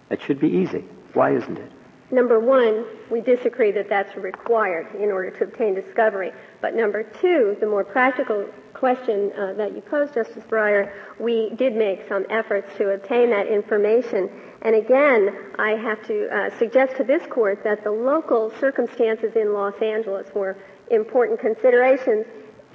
That 0.09 0.21
should 0.21 0.39
be 0.39 0.49
easy. 0.49 0.85
Why 1.13 1.35
isn't 1.35 1.57
it? 1.57 1.71
Number 2.11 2.39
one, 2.39 2.85
we 3.11 3.21
disagree 3.21 3.71
that 3.73 3.87
that's 3.87 4.15
required 4.15 4.95
in 4.95 5.11
order 5.11 5.29
to 5.29 5.43
obtain 5.43 5.75
discovery. 5.75 6.31
But 6.59 6.73
number 6.73 7.03
two, 7.03 7.55
the 7.59 7.67
more 7.67 7.83
practical 7.83 8.47
question 8.73 9.31
uh, 9.37 9.53
that 9.53 9.75
you 9.75 9.81
posed, 9.81 10.15
Justice 10.15 10.43
Breyer, 10.45 10.91
we 11.19 11.51
did 11.51 11.75
make 11.75 12.07
some 12.07 12.25
efforts 12.31 12.75
to 12.77 12.91
obtain 12.91 13.29
that 13.29 13.45
information. 13.45 14.27
And 14.63 14.75
again, 14.75 15.35
I 15.59 15.71
have 15.71 16.03
to 16.07 16.35
uh, 16.35 16.57
suggest 16.57 16.97
to 16.97 17.03
this 17.03 17.21
court 17.27 17.63
that 17.63 17.83
the 17.83 17.91
local 17.91 18.51
circumstances 18.59 19.35
in 19.35 19.53
Los 19.53 19.79
Angeles 19.79 20.27
were 20.33 20.57
important 20.89 21.39
considerations 21.39 22.25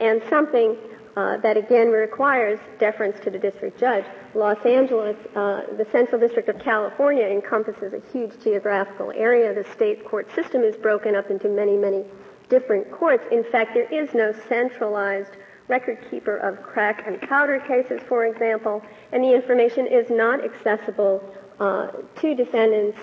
and 0.00 0.22
something 0.28 0.76
uh, 1.16 1.36
that 1.38 1.56
again 1.56 1.88
requires 1.88 2.58
deference 2.78 3.18
to 3.20 3.30
the 3.30 3.38
district 3.38 3.78
judge. 3.78 4.04
Los 4.34 4.58
Angeles, 4.66 5.16
uh, 5.36 5.62
the 5.76 5.86
Central 5.92 6.20
District 6.20 6.48
of 6.48 6.58
California 6.58 7.24
encompasses 7.24 7.92
a 7.92 8.00
huge 8.12 8.32
geographical 8.42 9.12
area. 9.12 9.54
The 9.54 9.64
state 9.72 10.04
court 10.04 10.32
system 10.34 10.62
is 10.62 10.76
broken 10.76 11.14
up 11.14 11.30
into 11.30 11.48
many, 11.48 11.76
many 11.76 12.04
different 12.48 12.90
courts. 12.90 13.24
In 13.30 13.44
fact, 13.44 13.74
there 13.74 13.90
is 13.92 14.12
no 14.12 14.34
centralized 14.48 15.36
record 15.68 15.98
keeper 16.10 16.36
of 16.38 16.62
crack 16.62 17.04
and 17.06 17.20
powder 17.22 17.60
cases, 17.60 18.00
for 18.08 18.26
example, 18.26 18.82
and 19.12 19.22
the 19.22 19.32
information 19.32 19.86
is 19.86 20.10
not 20.10 20.44
accessible 20.44 21.22
uh, 21.60 21.88
to 22.16 22.34
defendants 22.34 22.98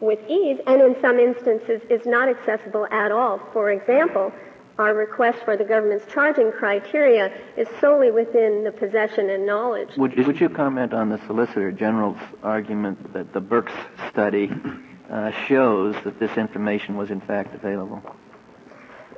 with 0.00 0.18
ease, 0.28 0.58
and 0.66 0.82
in 0.82 0.96
some 1.00 1.18
instances 1.20 1.80
is 1.88 2.04
not 2.06 2.28
accessible 2.28 2.86
at 2.90 3.12
all. 3.12 3.38
For 3.52 3.70
example, 3.70 4.32
our 4.82 4.94
request 4.94 5.38
for 5.44 5.56
the 5.56 5.64
government's 5.64 6.04
charging 6.12 6.50
criteria 6.50 7.32
is 7.56 7.68
solely 7.80 8.10
within 8.10 8.64
the 8.64 8.72
possession 8.72 9.30
and 9.30 9.46
knowledge. 9.46 9.90
Would, 9.96 10.16
would 10.26 10.40
you 10.40 10.48
comment 10.48 10.92
on 10.92 11.08
the 11.08 11.20
Solicitor 11.26 11.70
General's 11.70 12.20
argument 12.42 13.12
that 13.12 13.32
the 13.32 13.40
Berk's 13.40 13.72
study 14.10 14.50
uh, 15.08 15.30
shows 15.46 15.94
that 16.02 16.18
this 16.18 16.36
information 16.36 16.96
was 16.96 17.10
in 17.10 17.20
fact 17.20 17.54
available? 17.54 18.02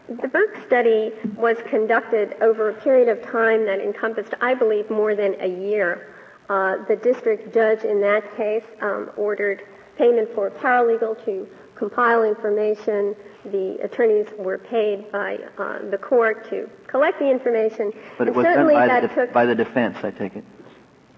The 0.07 0.29
Berk's 0.29 0.62
study 0.67 1.12
was 1.35 1.57
conducted 1.71 2.37
over 2.43 2.69
a 2.69 2.75
period 2.75 3.09
of 3.09 3.23
time 3.23 3.65
that 3.65 3.81
encompassed, 3.81 4.35
I 4.43 4.53
believe, 4.53 4.91
more 4.91 5.15
than 5.15 5.35
a 5.41 5.49
year. 5.49 6.15
Uh, 6.51 6.85
the 6.85 6.97
district 6.97 7.55
judge 7.55 7.85
in 7.85 8.03
that 8.03 8.37
case 8.37 8.65
um, 8.83 9.11
ordered 9.17 9.62
payment 9.97 10.29
for 10.35 10.51
paralegal 10.51 11.25
to 11.25 11.49
compile 11.77 12.22
information. 12.22 13.14
The 13.45 13.79
attorneys 13.83 14.29
were 14.39 14.59
paid 14.59 15.11
by 15.12 15.39
uh, 15.59 15.91
the 15.91 15.99
court 15.99 16.49
to 16.51 16.68
collect 16.87 17.18
the 17.18 17.31
information. 17.31 17.93
But 18.18 18.29
it 18.29 18.35
was 18.35 18.45
done 18.45 18.66
by 18.66 19.01
the, 19.01 19.09
took, 19.09 19.33
by 19.33 19.45
the 19.45 19.55
defense, 19.55 19.99
I 20.03 20.11
take 20.11 20.37
it. 20.37 20.45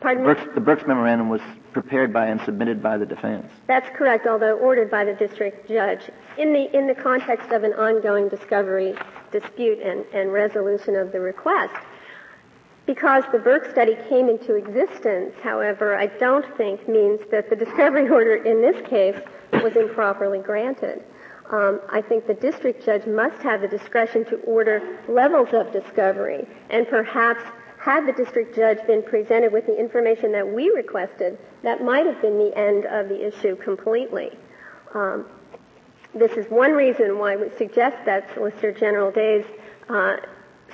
Pardon 0.01 0.25
the 0.25 0.35
Berk's, 0.35 0.55
the 0.55 0.61
Berk's 0.61 0.87
memorandum 0.87 1.29
was 1.29 1.41
prepared 1.73 2.13
by 2.13 2.27
and 2.27 2.41
submitted 2.43 2.83
by 2.83 2.99
the 2.99 3.07
defense. 3.07 3.47
That's 3.67 3.89
correct, 3.97 4.27
although 4.27 4.57
ordered 4.59 4.91
by 4.91 5.05
the 5.05 5.15
district 5.15 5.69
judge 5.69 6.11
in 6.39 6.53
the 6.53 6.77
in 6.77 6.87
the 6.87 6.95
context 6.95 7.51
of 7.51 7.65
an 7.65 7.73
ongoing 7.73 8.29
discovery 8.29 8.95
dispute 9.33 9.79
and, 9.81 10.05
and 10.13 10.33
resolution 10.33 10.97
of 10.97 11.13
the 11.13 11.21
request. 11.21 11.75
Because 12.87 13.25
the 13.33 13.39
Berk 13.41 13.69
study 13.71 13.97
came 14.09 14.29
into 14.29 14.55
existence, 14.55 15.35
however, 15.43 15.97
I 15.97 16.07
don't 16.07 16.47
think 16.57 16.89
means 16.89 17.21
that 17.33 17.51
the 17.51 17.57
discovery 17.57 18.09
order 18.11 18.37
in 18.37 18.63
this 18.63 18.87
case 18.89 19.21
was 19.53 19.75
improperly 19.77 20.39
granted. 20.39 21.03
Um, 21.51 21.81
I 21.91 22.01
think 22.01 22.27
the 22.27 22.35
district 22.35 22.85
judge 22.85 23.07
must 23.07 23.43
have 23.43 23.61
the 23.61 23.69
discretion 23.69 24.25
to 24.27 24.37
order 24.39 24.99
levels 25.09 25.49
of 25.53 25.73
discovery, 25.73 26.47
and 26.71 26.89
perhaps 26.89 27.43
had 27.79 28.07
the 28.07 28.13
district 28.13 28.57
judge 28.57 28.85
been 28.87 29.03
presented 29.03 29.53
with 29.53 29.67
the 29.67 29.79
information 29.79 30.33
that 30.33 30.47
we 30.47 30.71
requested, 30.71 31.39
that 31.63 31.85
might 31.85 32.05
have 32.05 32.21
been 32.21 32.39
the 32.39 32.57
end 32.57 32.85
of 32.87 33.09
the 33.09 33.27
issue 33.27 33.55
completely. 33.57 34.31
Um, 34.93 35.27
this 36.15 36.33
is 36.33 36.51
one 36.51 36.73
reason 36.73 37.19
why 37.19 37.37
we 37.37 37.49
suggest 37.57 37.97
that 38.07 38.33
Solicitor 38.35 38.73
General 38.73 39.13
Day's 39.13 39.45
uh, 39.89 40.17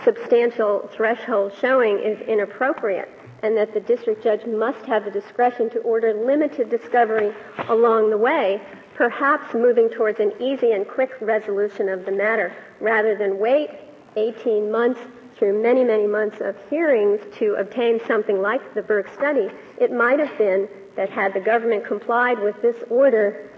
substantial 0.05 0.89
threshold 0.93 1.53
showing 1.61 1.99
is 1.99 2.21
inappropriate. 2.23 3.09
and 3.43 3.57
that 3.57 3.75
the 3.75 3.81
district 3.81 4.23
judge 4.23 4.47
must 4.47 4.87
have 4.87 5.05
the 5.05 5.11
discretion 5.11 5.69
to 5.69 5.81
order 5.81 6.15
limited 6.15 6.71
discovery 6.71 7.35
along 7.69 8.09
the 8.09 8.17
way, 8.17 8.63
perhaps 8.95 9.53
moving 9.53 9.89
towards 9.89 10.21
an 10.21 10.33
easy 10.39 10.71
and 10.71 10.87
quick 10.87 11.11
resolution 11.21 11.89
of 11.89 12.05
the 12.05 12.13
matter 12.13 12.55
rather 12.81 13.17
than 13.17 13.41
wait 13.41 13.69
18 14.15 14.71
months 14.71 15.01
through 15.37 15.61
many, 15.61 15.83
many 15.83 16.07
months 16.07 16.41
of 16.41 16.55
hearings 16.71 17.21
to 17.37 17.55
obtain 17.55 17.99
something 18.07 18.41
like 18.41 18.75
the 18.75 18.83
Berk 18.83 19.13
study. 19.13 19.51
It 19.81 19.91
might 19.91 20.21
have 20.21 20.39
been 20.39 20.69
that 20.95 21.11
had 21.11 21.35
the 21.35 21.41
government 21.41 21.85
complied 21.85 22.39
with 22.39 22.61
this 22.63 22.77
order, 22.91 23.51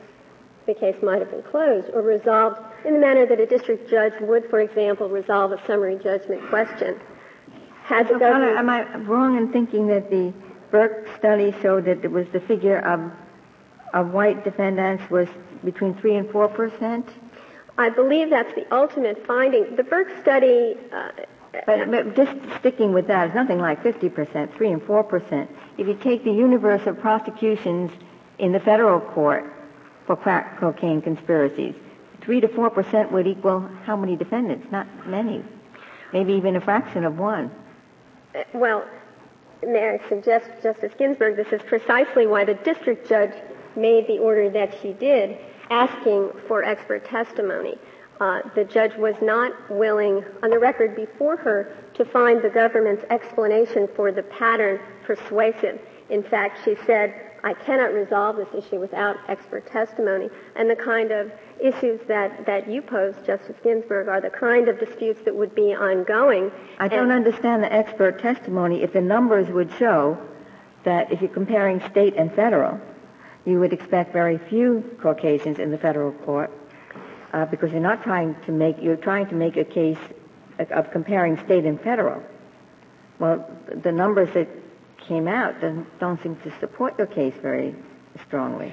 the 0.66 0.74
case 0.74 0.96
might 1.02 1.18
have 1.18 1.30
been 1.30 1.42
closed 1.42 1.90
or 1.92 2.00
resolved 2.00 2.58
in 2.84 2.94
the 2.94 3.00
manner 3.00 3.26
that 3.26 3.40
a 3.40 3.46
district 3.46 3.88
judge 3.90 4.12
would, 4.20 4.48
for 4.50 4.60
example, 4.60 5.08
resolve 5.08 5.52
a 5.52 5.66
summary 5.66 5.98
judgment 6.02 6.46
question. 6.48 7.00
Had 7.84 8.08
the 8.08 8.18
government... 8.18 8.56
Am 8.56 8.70
I 8.70 8.96
wrong 8.98 9.36
in 9.36 9.52
thinking 9.52 9.86
that 9.88 10.10
the 10.10 10.32
Berk 10.70 11.08
study 11.18 11.54
showed 11.62 11.84
that 11.86 12.04
it 12.04 12.10
was 12.10 12.26
the 12.32 12.40
figure 12.40 12.78
of, 12.78 13.12
of 13.92 14.12
white 14.12 14.44
defendants 14.44 15.08
was 15.10 15.28
between 15.64 15.94
3 15.94 16.16
and 16.16 16.30
4 16.30 16.48
percent? 16.48 17.08
I 17.76 17.90
believe 17.90 18.30
that's 18.30 18.54
the 18.54 18.72
ultimate 18.74 19.26
finding. 19.26 19.76
The 19.76 19.84
Berk 19.84 20.08
study... 20.22 20.76
Uh, 20.92 21.10
but, 21.66 21.88
but, 21.88 22.16
just 22.16 22.32
sticking 22.58 22.92
with 22.92 23.06
that, 23.06 23.28
it's 23.28 23.34
nothing 23.36 23.60
like 23.60 23.80
50 23.82 24.08
percent, 24.08 24.52
3 24.56 24.72
and 24.72 24.82
4 24.82 25.04
percent. 25.04 25.50
If 25.78 25.86
you 25.86 25.94
take 25.94 26.24
the 26.24 26.32
universe 26.32 26.84
of 26.86 26.98
prosecutions 26.98 27.92
in 28.38 28.50
the 28.50 28.58
federal 28.58 29.00
court 29.00 29.44
for 30.04 30.16
crack 30.16 30.58
cocaine 30.58 31.00
conspiracies, 31.00 31.76
3 32.24 32.40
to 32.40 32.48
4 32.48 32.70
percent 32.70 33.12
would 33.12 33.26
equal 33.26 33.68
how 33.84 33.96
many 33.96 34.16
defendants? 34.16 34.66
Not 34.70 34.86
many. 35.06 35.44
Maybe 36.12 36.32
even 36.34 36.56
a 36.56 36.60
fraction 36.60 37.04
of 37.04 37.18
one. 37.18 37.50
Well, 38.52 38.84
may 39.62 39.98
I 40.00 40.08
suggest, 40.08 40.48
Justice 40.62 40.92
Ginsburg, 40.98 41.36
this 41.36 41.52
is 41.52 41.62
precisely 41.62 42.26
why 42.26 42.44
the 42.44 42.54
district 42.54 43.08
judge 43.08 43.34
made 43.76 44.06
the 44.06 44.18
order 44.18 44.50
that 44.50 44.76
she 44.80 44.92
did, 44.92 45.38
asking 45.70 46.30
for 46.46 46.64
expert 46.64 47.04
testimony. 47.04 47.76
Uh, 48.20 48.40
the 48.54 48.64
judge 48.64 48.94
was 48.96 49.16
not 49.20 49.52
willing, 49.70 50.24
on 50.42 50.50
the 50.50 50.58
record 50.58 50.94
before 50.94 51.36
her, 51.36 51.76
to 51.94 52.04
find 52.04 52.42
the 52.42 52.48
government's 52.48 53.04
explanation 53.10 53.88
for 53.96 54.12
the 54.12 54.22
pattern 54.22 54.78
persuasive. 55.04 55.80
In 56.10 56.22
fact, 56.22 56.60
she 56.64 56.76
said, 56.86 57.32
I 57.42 57.54
cannot 57.54 57.92
resolve 57.92 58.36
this 58.36 58.48
issue 58.64 58.78
without 58.78 59.16
expert 59.28 59.66
testimony. 59.66 60.30
And 60.56 60.70
the 60.70 60.76
kind 60.76 61.10
of 61.10 61.32
issues 61.64 62.00
that, 62.08 62.44
that 62.46 62.68
you 62.68 62.82
pose, 62.82 63.14
Justice 63.26 63.56
Ginsburg, 63.62 64.08
are 64.08 64.20
the 64.20 64.30
kind 64.30 64.68
of 64.68 64.78
disputes 64.78 65.20
that 65.24 65.34
would 65.34 65.54
be 65.54 65.74
ongoing. 65.74 66.52
I 66.78 66.88
don't 66.88 67.10
and 67.10 67.12
understand 67.12 67.62
the 67.62 67.72
expert 67.72 68.20
testimony 68.20 68.82
if 68.82 68.92
the 68.92 69.00
numbers 69.00 69.48
would 69.48 69.72
show 69.78 70.18
that 70.84 71.10
if 71.10 71.22
you're 71.22 71.30
comparing 71.30 71.80
state 71.88 72.14
and 72.16 72.32
federal, 72.34 72.78
you 73.46 73.58
would 73.60 73.72
expect 73.72 74.12
very 74.12 74.38
few 74.38 74.96
Caucasians 75.00 75.58
in 75.58 75.70
the 75.70 75.78
federal 75.78 76.12
court 76.12 76.50
uh, 77.32 77.46
because 77.46 77.72
you're 77.72 77.80
not 77.80 78.02
trying 78.02 78.36
to 78.42 78.52
make 78.52 78.80
you're 78.80 78.96
trying 78.96 79.26
to 79.28 79.34
make 79.34 79.56
a 79.56 79.64
case 79.64 79.98
of 80.58 80.90
comparing 80.92 81.36
state 81.44 81.64
and 81.64 81.80
federal. 81.80 82.22
Well, 83.18 83.48
the 83.82 83.92
numbers 83.92 84.32
that 84.34 84.48
came 84.98 85.28
out 85.28 85.60
don't, 85.60 85.86
don't 85.98 86.22
seem 86.22 86.36
to 86.36 86.58
support 86.58 86.98
your 86.98 87.06
case 87.06 87.34
very 87.40 87.74
strongly. 88.26 88.72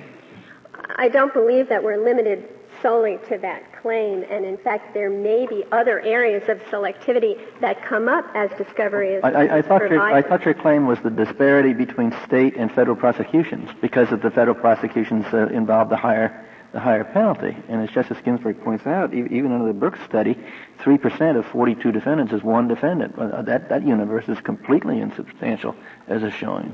I 0.95 1.09
don't 1.09 1.33
believe 1.33 1.69
that 1.69 1.83
we're 1.83 2.03
limited 2.03 2.47
solely 2.81 3.17
to 3.29 3.37
that 3.39 3.81
claim, 3.81 4.23
and 4.29 4.45
in 4.45 4.57
fact, 4.57 4.93
there 4.93 5.09
may 5.09 5.45
be 5.47 5.63
other 5.71 5.99
areas 6.01 6.47
of 6.49 6.59
selectivity 6.63 7.39
that 7.59 7.83
come 7.83 8.07
up 8.07 8.25
as 8.33 8.49
discovery 8.57 9.13
is. 9.13 9.23
I, 9.23 9.31
I, 9.31 9.57
I 9.57 9.61
thought 9.61 9.81
your, 9.89 10.01
I 10.01 10.21
thought 10.21 10.45
your 10.45 10.53
claim 10.53 10.87
was 10.87 10.99
the 10.99 11.09
disparity 11.09 11.73
between 11.73 12.15
state 12.25 12.55
and 12.55 12.71
federal 12.71 12.95
prosecutions 12.95 13.69
because 13.81 14.11
of 14.11 14.21
the 14.21 14.31
federal 14.31 14.55
prosecutions 14.55 15.25
uh, 15.33 15.47
involved 15.47 15.91
the 15.91 15.97
higher 15.97 16.47
the 16.71 16.79
higher 16.79 17.03
penalty. 17.03 17.55
And 17.67 17.81
as 17.81 17.89
Justice 17.89 18.17
Ginsburg 18.23 18.63
points 18.63 18.87
out, 18.87 19.13
even 19.13 19.51
under 19.51 19.67
the 19.67 19.73
Brooks 19.73 19.99
study, 20.05 20.37
3% 20.79 21.37
of 21.37 21.45
42 21.47 21.91
defendants 21.91 22.31
is 22.31 22.43
one 22.43 22.69
defendant. 22.69 23.17
Uh, 23.17 23.41
that, 23.41 23.67
that 23.69 23.85
universe 23.85 24.29
is 24.29 24.39
completely 24.39 25.01
insubstantial 25.01 25.75
as 26.07 26.23
a 26.23 26.31
showing. 26.31 26.73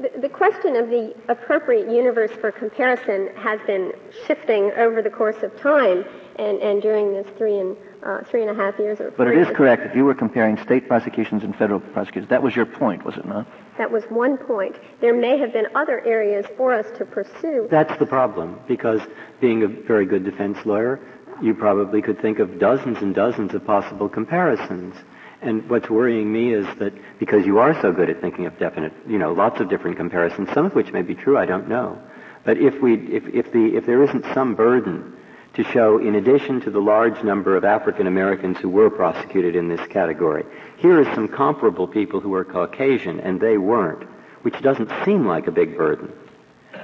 The, 0.00 0.20
the 0.20 0.28
question 0.28 0.76
of 0.76 0.90
the 0.90 1.14
appropriate 1.28 1.90
universe 1.90 2.30
for 2.40 2.52
comparison 2.52 3.30
has 3.36 3.60
been 3.66 3.92
shifting 4.26 4.70
over 4.76 5.02
the 5.02 5.10
course 5.10 5.42
of 5.42 5.58
time 5.60 6.04
and, 6.36 6.60
and 6.60 6.80
during 6.80 7.12
this 7.12 7.26
three 7.36 7.58
and 7.58 7.76
uh, 8.02 8.22
three 8.22 8.42
and 8.42 8.50
a 8.50 8.54
half 8.54 8.78
years 8.78 9.00
or 9.00 9.10
But 9.10 9.26
it 9.26 9.36
is 9.36 9.48
correct 9.56 9.84
if 9.84 9.96
you 9.96 10.04
were 10.04 10.14
comparing 10.14 10.56
state 10.58 10.86
prosecutions 10.86 11.42
and 11.42 11.56
federal 11.56 11.80
prosecutions. 11.80 12.30
That 12.30 12.42
was 12.42 12.54
your 12.54 12.66
point, 12.66 13.04
was 13.04 13.16
it 13.16 13.26
not? 13.26 13.46
That 13.76 13.90
was 13.90 14.04
one 14.04 14.36
point. 14.36 14.76
There 15.00 15.14
may 15.14 15.36
have 15.38 15.52
been 15.52 15.66
other 15.74 16.00
areas 16.06 16.46
for 16.56 16.72
us 16.72 16.86
to 16.98 17.04
pursue. 17.04 17.66
That's 17.70 17.98
the 17.98 18.06
problem, 18.06 18.60
because 18.68 19.00
being 19.40 19.64
a 19.64 19.68
very 19.68 20.06
good 20.06 20.24
defense 20.24 20.58
lawyer, 20.64 21.00
you 21.42 21.54
probably 21.54 22.02
could 22.02 22.20
think 22.20 22.38
of 22.38 22.58
dozens 22.58 22.98
and 22.98 23.14
dozens 23.14 23.54
of 23.54 23.64
possible 23.64 24.08
comparisons. 24.08 24.94
And 25.40 25.68
what's 25.70 25.88
worrying 25.88 26.32
me 26.32 26.52
is 26.52 26.66
that 26.78 26.92
because 27.18 27.46
you 27.46 27.58
are 27.58 27.80
so 27.80 27.92
good 27.92 28.10
at 28.10 28.20
thinking 28.20 28.46
of 28.46 28.58
definite, 28.58 28.92
you 29.06 29.18
know, 29.18 29.32
lots 29.32 29.60
of 29.60 29.68
different 29.68 29.96
comparisons, 29.96 30.50
some 30.52 30.66
of 30.66 30.74
which 30.74 30.92
may 30.92 31.02
be 31.02 31.14
true, 31.14 31.38
I 31.38 31.46
don't 31.46 31.68
know. 31.68 32.00
But 32.44 32.58
if 32.58 32.80
we, 32.82 32.94
if, 32.94 33.26
if 33.28 33.52
the, 33.52 33.76
if 33.76 33.86
there 33.86 34.02
isn't 34.02 34.24
some 34.34 34.54
burden 34.54 35.16
to 35.54 35.64
show, 35.64 35.98
in 35.98 36.16
addition 36.16 36.60
to 36.62 36.70
the 36.70 36.80
large 36.80 37.22
number 37.22 37.56
of 37.56 37.64
African 37.64 38.06
Americans 38.06 38.58
who 38.58 38.68
were 38.68 38.90
prosecuted 38.90 39.54
in 39.54 39.68
this 39.68 39.84
category, 39.88 40.44
here 40.76 41.00
are 41.00 41.14
some 41.14 41.28
comparable 41.28 41.86
people 41.86 42.20
who 42.20 42.34
are 42.34 42.44
Caucasian 42.44 43.20
and 43.20 43.40
they 43.40 43.58
weren't, 43.58 44.08
which 44.42 44.60
doesn't 44.60 44.90
seem 45.04 45.26
like 45.26 45.46
a 45.46 45.52
big 45.52 45.76
burden. 45.76 46.12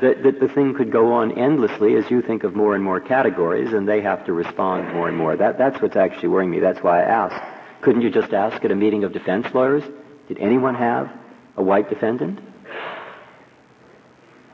That, 0.00 0.22
that 0.22 0.40
the 0.40 0.48
thing 0.48 0.74
could 0.74 0.92
go 0.92 1.12
on 1.12 1.38
endlessly 1.38 1.96
as 1.96 2.10
you 2.10 2.20
think 2.22 2.44
of 2.44 2.54
more 2.54 2.74
and 2.74 2.84
more 2.84 3.00
categories 3.00 3.72
and 3.72 3.88
they 3.88 4.00
have 4.00 4.24
to 4.26 4.32
respond 4.32 4.92
more 4.92 5.08
and 5.08 5.16
more. 5.16 5.36
That, 5.36 5.58
that's 5.58 5.80
what's 5.80 5.96
actually 5.96 6.28
worrying 6.28 6.50
me. 6.50 6.60
That's 6.60 6.82
why 6.82 7.00
I 7.00 7.04
asked. 7.04 7.53
Couldn't 7.84 8.00
you 8.00 8.08
just 8.08 8.32
ask 8.32 8.64
at 8.64 8.70
a 8.70 8.74
meeting 8.74 9.04
of 9.04 9.12
defense 9.12 9.46
lawyers? 9.52 9.84
Did 10.26 10.38
anyone 10.38 10.74
have 10.74 11.12
a 11.58 11.62
white 11.62 11.90
defendant? 11.90 12.40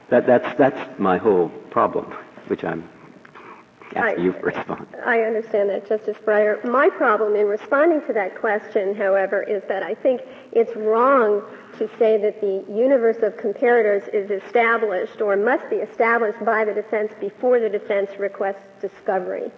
That, 0.09 0.27
that's, 0.27 0.59
that's 0.59 0.99
my 0.99 1.17
whole 1.17 1.49
problem, 1.71 2.13
which 2.49 2.65
I'm 2.65 2.89
asking 3.95 4.21
I, 4.21 4.25
you 4.25 4.33
for 4.33 4.47
response. 4.47 4.93
I 5.07 5.21
understand 5.21 5.71
that, 5.71 5.89
Justice 5.89 6.17
Breyer. 6.27 6.65
My 6.65 6.91
problem 6.91 7.37
in 7.37 7.47
responding 7.47 8.05
to 8.09 8.13
that 8.15 8.35
question, 8.35 8.97
however, 8.97 9.45
is 9.45 9.63
that 9.69 9.85
I 9.85 9.95
think 9.95 10.23
it's 10.51 10.75
wrong 10.75 11.41
to 11.79 11.89
say 12.01 12.21
that 12.21 12.41
the 12.41 12.65
universe 12.69 13.19
of 13.23 13.37
comparators 13.37 14.13
is 14.13 14.29
established 14.43 15.21
or 15.21 15.37
must 15.37 15.71
be 15.71 15.77
established 15.77 16.45
by 16.45 16.65
the 16.65 16.75
defense 16.75 17.13
before 17.21 17.61
the 17.61 17.69
defense 17.69 18.11
requests 18.19 18.67
discovery 18.81 19.53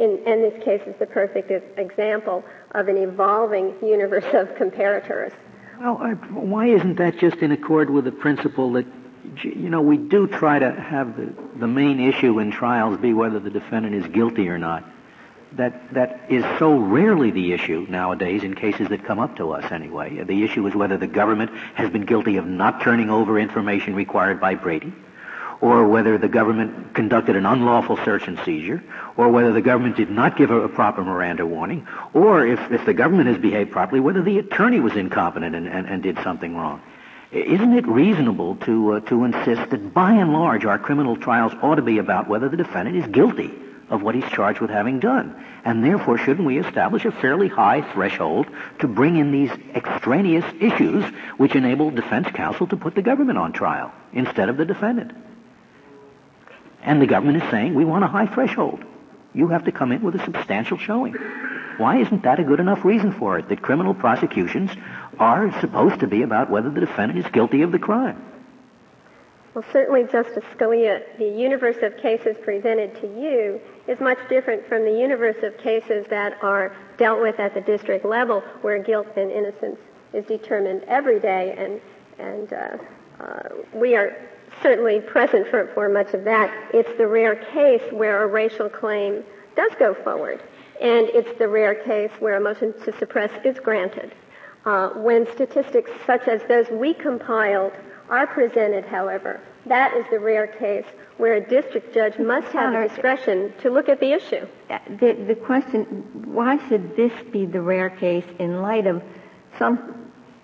in, 0.00 0.18
and 0.26 0.42
this 0.42 0.64
case 0.64 0.80
is 0.86 0.94
the 0.98 1.06
perfect 1.06 1.50
example 1.78 2.42
of 2.72 2.88
an 2.88 2.96
evolving 2.96 3.74
universe 3.82 4.24
of 4.32 4.48
comparators. 4.56 5.32
Well, 5.80 5.98
I, 5.98 6.12
why 6.12 6.66
isn't 6.66 6.96
that 6.96 7.18
just 7.18 7.38
in 7.38 7.52
accord 7.52 7.90
with 7.90 8.04
the 8.04 8.12
principle 8.12 8.72
that, 8.72 8.86
you 9.42 9.70
know, 9.70 9.80
we 9.80 9.96
do 9.96 10.26
try 10.26 10.58
to 10.58 10.70
have 10.70 11.16
the, 11.16 11.32
the 11.58 11.66
main 11.66 12.00
issue 12.00 12.38
in 12.38 12.50
trials 12.50 12.98
be 12.98 13.12
whether 13.14 13.40
the 13.40 13.50
defendant 13.50 13.94
is 13.94 14.06
guilty 14.12 14.48
or 14.48 14.58
not? 14.58 14.84
That, 15.52 15.92
that 15.94 16.26
is 16.28 16.44
so 16.60 16.76
rarely 16.76 17.32
the 17.32 17.52
issue 17.52 17.86
nowadays 17.88 18.44
in 18.44 18.54
cases 18.54 18.88
that 18.90 19.04
come 19.04 19.18
up 19.18 19.36
to 19.36 19.50
us 19.50 19.72
anyway. 19.72 20.22
The 20.22 20.44
issue 20.44 20.64
is 20.66 20.76
whether 20.76 20.96
the 20.96 21.08
government 21.08 21.50
has 21.74 21.90
been 21.90 22.04
guilty 22.04 22.36
of 22.36 22.46
not 22.46 22.82
turning 22.82 23.10
over 23.10 23.38
information 23.38 23.96
required 23.96 24.40
by 24.40 24.54
Brady 24.54 24.92
or 25.60 25.86
whether 25.86 26.16
the 26.16 26.28
government 26.28 26.94
conducted 26.94 27.36
an 27.36 27.44
unlawful 27.44 27.98
search 27.98 28.26
and 28.28 28.38
seizure, 28.44 28.82
or 29.16 29.28
whether 29.28 29.52
the 29.52 29.60
government 29.60 29.96
did 29.96 30.10
not 30.10 30.36
give 30.36 30.50
a, 30.50 30.68
proper 30.68 31.04
Miranda 31.04 31.44
warning, 31.44 31.86
or 32.14 32.46
if, 32.46 32.72
if 32.72 32.86
the 32.86 32.94
government 32.94 33.28
has 33.28 33.38
behaved 33.38 33.70
properly, 33.70 34.00
whether 34.00 34.22
the 34.22 34.38
attorney 34.38 34.80
was 34.80 34.96
incompetent 34.96 35.54
and, 35.54 35.66
and, 35.68 35.86
and 35.86 36.02
did 36.02 36.18
something 36.22 36.56
wrong. 36.56 36.80
Isn't 37.32 37.74
it 37.74 37.86
reasonable 37.86 38.56
to, 38.56 38.94
uh, 38.94 39.00
to 39.00 39.24
insist 39.24 39.70
that 39.70 39.94
by 39.94 40.14
and 40.14 40.32
large 40.32 40.64
our 40.64 40.78
criminal 40.78 41.16
trials 41.16 41.52
ought 41.62 41.76
to 41.76 41.82
be 41.82 41.98
about 41.98 42.28
whether 42.28 42.48
the 42.48 42.56
defendant 42.56 42.96
is 42.96 43.06
guilty 43.06 43.52
of 43.88 44.02
what 44.02 44.14
he's 44.14 44.28
charged 44.30 44.60
with 44.60 44.70
having 44.70 44.98
done? 44.98 45.44
And 45.64 45.84
therefore, 45.84 46.18
shouldn't 46.18 46.46
we 46.46 46.58
establish 46.58 47.04
a 47.04 47.12
fairly 47.12 47.46
high 47.46 47.82
threshold 47.92 48.48
to 48.80 48.88
bring 48.88 49.16
in 49.16 49.30
these 49.30 49.50
extraneous 49.74 50.44
issues 50.58 51.04
which 51.36 51.54
enable 51.54 51.90
defense 51.90 52.28
counsel 52.34 52.66
to 52.68 52.76
put 52.76 52.94
the 52.94 53.02
government 53.02 53.38
on 53.38 53.52
trial 53.52 53.92
instead 54.12 54.48
of 54.48 54.56
the 54.56 54.64
defendant? 54.64 55.12
And 56.82 57.00
the 57.00 57.06
government 57.06 57.42
is 57.42 57.50
saying, 57.50 57.74
we 57.74 57.84
want 57.84 58.04
a 58.04 58.08
high 58.08 58.26
threshold. 58.26 58.84
You 59.34 59.48
have 59.48 59.64
to 59.64 59.72
come 59.72 59.92
in 59.92 60.02
with 60.02 60.14
a 60.16 60.24
substantial 60.24 60.78
showing. 60.78 61.14
Why 61.76 61.98
isn't 61.98 62.22
that 62.24 62.40
a 62.40 62.44
good 62.44 62.60
enough 62.60 62.84
reason 62.84 63.12
for 63.12 63.38
it? 63.38 63.48
That 63.48 63.62
criminal 63.62 63.94
prosecutions 63.94 64.70
are 65.18 65.58
supposed 65.60 66.00
to 66.00 66.06
be 66.06 66.22
about 66.22 66.50
whether 66.50 66.70
the 66.70 66.80
defendant 66.80 67.18
is 67.18 67.30
guilty 67.32 67.62
of 67.62 67.72
the 67.72 67.78
crime. 67.78 68.24
Well, 69.54 69.64
certainly, 69.72 70.04
Justice 70.04 70.44
Scalia, 70.54 71.02
the 71.18 71.28
universe 71.28 71.78
of 71.82 71.96
cases 71.96 72.36
presented 72.44 72.94
to 73.00 73.06
you 73.06 73.60
is 73.88 73.98
much 73.98 74.18
different 74.28 74.66
from 74.68 74.84
the 74.84 74.92
universe 74.92 75.42
of 75.42 75.58
cases 75.58 76.06
that 76.08 76.38
are 76.42 76.74
dealt 76.98 77.20
with 77.20 77.40
at 77.40 77.54
the 77.54 77.60
district 77.60 78.04
level 78.04 78.42
where 78.62 78.80
guilt 78.80 79.08
and 79.16 79.30
innocence 79.30 79.78
is 80.12 80.24
determined 80.26 80.84
every 80.84 81.18
day 81.18 81.54
and 81.58 81.80
and 82.18 82.52
uh, 82.52 82.76
uh, 83.22 83.48
we 83.74 83.96
are 83.96 84.14
certainly 84.62 85.00
present 85.00 85.48
for, 85.48 85.70
for 85.74 85.88
much 85.88 86.14
of 86.14 86.24
that. 86.24 86.52
It's 86.72 86.96
the 86.98 87.06
rare 87.06 87.36
case 87.36 87.82
where 87.92 88.22
a 88.22 88.26
racial 88.26 88.68
claim 88.68 89.24
does 89.56 89.72
go 89.78 89.94
forward, 89.94 90.42
and 90.80 91.08
it's 91.08 91.38
the 91.38 91.48
rare 91.48 91.74
case 91.74 92.10
where 92.20 92.36
a 92.36 92.40
motion 92.40 92.72
to 92.84 92.96
suppress 92.98 93.30
is 93.44 93.58
granted. 93.58 94.12
Uh, 94.64 94.90
when 94.90 95.26
statistics 95.32 95.90
such 96.06 96.28
as 96.28 96.42
those 96.48 96.68
we 96.70 96.92
compiled 96.92 97.72
are 98.10 98.26
presented, 98.26 98.84
however, 98.84 99.40
that 99.66 99.96
is 99.96 100.04
the 100.10 100.18
rare 100.18 100.46
case 100.46 100.84
where 101.16 101.34
a 101.34 101.48
district 101.48 101.92
judge 101.92 102.18
must 102.18 102.48
have 102.48 102.72
the 102.72 102.88
discretion 102.88 103.52
to 103.60 103.70
look 103.70 103.88
at 103.88 104.00
the 104.00 104.12
issue. 104.12 104.46
The, 104.68 105.12
the 105.26 105.34
question, 105.34 105.84
why 106.32 106.56
should 106.68 106.96
this 106.96 107.12
be 107.30 107.44
the 107.46 107.60
rare 107.60 107.90
case 107.90 108.24
in 108.38 108.62
light 108.62 108.86
of 108.86 109.02
some, 109.58 109.99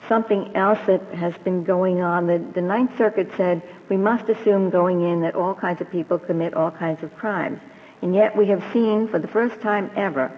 something 0.08 0.54
else 0.56 0.78
that 0.86 1.02
has 1.14 1.34
been 1.44 1.64
going 1.64 2.00
on? 2.00 2.26
The, 2.26 2.38
the 2.54 2.62
Ninth 2.62 2.96
Circuit 2.96 3.30
said 3.36 3.62
we 3.88 3.96
must 3.96 4.28
assume 4.28 4.70
going 4.70 5.02
in 5.02 5.20
that 5.22 5.34
all 5.34 5.54
kinds 5.54 5.80
of 5.80 5.90
people 5.90 6.18
commit 6.18 6.54
all 6.54 6.70
kinds 6.70 7.02
of 7.02 7.14
crimes. 7.16 7.60
And 8.02 8.14
yet 8.14 8.36
we 8.36 8.46
have 8.48 8.62
seen 8.72 9.08
for 9.08 9.18
the 9.18 9.28
first 9.28 9.60
time 9.60 9.90
ever 9.96 10.32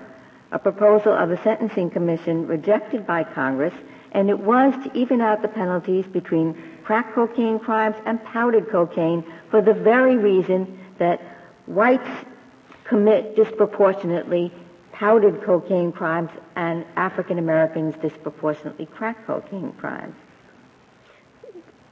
a 0.51 0.59
proposal 0.59 1.12
of 1.12 1.29
the 1.29 1.37
Sentencing 1.43 1.91
Commission 1.91 2.47
rejected 2.47 3.07
by 3.07 3.25
Congress, 3.25 3.75
and 4.12 4.31
it 4.31 4.39
was 4.39 4.73
to 4.85 4.99
even 4.99 5.21
out 5.21 5.43
the 5.43 5.49
penalties 5.49 6.07
between 6.07 6.57
crack 6.85 7.14
cocaine 7.14 7.59
crimes 7.59 7.97
and 8.07 8.25
powdered 8.25 8.71
cocaine 8.71 9.23
for 9.51 9.61
the 9.61 9.75
very 9.75 10.16
reason 10.16 10.79
that 10.99 11.21
whites 11.66 12.09
commit 12.85 13.37
disproportionately 13.37 14.51
powdered 14.99 15.41
cocaine 15.45 15.93
crimes 15.93 16.29
and 16.57 16.85
African 16.97 17.39
Americans 17.39 17.95
disproportionately 18.03 18.87
crack 18.87 19.25
cocaine 19.27 19.73
crimes. 19.79 20.17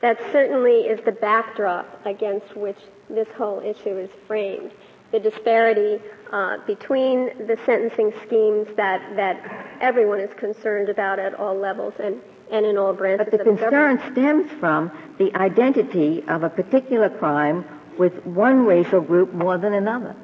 That 0.01 0.19
certainly 0.33 0.81
is 0.81 1.01
the 1.05 1.13
backdrop 1.13 2.05
against 2.05 2.57
which 2.57 2.79
this 3.09 3.29
whole 3.37 3.61
issue 3.61 3.97
is 3.97 4.11
framed. 4.27 4.73
The 5.13 5.21
disparity 5.21 6.03
uh, 6.33 6.59
between 6.67 7.47
the 7.47 7.57
sentencing 7.65 8.13
schemes 8.27 8.67
that, 8.77 9.01
that 9.15 9.79
everyone 9.81 10.19
is 10.19 10.35
concerned 10.37 10.89
about 10.89 11.21
at 11.21 11.35
all 11.35 11.57
levels 11.57 11.95
and 12.03 12.21
and 12.49 12.65
in 12.65 12.79
all 12.79 12.93
branches 12.93 13.27
but 13.29 13.39
the 13.39 13.45
concern 13.45 14.01
stems 14.13 14.49
from 14.61 14.89
the 15.19 15.35
identity 15.35 16.23
of 16.29 16.45
a 16.45 16.49
particular 16.49 17.11
crime 17.11 17.65
with 17.99 18.25
one 18.25 18.65
racial 18.65 19.01
group 19.01 19.33
more 19.33 19.59
than 19.59 19.75
another. 19.75 20.15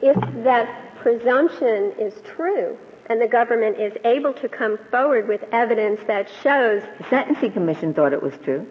If 0.00 0.16
that 0.44 0.83
presumption 1.04 1.92
is 2.00 2.14
true, 2.24 2.76
and 3.06 3.20
the 3.20 3.28
government 3.28 3.78
is 3.78 3.92
able 4.04 4.32
to 4.32 4.48
come 4.48 4.78
forward 4.90 5.28
with 5.28 5.44
evidence 5.52 6.00
that 6.06 6.28
shows 6.42 6.82
the 6.98 7.04
sentencing 7.10 7.52
commission 7.52 7.92
thought 7.94 8.12
it 8.12 8.22
was 8.22 8.32
true 8.42 8.66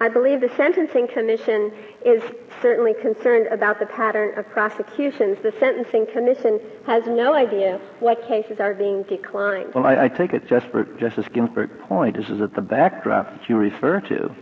I 0.00 0.08
believe 0.08 0.40
the 0.40 0.50
Sentencing 0.56 1.08
Commission 1.08 1.72
is 2.06 2.22
certainly 2.62 2.94
concerned 2.94 3.48
about 3.48 3.80
the 3.80 3.86
pattern 3.86 4.38
of 4.38 4.48
prosecutions. 4.50 5.38
The 5.42 5.52
Sentencing 5.58 6.06
Commission 6.12 6.60
has 6.86 7.04
no 7.06 7.34
idea 7.34 7.80
what 7.98 8.24
cases 8.28 8.60
are 8.60 8.74
being 8.74 9.02
declined. 9.04 9.74
Well, 9.74 9.86
I, 9.86 10.04
I 10.04 10.08
take 10.08 10.32
it 10.34 10.46
Justice 10.46 11.26
Ginsburg's 11.32 11.72
point 11.88 12.16
is, 12.16 12.30
is 12.30 12.38
that 12.38 12.54
the 12.54 12.62
backdrop 12.62 13.36
that 13.36 13.48
you 13.48 13.56
refer 13.56 14.00
to 14.02 14.32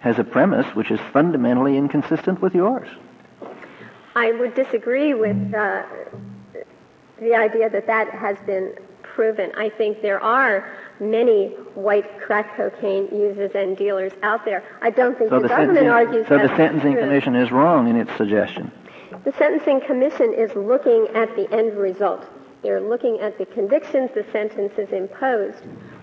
has 0.00 0.18
a 0.18 0.24
premise 0.24 0.66
which 0.76 0.90
is 0.90 1.00
fundamentally 1.14 1.78
inconsistent 1.78 2.42
with 2.42 2.54
yours. 2.54 2.88
I 4.14 4.32
would 4.32 4.54
disagree 4.54 5.14
with 5.14 5.54
uh, 5.54 5.82
the 7.20 7.34
idea 7.34 7.70
that 7.70 7.86
that 7.86 8.10
has 8.10 8.36
been 8.46 8.74
proven. 9.02 9.50
I 9.56 9.70
think 9.70 10.02
there 10.02 10.20
are 10.20 10.70
many 11.00 11.48
white 11.74 12.20
crack 12.20 12.56
cocaine 12.56 13.08
users 13.12 13.52
and 13.54 13.76
dealers 13.76 14.12
out 14.22 14.44
there. 14.44 14.62
I 14.82 14.90
don't 14.90 15.16
think 15.16 15.30
so 15.30 15.36
the, 15.36 15.42
the 15.42 15.48
government 15.48 15.88
argues 15.88 16.28
So 16.28 16.38
the 16.38 16.54
Sentencing 16.56 16.92
true. 16.92 17.02
Commission 17.02 17.34
is 17.34 17.50
wrong 17.50 17.88
in 17.88 17.96
its 17.96 18.14
suggestion. 18.16 18.70
The 19.24 19.32
Sentencing 19.32 19.80
Commission 19.80 20.34
is 20.34 20.54
looking 20.54 21.08
at 21.14 21.34
the 21.34 21.50
end 21.52 21.76
result. 21.76 22.26
They're 22.62 22.80
looking 22.80 23.20
at 23.20 23.38
the 23.38 23.46
convictions, 23.46 24.10
the 24.14 24.24
sentences 24.32 24.90
imposed. 24.92 25.62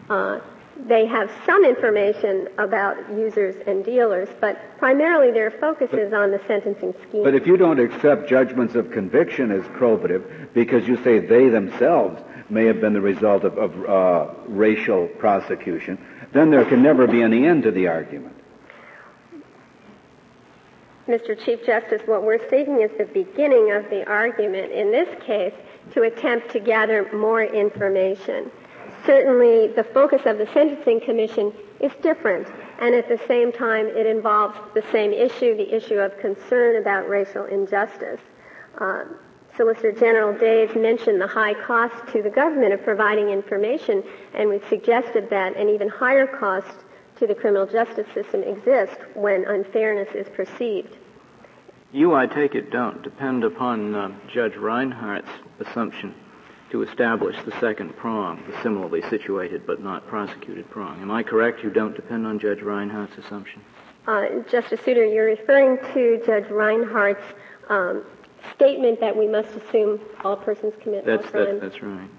Uh, 0.10 0.40
they 0.88 1.06
have 1.06 1.32
some 1.46 1.64
information 1.64 2.48
about 2.58 2.98
users 3.10 3.56
and 3.68 3.86
dealers, 3.86 4.28
but 4.42 4.60
primarily 4.78 5.32
their 5.32 5.52
focus 5.52 5.88
but, 5.92 6.00
is 6.00 6.14
on 6.14 6.32
the 6.32 6.42
sentencing 6.48 6.94
scheme. 7.08 7.24
But 7.24 7.36
if 7.36 7.48
you 7.48 7.58
don't 7.58 7.80
accept 7.80 8.28
judgments 8.28 8.76
of 8.76 8.92
conviction 8.92 9.52
as 9.52 9.64
probative 9.78 10.54
because 10.54 10.88
you 10.88 11.02
say 11.04 11.20
they 11.20 11.50
themselves 11.50 12.22
may 12.50 12.66
have 12.66 12.82
been 12.82 12.94
the 12.94 13.02
result 13.02 13.44
of, 13.44 13.58
of 13.58 13.90
uh, 13.90 14.34
racial 14.48 15.08
prosecution, 15.08 15.98
then 16.34 16.52
there 16.52 16.66
can 16.66 16.82
never 16.82 17.08
be 17.08 17.22
any 17.22 17.46
end 17.46 17.64
to 17.64 17.72
the 17.72 17.88
argument. 17.88 18.36
Mr. 21.08 21.38
Chief 21.38 21.66
Justice, 21.66 22.02
what 22.06 22.24
we're 22.24 22.50
seeking 22.50 22.82
is 22.82 22.90
the 22.98 23.06
beginning 23.06 23.72
of 23.72 23.90
the 23.90 24.08
argument, 24.08 24.72
in 24.72 24.92
this 24.92 25.10
case, 25.22 25.54
to 25.94 26.04
attempt 26.04 26.50
to 26.52 26.60
gather 26.60 27.12
more 27.14 27.44
information. 27.44 28.50
Certainly, 29.06 29.74
the 29.76 29.84
focus 29.84 30.22
of 30.26 30.38
the 30.38 30.48
Sentencing 30.54 31.02
Commission 31.02 31.52
is 31.82 31.92
different, 32.02 32.48
and 32.80 32.96
at 32.96 33.10
the 33.10 33.20
same 33.28 33.52
time, 33.52 33.88
it 33.88 34.06
involves 34.06 34.58
the 34.74 34.84
same 34.94 35.12
issue, 35.12 35.58
the 35.58 35.76
issue 35.76 36.00
of 36.00 36.18
concern 36.20 36.78
about 36.78 37.10
racial 37.10 37.44
injustice. 37.46 38.22
Uh, 38.78 39.04
Solicitor 39.58 39.92
General 39.92 40.38
Days 40.38 40.74
mentioned 40.76 41.20
the 41.20 41.28
high 41.28 41.54
cost 41.54 41.96
to 42.14 42.22
the 42.22 42.30
government 42.30 42.74
of 42.74 42.82
providing 42.84 43.30
information, 43.30 44.04
and 44.34 44.50
we 44.50 44.62
suggested 44.70 45.30
that 45.30 45.58
an 45.58 45.68
even 45.68 45.90
higher 45.90 46.26
cost 46.26 46.86
to 47.18 47.28
the 47.28 47.36
criminal 47.36 47.68
justice 47.68 48.08
system 48.14 48.42
exists 48.42 48.96
when 49.16 49.44
unfairness 49.46 50.16
is 50.16 50.28
perceived. 50.30 50.98
You, 51.92 52.16
I 52.16 52.26
take 52.26 52.56
it, 52.56 52.72
don't 52.72 53.04
depend 53.04 53.44
upon 53.44 53.94
uh, 53.94 54.16
Judge 54.34 54.56
Reinhardt's 54.56 55.30
assumption 55.60 56.16
to 56.74 56.82
establish 56.82 57.36
the 57.46 57.52
second 57.60 57.96
prong, 57.98 58.44
the 58.50 58.64
similarly 58.64 59.04
situated 59.08 59.62
but 59.68 59.84
not 59.84 60.08
prosecuted 60.08 60.68
prong. 60.72 61.00
Am 61.04 61.12
I 61.12 61.22
correct? 61.22 61.64
You 61.64 61.70
don't 61.70 61.96
depend 61.96 62.26
on 62.26 62.40
Judge 62.40 62.62
Reinhardt's 62.62 63.16
assumption? 63.24 63.62
Uh, 64.08 64.40
Justice 64.50 64.80
Souter, 64.84 65.06
you're 65.06 65.28
referring 65.28 65.78
to 65.94 66.20
Judge 66.26 66.50
Reinhardt's 66.50 67.24
um, 67.70 68.04
statement 68.56 69.00
that 69.02 69.16
we 69.16 69.28
must 69.28 69.50
assume 69.50 70.02
all 70.24 70.36
persons 70.36 70.74
commit 70.82 71.06
that's, 71.06 71.26
all 71.26 71.32
crimes. 71.32 71.62
That, 71.62 71.70
that's 71.70 71.84
right. 71.84 72.10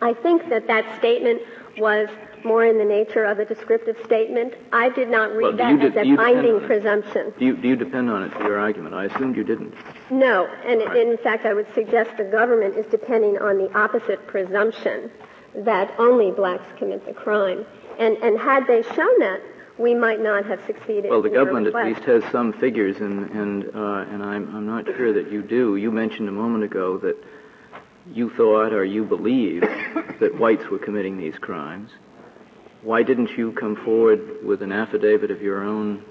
I 0.00 0.14
think 0.14 0.48
that 0.48 0.66
that 0.66 0.98
statement 0.98 1.42
was 1.76 2.08
more 2.44 2.64
in 2.64 2.78
the 2.78 2.84
nature 2.84 3.24
of 3.24 3.38
a 3.38 3.44
descriptive 3.44 3.96
statement. 4.04 4.54
I 4.72 4.88
did 4.90 5.08
not 5.08 5.32
read 5.32 5.42
well, 5.42 5.56
that 5.56 5.80
de- 5.80 6.00
as 6.00 6.06
a 6.06 6.16
binding 6.16 6.60
presumption. 6.60 7.32
Do 7.38 7.44
you, 7.44 7.56
do 7.56 7.68
you, 7.68 7.76
depend 7.76 8.10
on 8.10 8.22
it 8.22 8.32
for 8.32 8.42
your 8.42 8.58
argument? 8.58 8.94
I 8.94 9.04
assumed 9.06 9.36
you 9.36 9.44
didn't. 9.44 9.74
No, 10.10 10.46
and 10.64 10.80
right. 10.80 10.96
in 10.96 11.16
fact, 11.18 11.46
I 11.46 11.54
would 11.54 11.72
suggest 11.74 12.16
the 12.16 12.24
government 12.24 12.76
is 12.76 12.86
depending 12.86 13.38
on 13.38 13.58
the 13.58 13.72
opposite 13.78 14.26
presumption 14.26 15.10
that 15.54 15.92
only 15.98 16.30
blacks 16.30 16.66
commit 16.78 17.04
the 17.06 17.12
crime. 17.12 17.66
And, 17.98 18.16
and 18.18 18.38
had 18.38 18.66
they 18.66 18.82
shown 18.82 19.18
that, 19.18 19.40
we 19.78 19.94
might 19.94 20.20
not 20.20 20.44
have 20.44 20.60
succeeded. 20.66 21.10
Well, 21.10 21.22
the 21.22 21.30
government 21.30 21.66
at 21.66 21.86
least 21.86 22.02
has 22.02 22.22
some 22.30 22.52
figures, 22.52 22.98
and 22.98 23.30
and 23.30 23.64
uh, 23.74 24.04
and 24.10 24.22
I'm 24.22 24.54
I'm 24.54 24.66
not 24.66 24.84
sure 24.84 25.12
that 25.14 25.32
you 25.32 25.42
do. 25.42 25.76
You 25.76 25.90
mentioned 25.90 26.28
a 26.28 26.32
moment 26.32 26.64
ago 26.64 26.98
that 26.98 27.16
you 28.12 28.30
thought 28.30 28.72
or 28.72 28.84
you 28.84 29.04
believed 29.04 29.64
that 30.20 30.38
whites 30.38 30.66
were 30.70 30.78
committing 30.78 31.16
these 31.16 31.36
crimes. 31.38 31.90
Why 32.82 33.02
didn't 33.02 33.30
you 33.36 33.52
come 33.52 33.76
forward 33.76 34.44
with 34.44 34.62
an 34.62 34.72
affidavit 34.72 35.30
of 35.30 35.42
your 35.42 35.62
own 35.62 36.02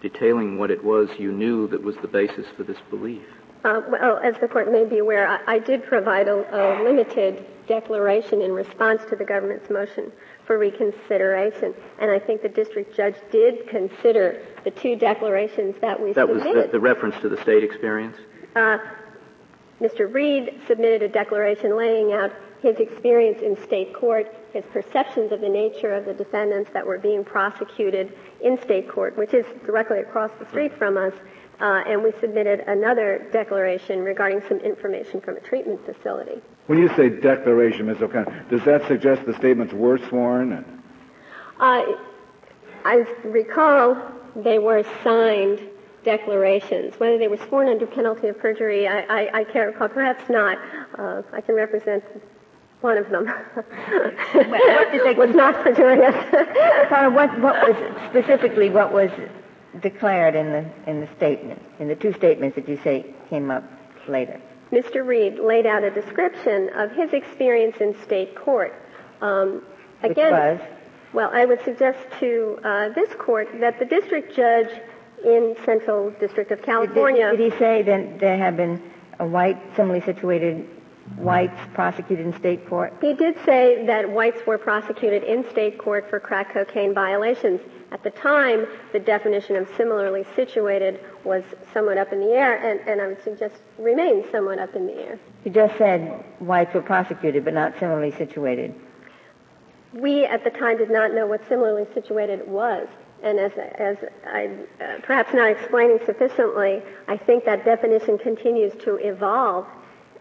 detailing 0.00 0.58
what 0.58 0.70
it 0.70 0.84
was 0.84 1.08
you 1.18 1.32
knew 1.32 1.66
that 1.68 1.82
was 1.82 1.96
the 1.96 2.08
basis 2.08 2.46
for 2.56 2.62
this 2.62 2.78
belief? 2.90 3.22
Uh, 3.64 3.80
well, 3.88 4.18
as 4.18 4.36
the 4.40 4.46
court 4.46 4.70
may 4.70 4.84
be 4.84 4.98
aware, 4.98 5.26
I, 5.26 5.54
I 5.54 5.58
did 5.58 5.84
provide 5.84 6.28
a, 6.28 6.36
a, 6.54 6.84
limited 6.84 7.44
declaration 7.66 8.40
in 8.40 8.52
response 8.52 9.02
to 9.10 9.16
the 9.16 9.24
government's 9.24 9.68
motion 9.68 10.12
for 10.44 10.56
reconsideration, 10.56 11.74
and 11.98 12.10
I 12.10 12.20
think 12.20 12.42
the 12.42 12.48
district 12.48 12.94
judge 12.94 13.16
did 13.32 13.66
consider 13.66 14.40
the 14.62 14.70
two 14.70 14.94
declarations 14.94 15.74
that 15.80 16.00
we 16.00 16.12
that 16.12 16.28
submitted. 16.28 16.44
That 16.44 16.54
was 16.54 16.66
the, 16.66 16.72
the 16.72 16.80
reference 16.80 17.16
to 17.22 17.28
the 17.28 17.40
state 17.42 17.64
experience. 17.64 18.16
Uh, 18.54 18.78
Mr. 19.80 20.12
Reed 20.12 20.60
submitted 20.68 21.02
a 21.02 21.08
declaration 21.08 21.76
laying 21.76 22.12
out 22.12 22.32
his 22.62 22.76
experience 22.76 23.42
in 23.42 23.60
state 23.64 23.92
court, 23.92 24.32
his 24.56 24.64
perceptions 24.72 25.32
of 25.32 25.40
the 25.40 25.48
nature 25.48 25.92
of 25.92 26.06
the 26.06 26.14
defendants 26.14 26.70
that 26.72 26.86
were 26.86 26.98
being 26.98 27.22
prosecuted 27.22 28.12
in 28.42 28.60
state 28.62 28.88
court, 28.88 29.16
which 29.16 29.34
is 29.34 29.44
directly 29.66 29.98
across 29.98 30.30
the 30.38 30.48
street 30.48 30.72
from 30.78 30.96
us, 30.96 31.12
uh, 31.60 31.82
and 31.86 32.02
we 32.02 32.10
submitted 32.20 32.60
another 32.60 33.28
declaration 33.32 34.00
regarding 34.00 34.40
some 34.48 34.58
information 34.58 35.20
from 35.20 35.36
a 35.36 35.40
treatment 35.40 35.84
facility. 35.84 36.40
When 36.66 36.78
you 36.78 36.88
say 36.96 37.10
declaration, 37.10 37.86
Ms. 37.86 38.02
O'Connor, 38.02 38.46
does 38.50 38.64
that 38.64 38.86
suggest 38.88 39.26
the 39.26 39.34
statements 39.34 39.74
were 39.74 39.98
sworn? 40.08 40.64
Uh, 41.60 41.82
I 42.84 43.04
recall 43.24 43.96
they 44.34 44.58
were 44.58 44.84
signed 45.04 45.60
declarations. 46.02 46.98
Whether 46.98 47.18
they 47.18 47.28
were 47.28 47.40
sworn 47.48 47.68
under 47.68 47.86
penalty 47.86 48.28
of 48.28 48.38
perjury, 48.38 48.86
I, 48.86 49.00
I, 49.00 49.40
I 49.40 49.44
can't 49.44 49.72
recall. 49.72 49.88
Perhaps 49.88 50.30
not. 50.30 50.58
Uh, 50.98 51.22
I 51.32 51.40
can 51.40 51.54
represent 51.54 52.04
one 52.86 52.96
of 52.98 53.10
them 53.10 53.24
was 55.18 55.34
not 55.34 55.54
perjurious. 55.64 56.14
Connor, 56.88 57.10
what, 57.10 57.40
what 57.40 57.56
was 57.68 57.76
specifically 58.08 58.70
what 58.70 58.92
was 58.92 59.10
declared 59.82 60.36
in 60.36 60.52
the 60.52 60.64
in 60.88 61.00
the 61.00 61.08
statement, 61.16 61.60
in 61.80 61.88
the 61.88 61.96
two 61.96 62.12
statements 62.12 62.54
that 62.54 62.68
you 62.68 62.78
say 62.84 63.12
came 63.28 63.50
up 63.50 63.64
later? 64.06 64.40
Mr. 64.70 65.04
Reed 65.04 65.40
laid 65.40 65.66
out 65.66 65.82
a 65.82 65.90
description 65.90 66.70
of 66.74 66.92
his 66.92 67.12
experience 67.12 67.76
in 67.80 68.00
state 68.04 68.36
court. 68.36 68.72
Um, 69.20 69.64
again, 70.04 70.32
was? 70.32 70.60
well, 71.12 71.30
I 71.32 71.44
would 71.44 71.62
suggest 71.64 71.98
to 72.20 72.60
uh, 72.62 72.88
this 72.90 73.12
court 73.18 73.48
that 73.58 73.80
the 73.80 73.84
district 73.84 74.36
judge 74.36 74.70
in 75.24 75.56
Central 75.64 76.10
District 76.20 76.52
of 76.52 76.62
California. 76.62 77.30
Did, 77.32 77.36
did 77.38 77.52
he 77.52 77.58
say 77.58 77.82
that 77.82 78.20
there 78.20 78.38
have 78.38 78.56
been 78.56 78.80
a 79.18 79.26
white, 79.26 79.58
similarly 79.74 80.04
situated 80.04 80.68
whites 81.16 81.58
prosecuted 81.74 82.26
in 82.26 82.36
state 82.38 82.68
court? 82.68 82.92
He 83.00 83.14
did 83.14 83.36
say 83.44 83.86
that 83.86 84.10
whites 84.10 84.44
were 84.46 84.58
prosecuted 84.58 85.22
in 85.22 85.48
state 85.50 85.78
court 85.78 86.08
for 86.10 86.20
crack 86.20 86.52
cocaine 86.52 86.92
violations. 86.92 87.60
At 87.92 88.02
the 88.02 88.10
time, 88.10 88.66
the 88.92 88.98
definition 88.98 89.56
of 89.56 89.68
similarly 89.76 90.26
situated 90.34 91.00
was 91.24 91.44
somewhat 91.72 91.98
up 91.98 92.12
in 92.12 92.20
the 92.20 92.32
air, 92.32 92.56
and, 92.56 92.80
and 92.88 93.00
I 93.00 93.06
would 93.06 93.22
suggest 93.22 93.54
remains 93.78 94.24
somewhat 94.30 94.58
up 94.58 94.74
in 94.74 94.86
the 94.86 94.94
air. 94.94 95.18
You 95.44 95.52
just 95.52 95.78
said 95.78 96.24
whites 96.40 96.74
were 96.74 96.82
prosecuted, 96.82 97.44
but 97.44 97.54
not 97.54 97.78
similarly 97.78 98.12
situated. 98.12 98.74
We 99.92 100.24
at 100.24 100.44
the 100.44 100.50
time 100.50 100.76
did 100.76 100.90
not 100.90 101.14
know 101.14 101.26
what 101.26 101.46
similarly 101.48 101.86
situated 101.94 102.46
was. 102.48 102.88
And 103.22 103.38
as, 103.38 103.52
as 103.78 103.96
I, 104.26 104.50
uh, 104.80 105.00
perhaps 105.02 105.32
not 105.32 105.50
explaining 105.50 106.00
sufficiently, 106.04 106.82
I 107.08 107.16
think 107.16 107.44
that 107.46 107.64
definition 107.64 108.18
continues 108.18 108.72
to 108.84 108.96
evolve 108.96 109.66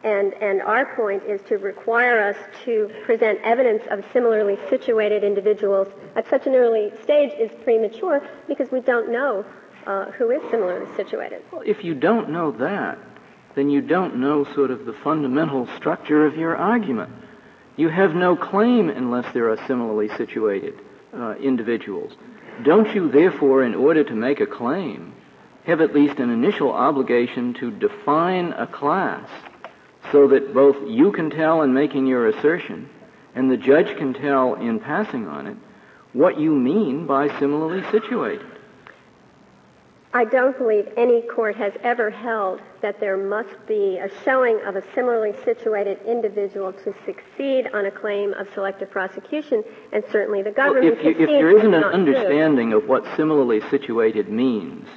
and, 0.05 0.35
and 0.35 0.61
our 0.61 0.95
point 0.95 1.23
is 1.23 1.41
to 1.49 1.57
require 1.57 2.29
us 2.29 2.37
to 2.63 2.91
present 3.05 3.39
evidence 3.43 3.83
of 3.89 4.05
similarly 4.13 4.57
situated 4.69 5.23
individuals 5.23 5.87
at 6.15 6.29
such 6.29 6.45
an 6.45 6.53
early 6.53 6.91
stage 7.01 7.31
is 7.39 7.49
premature 7.63 8.21
because 8.47 8.71
we 8.71 8.81
don't 8.81 9.11
know 9.11 9.43
uh, 9.87 10.11
who 10.11 10.29
is 10.29 10.41
similarly 10.51 10.85
situated. 10.95 11.41
Well, 11.51 11.63
if 11.65 11.83
you 11.83 11.95
don't 11.95 12.29
know 12.29 12.51
that, 12.51 12.99
then 13.55 13.71
you 13.71 13.81
don't 13.81 14.17
know 14.17 14.43
sort 14.53 14.69
of 14.69 14.85
the 14.85 14.93
fundamental 14.93 15.67
structure 15.75 16.25
of 16.27 16.37
your 16.37 16.55
argument. 16.55 17.11
You 17.75 17.89
have 17.89 18.13
no 18.13 18.35
claim 18.35 18.89
unless 18.89 19.33
there 19.33 19.49
are 19.49 19.57
similarly 19.65 20.09
situated 20.17 20.75
uh, 21.13 21.33
individuals. 21.37 22.13
Don't 22.63 22.93
you, 22.93 23.09
therefore, 23.09 23.63
in 23.63 23.73
order 23.73 24.03
to 24.03 24.13
make 24.13 24.39
a 24.39 24.45
claim, 24.45 25.13
have 25.65 25.81
at 25.81 25.95
least 25.95 26.19
an 26.19 26.29
initial 26.29 26.71
obligation 26.71 27.55
to 27.55 27.71
define 27.71 28.53
a 28.53 28.67
class 28.67 29.27
so 30.11 30.27
that 30.27 30.53
both 30.53 30.75
you 30.87 31.11
can 31.11 31.29
tell 31.29 31.61
in 31.61 31.73
making 31.73 32.07
your 32.07 32.27
assertion 32.27 32.89
and 33.35 33.51
the 33.51 33.57
judge 33.57 33.95
can 33.97 34.13
tell 34.13 34.55
in 34.55 34.79
passing 34.79 35.27
on 35.27 35.47
it 35.47 35.57
what 36.13 36.39
you 36.39 36.55
mean 36.55 37.05
by 37.05 37.27
similarly 37.37 37.83
situated. 37.91 38.45
I 40.13 40.23
don't 40.23 40.57
believe 40.57 40.87
any 40.95 41.23
court 41.23 41.57
has 41.57 41.73
ever 41.83 42.09
held 42.09 42.61
that 42.79 43.01
there 43.01 43.17
must 43.17 43.67
be 43.67 43.97
a 43.97 44.09
showing 44.23 44.61
of 44.61 44.77
a 44.77 44.83
similarly 44.93 45.33
situated 45.43 45.99
individual 46.07 46.71
to 46.71 46.95
succeed 47.05 47.67
on 47.73 47.85
a 47.85 47.91
claim 47.91 48.31
of 48.35 48.47
selective 48.53 48.89
prosecution, 48.89 49.61
and 49.91 50.05
certainly 50.09 50.41
the 50.41 50.51
government. 50.51 50.85
Well, 50.85 51.07
if, 51.07 51.17
you, 51.17 51.23
if 51.25 51.29
there 51.29 51.57
isn't 51.57 51.73
an 51.73 51.83
understanding 51.83 52.71
of 52.71 52.87
what 52.87 53.03
similarly 53.17 53.59
situated 53.69 54.29
means, 54.29 54.87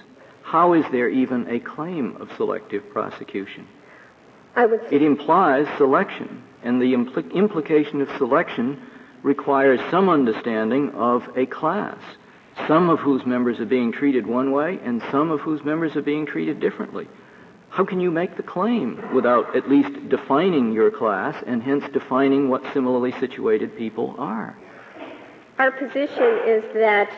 how 0.45 0.75
is 0.75 0.85
there 0.93 1.09
even 1.09 1.51
a 1.51 1.59
claim 1.59 2.17
of 2.21 2.31
selective 2.37 2.89
prosecution? 2.91 3.67
I 4.59 4.67
would. 4.67 4.81
It 4.91 5.03
implies 5.03 5.69
selection, 5.77 6.43
and 6.65 6.83
the 6.83 6.93
impl- 6.93 7.33
implication 7.33 8.01
of 8.01 8.09
selection 8.19 8.83
requires 9.23 9.79
some 9.89 10.09
understanding 10.09 10.91
of 10.95 11.23
a 11.37 11.47
class, 11.47 11.97
some 12.67 12.91
of 12.91 12.99
whose 12.99 13.25
members 13.25 13.61
are 13.61 13.67
being 13.67 13.93
treated 13.93 14.27
one 14.27 14.51
way, 14.51 14.81
and 14.83 15.01
some 15.13 15.31
of 15.31 15.39
whose 15.39 15.65
members 15.65 15.95
are 15.95 16.03
being 16.03 16.27
treated 16.27 16.59
differently. 16.59 17.07
How 17.71 17.85
can 17.85 18.01
you 18.01 18.11
make 18.11 18.37
the 18.37 18.43
claim 18.43 19.15
without 19.15 19.55
at 19.55 19.71
least 19.71 20.09
defining 20.09 20.73
your 20.73 20.91
class 20.91 21.41
and 21.47 21.63
hence 21.63 21.85
defining 21.93 22.49
what 22.49 22.65
similarly 22.73 23.13
situated 23.21 23.77
people 23.77 24.17
are? 24.19 24.59
Our 25.61 25.71
position 25.71 26.41
is 26.47 26.65
that 26.75 27.11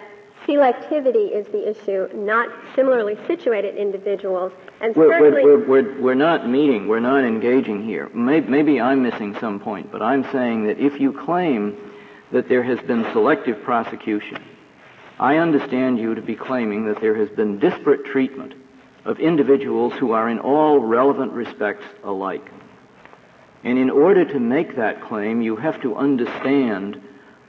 selectivity 0.51 1.31
is 1.33 1.47
the 1.49 1.71
issue, 1.71 2.09
not 2.15 2.49
similarly 2.75 3.17
situated 3.27 3.77
individuals. 3.77 4.53
And 4.81 4.95
we're, 4.97 5.19
certainly, 5.19 5.45
we're, 5.45 5.67
we're, 5.67 6.01
we're, 6.01 6.15
not 6.15 6.49
meeting, 6.49 6.89
we're 6.89 7.01
not 7.01 7.25
engaging 7.25 7.85
here. 7.85 8.09
Maybe, 8.13 8.49
maybe 8.49 8.81
I'm 8.81 9.03
missing 9.03 9.37
some 9.39 9.61
point, 9.61 9.93
but 9.93 10.03
I'm 10.03 10.25
saying 10.33 10.67
that 10.67 10.79
if 10.79 11.01
you 11.01 11.13
claim 11.13 11.77
that 12.33 12.49
there 12.49 12.63
has 12.63 12.81
been 12.81 13.05
selective 13.13 13.63
prosecution, 13.63 14.43
I 15.19 15.37
understand 15.37 15.99
you 15.99 16.15
to 16.15 16.23
be 16.23 16.35
claiming 16.35 16.87
that 16.87 17.01
there 17.01 17.15
has 17.15 17.29
been 17.29 17.59
disparate 17.59 18.05
treatment 18.07 18.55
of 19.05 19.21
individuals 19.21 19.93
who 19.95 20.13
are 20.13 20.29
in 20.29 20.39
all 20.39 20.81
relevant 20.81 21.33
respects 21.33 21.85
alike. 22.03 22.51
And 23.63 23.79
in 23.79 23.91
order 23.91 24.25
to 24.25 24.41
make 24.41 24.77
that 24.77 25.03
claim, 25.03 25.43
you 25.43 25.57
have 25.57 25.81
to 25.83 25.95
understand 25.95 27.01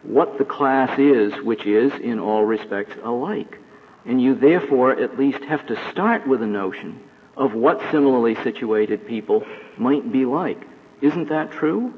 what 0.03 0.37
the 0.37 0.45
class 0.45 0.97
is, 0.97 1.33
which 1.43 1.65
is, 1.65 1.93
in 2.01 2.19
all 2.19 2.43
respects, 2.43 2.95
alike. 3.03 3.57
And 4.05 4.21
you 4.21 4.35
therefore 4.35 4.99
at 4.99 5.19
least 5.19 5.43
have 5.43 5.65
to 5.67 5.91
start 5.91 6.27
with 6.27 6.41
a 6.41 6.47
notion 6.47 6.99
of 7.37 7.53
what 7.53 7.79
similarly 7.91 8.35
situated 8.43 9.07
people 9.07 9.45
might 9.77 10.11
be 10.11 10.25
like. 10.25 10.59
Isn't 11.01 11.29
that 11.29 11.51
true? 11.51 11.93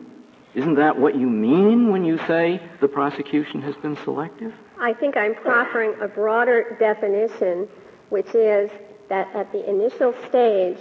Isn't 0.54 0.76
that 0.76 1.00
what 1.00 1.16
you 1.16 1.28
mean 1.28 1.92
when 1.92 2.06
you 2.06 2.18
say 2.28 2.62
the 2.80 2.88
prosecution 2.88 3.62
has 3.62 3.76
been 3.78 3.98
selective? 4.04 4.54
I 4.80 4.94
think 4.94 5.18
I'm 5.18 5.34
proffering 5.36 5.96
a 6.02 6.08
broader 6.08 6.76
definition, 6.80 7.68
which 8.10 8.36
is 8.36 8.70
that 9.10 9.34
at 9.36 9.52
the 9.52 9.68
initial 9.68 10.14
stage, 10.28 10.78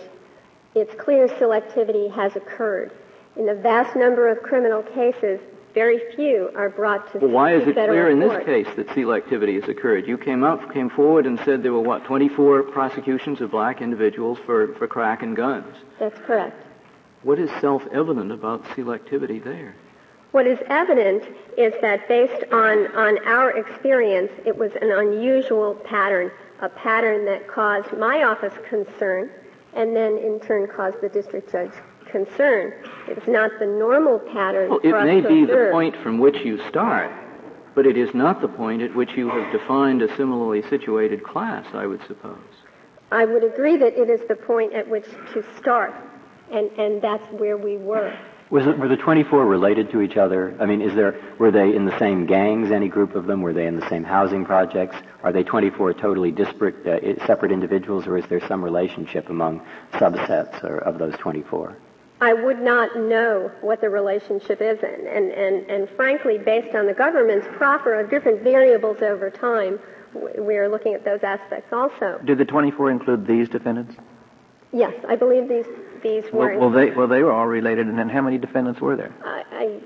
it's 0.74 0.94
clear 1.00 1.28
selectivity 1.28 2.12
has 2.14 2.36
occurred. 2.36 2.92
In 3.36 3.46
the 3.46 3.54
vast 3.54 3.96
number 3.96 4.28
of 4.28 4.42
criminal 4.42 4.82
cases, 4.82 5.40
very 5.74 6.00
few 6.14 6.50
are 6.54 6.68
brought 6.68 7.12
to 7.12 7.18
well, 7.18 7.30
why 7.30 7.54
is 7.54 7.66
it 7.66 7.74
clear 7.74 8.10
in 8.10 8.20
court. 8.20 8.46
this 8.46 8.66
case 8.66 8.76
that 8.76 8.88
selectivity 8.88 9.60
has 9.60 9.68
occurred? 9.68 10.06
You 10.06 10.18
came 10.18 10.44
up, 10.44 10.72
came 10.72 10.90
forward 10.90 11.26
and 11.26 11.38
said 11.44 11.62
there 11.62 11.72
were 11.72 11.80
what, 11.80 12.04
24 12.04 12.64
prosecutions 12.64 13.40
of 13.40 13.50
black 13.50 13.80
individuals 13.80 14.38
for, 14.44 14.74
for 14.74 14.86
crack 14.86 15.22
and 15.22 15.36
guns. 15.36 15.74
That's 15.98 16.18
correct. 16.20 16.66
What 17.22 17.38
is 17.38 17.50
self-evident 17.60 18.32
about 18.32 18.64
selectivity 18.64 19.42
there? 19.42 19.74
What 20.32 20.46
is 20.46 20.58
evident 20.68 21.24
is 21.58 21.74
that 21.82 22.08
based 22.08 22.44
on, 22.52 22.86
on 22.96 23.26
our 23.26 23.56
experience, 23.56 24.32
it 24.46 24.56
was 24.56 24.72
an 24.80 24.90
unusual 24.90 25.74
pattern, 25.74 26.30
a 26.60 26.68
pattern 26.68 27.24
that 27.26 27.46
caused 27.46 27.92
my 27.96 28.22
office 28.24 28.54
concern 28.68 29.30
and 29.74 29.94
then 29.94 30.18
in 30.18 30.40
turn 30.40 30.66
caused 30.66 31.00
the 31.00 31.08
district 31.08 31.50
judge 31.50 31.72
concern. 32.12 32.72
It's 33.08 33.26
not 33.26 33.50
the 33.58 33.66
normal 33.66 34.20
pattern. 34.20 34.70
Well, 34.70 34.80
it 34.84 35.04
may 35.04 35.20
be 35.20 35.42
observe. 35.42 35.68
the 35.68 35.72
point 35.72 35.96
from 36.02 36.18
which 36.18 36.36
you 36.44 36.60
start, 36.68 37.10
but 37.74 37.86
it 37.86 37.96
is 37.96 38.14
not 38.14 38.40
the 38.40 38.48
point 38.48 38.82
at 38.82 38.94
which 38.94 39.12
you 39.16 39.30
have 39.30 39.50
defined 39.50 40.02
a 40.02 40.16
similarly 40.16 40.62
situated 40.68 41.24
class, 41.24 41.66
I 41.72 41.86
would 41.86 42.00
suppose. 42.06 42.38
I 43.10 43.24
would 43.24 43.44
agree 43.44 43.76
that 43.76 43.98
it 43.98 44.08
is 44.08 44.20
the 44.28 44.36
point 44.36 44.72
at 44.72 44.88
which 44.88 45.06
to 45.34 45.44
start, 45.58 45.92
and, 46.50 46.70
and 46.78 47.02
that's 47.02 47.26
where 47.32 47.56
we 47.56 47.76
were. 47.76 48.16
Was 48.52 48.66
it, 48.66 48.78
were 48.78 48.88
the 48.88 48.98
24 48.98 49.46
related 49.46 49.90
to 49.92 50.02
each 50.02 50.18
other? 50.18 50.54
I 50.60 50.66
mean, 50.66 50.82
is 50.82 50.94
there, 50.94 51.18
were 51.38 51.50
they 51.50 51.74
in 51.74 51.86
the 51.86 51.98
same 51.98 52.26
gangs, 52.26 52.70
any 52.70 52.86
group 52.86 53.14
of 53.14 53.26
them? 53.26 53.40
Were 53.40 53.54
they 53.54 53.66
in 53.66 53.80
the 53.80 53.88
same 53.88 54.04
housing 54.04 54.44
projects? 54.44 54.94
Are 55.22 55.32
they 55.32 55.42
24 55.42 55.94
totally 55.94 56.30
disparate, 56.30 56.86
uh, 56.86 57.26
separate 57.26 57.50
individuals, 57.50 58.06
or 58.06 58.18
is 58.18 58.26
there 58.26 58.46
some 58.46 58.62
relationship 58.62 59.30
among 59.30 59.62
subsets 59.92 60.62
or, 60.64 60.76
of 60.78 60.98
those 60.98 61.14
24? 61.14 61.74
I 62.22 62.32
would 62.34 62.60
not 62.60 62.96
know 62.96 63.50
what 63.62 63.80
the 63.80 63.90
relationship 63.90 64.62
is, 64.62 64.78
in. 64.78 65.06
and, 65.08 65.32
and, 65.32 65.68
and 65.68 65.90
frankly, 65.90 66.38
based 66.38 66.72
on 66.72 66.86
the 66.86 66.94
government's 66.94 67.48
proffer 67.56 67.98
of 67.98 68.10
different 68.10 68.42
variables 68.42 69.02
over 69.02 69.28
time, 69.28 69.80
we 70.38 70.56
are 70.56 70.68
looking 70.68 70.94
at 70.94 71.04
those 71.04 71.24
aspects 71.24 71.72
also. 71.72 72.20
Do 72.24 72.36
the 72.36 72.44
24 72.44 72.92
include 72.92 73.26
these 73.26 73.48
defendants? 73.48 73.96
Yes, 74.72 74.94
I 75.08 75.16
believe 75.16 75.48
these 75.48 75.66
these 76.04 76.24
were. 76.32 76.56
Well, 76.56 76.70
well, 76.70 76.70
they 76.70 76.90
well 76.90 77.08
they 77.08 77.24
were 77.24 77.32
all 77.32 77.48
related, 77.48 77.88
and 77.88 77.98
then 77.98 78.08
how 78.08 78.22
many 78.22 78.38
defendants 78.38 78.80
were 78.80 78.94
there? 78.94 79.12
I, 79.24 79.44
I 79.50 79.80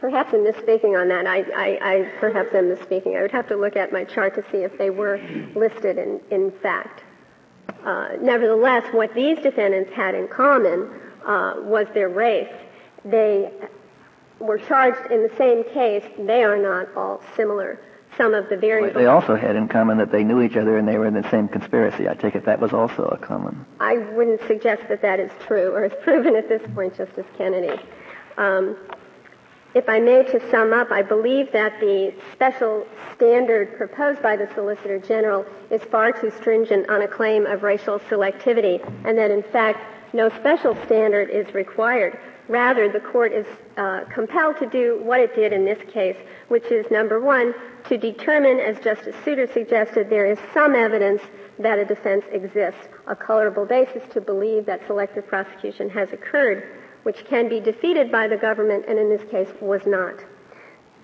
perhaps 0.00 0.32
am 0.32 0.40
misspeaking 0.40 0.98
on 0.98 1.08
that. 1.08 1.26
I, 1.26 1.40
I, 1.54 1.78
I 1.82 2.10
perhaps 2.20 2.54
am 2.54 2.64
misspeaking. 2.74 3.18
I 3.18 3.22
would 3.22 3.32
have 3.32 3.48
to 3.48 3.56
look 3.56 3.76
at 3.76 3.92
my 3.92 4.04
chart 4.04 4.34
to 4.36 4.44
see 4.50 4.58
if 4.58 4.78
they 4.78 4.88
were 4.88 5.20
listed 5.54 5.98
in 5.98 6.20
in 6.30 6.52
fact. 6.62 7.04
Uh, 7.84 8.16
nevertheless, 8.20 8.84
what 8.92 9.14
these 9.14 9.38
defendants 9.40 9.92
had 9.92 10.14
in 10.14 10.26
common 10.28 10.88
uh, 11.26 11.54
was 11.58 11.86
their 11.94 12.08
race. 12.08 12.52
They 13.04 13.50
were 14.38 14.58
charged 14.58 15.10
in 15.10 15.22
the 15.22 15.34
same 15.36 15.64
case. 15.64 16.04
They 16.18 16.44
are 16.44 16.56
not 16.56 16.88
all 16.96 17.22
similar. 17.36 17.80
Some 18.18 18.34
of 18.34 18.50
the 18.50 18.56
variables. 18.56 18.94
They 18.94 19.06
also 19.06 19.36
had 19.36 19.56
in 19.56 19.68
common 19.68 19.96
that 19.98 20.12
they 20.12 20.22
knew 20.22 20.42
each 20.42 20.56
other 20.56 20.76
and 20.76 20.86
they 20.86 20.98
were 20.98 21.06
in 21.06 21.14
the 21.14 21.28
same 21.30 21.48
conspiracy. 21.48 22.08
I 22.08 22.14
take 22.14 22.34
it 22.34 22.44
that 22.44 22.60
was 22.60 22.74
also 22.74 23.04
a 23.04 23.16
common. 23.16 23.64
I 23.80 23.96
wouldn't 23.96 24.46
suggest 24.46 24.82
that 24.90 25.00
that 25.00 25.18
is 25.18 25.30
true 25.46 25.72
or 25.72 25.86
is 25.86 25.92
proven 26.02 26.36
at 26.36 26.48
this 26.48 26.62
point, 26.74 26.96
Justice 26.96 27.26
Kennedy. 27.38 27.80
Um, 28.36 28.76
if 29.74 29.88
I 29.88 30.00
may, 30.00 30.22
to 30.24 30.50
sum 30.50 30.74
up, 30.74 30.90
I 30.90 31.00
believe 31.00 31.50
that 31.52 31.80
the 31.80 32.12
special 32.32 32.86
standard 33.16 33.74
proposed 33.78 34.22
by 34.22 34.36
the 34.36 34.46
Solicitor 34.54 34.98
General 34.98 35.46
is 35.70 35.80
far 35.84 36.12
too 36.12 36.30
stringent 36.30 36.90
on 36.90 37.00
a 37.00 37.08
claim 37.08 37.46
of 37.46 37.62
racial 37.62 37.98
selectivity, 38.00 38.84
and 39.06 39.16
that 39.16 39.30
in 39.30 39.42
fact 39.42 39.80
no 40.12 40.28
special 40.30 40.76
standard 40.84 41.30
is 41.30 41.52
required. 41.54 42.18
Rather, 42.48 42.90
the 42.90 43.00
court 43.00 43.32
is 43.32 43.46
uh, 43.76 44.04
compelled 44.12 44.58
to 44.58 44.66
do 44.66 45.00
what 45.02 45.20
it 45.20 45.34
did 45.34 45.52
in 45.52 45.64
this 45.64 45.78
case, 45.90 46.16
which 46.48 46.64
is 46.66 46.84
number 46.90 47.20
one, 47.20 47.54
to 47.88 47.96
determine, 47.96 48.58
as 48.58 48.78
Justice 48.82 49.14
Souter 49.24 49.46
suggested, 49.52 50.10
there 50.10 50.26
is 50.26 50.38
some 50.52 50.74
evidence 50.74 51.22
that 51.58 51.78
a 51.78 51.84
defense 51.84 52.24
exists, 52.32 52.88
a 53.06 53.14
colorable 53.14 53.64
basis 53.64 54.02
to 54.12 54.20
believe 54.20 54.66
that 54.66 54.86
selective 54.86 55.26
prosecution 55.26 55.88
has 55.90 56.12
occurred, 56.12 56.80
which 57.04 57.24
can 57.24 57.48
be 57.48 57.60
defeated 57.60 58.10
by 58.10 58.26
the 58.28 58.36
government, 58.36 58.84
and 58.88 58.98
in 58.98 59.08
this 59.08 59.22
case 59.30 59.48
was 59.60 59.82
not. 59.86 60.16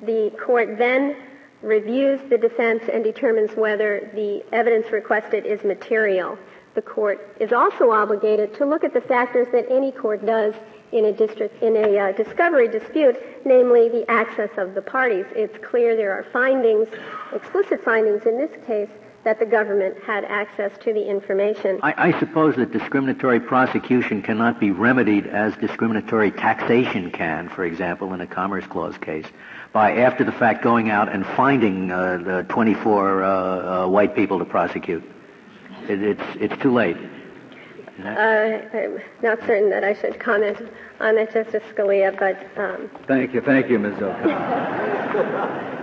The 0.02 0.30
court 0.44 0.76
then 0.78 1.16
reviews 1.62 2.20
the 2.30 2.38
defense 2.38 2.84
and 2.92 3.02
determines 3.02 3.50
whether 3.56 4.10
the 4.14 4.44
evidence 4.52 4.90
requested 4.92 5.44
is 5.44 5.62
material. 5.64 6.38
The 6.78 6.82
court 6.82 7.34
is 7.40 7.52
also 7.52 7.90
obligated 7.90 8.54
to 8.54 8.64
look 8.64 8.84
at 8.84 8.94
the 8.94 9.00
factors 9.00 9.48
that 9.50 9.66
any 9.68 9.90
court 9.90 10.24
does 10.24 10.54
in 10.92 11.06
a 11.06 11.12
district 11.12 11.60
in 11.60 11.74
a 11.74 11.98
uh, 11.98 12.12
discovery 12.12 12.68
dispute, 12.68 13.16
namely 13.44 13.88
the 13.88 14.08
access 14.08 14.50
of 14.56 14.76
the 14.76 14.82
parties. 14.82 15.24
It's 15.34 15.58
clear 15.58 15.96
there 15.96 16.12
are 16.12 16.22
findings, 16.32 16.86
explicit 17.34 17.82
findings 17.84 18.26
in 18.26 18.38
this 18.38 18.52
case, 18.64 18.90
that 19.24 19.40
the 19.40 19.44
government 19.44 19.96
had 20.04 20.24
access 20.26 20.70
to 20.84 20.94
the 20.94 21.04
information. 21.04 21.80
I, 21.82 22.10
I, 22.10 22.20
suppose 22.20 22.54
that 22.54 22.70
discriminatory 22.70 23.40
prosecution 23.40 24.22
cannot 24.22 24.60
be 24.60 24.70
remedied 24.70 25.26
as 25.26 25.56
discriminatory 25.56 26.30
taxation 26.30 27.10
can, 27.10 27.48
for 27.48 27.64
example, 27.64 28.14
in 28.14 28.20
a 28.20 28.26
Commerce 28.28 28.66
Clause 28.66 28.96
case, 28.98 29.26
by 29.72 29.96
after 29.96 30.22
the 30.22 30.30
fact 30.30 30.62
going 30.62 30.90
out 30.90 31.12
and 31.12 31.26
finding 31.26 31.90
uh, 31.90 32.18
the 32.18 32.46
24 32.48 33.24
uh, 33.24 33.28
uh, 33.28 33.88
white 33.88 34.14
people 34.14 34.38
to 34.38 34.44
prosecute. 34.44 35.02
It, 35.88 36.02
it's, 36.02 36.22
it's 36.36 36.62
too 36.62 36.72
late. 36.72 36.96
Uh, 37.98 38.08
I'm 38.08 39.00
not 39.22 39.40
certain 39.40 39.70
that 39.70 39.82
I 39.82 39.94
should 39.94 40.20
comment 40.20 40.56
on 41.00 41.16
that, 41.16 41.32
Justice 41.32 41.62
Scalia, 41.74 42.16
but. 42.16 42.38
Um... 42.62 42.90
Thank 43.06 43.34
you, 43.34 43.40
thank 43.40 43.68
you, 43.68 43.78
Ms. 43.78 43.94
O'Connor. 44.00 45.74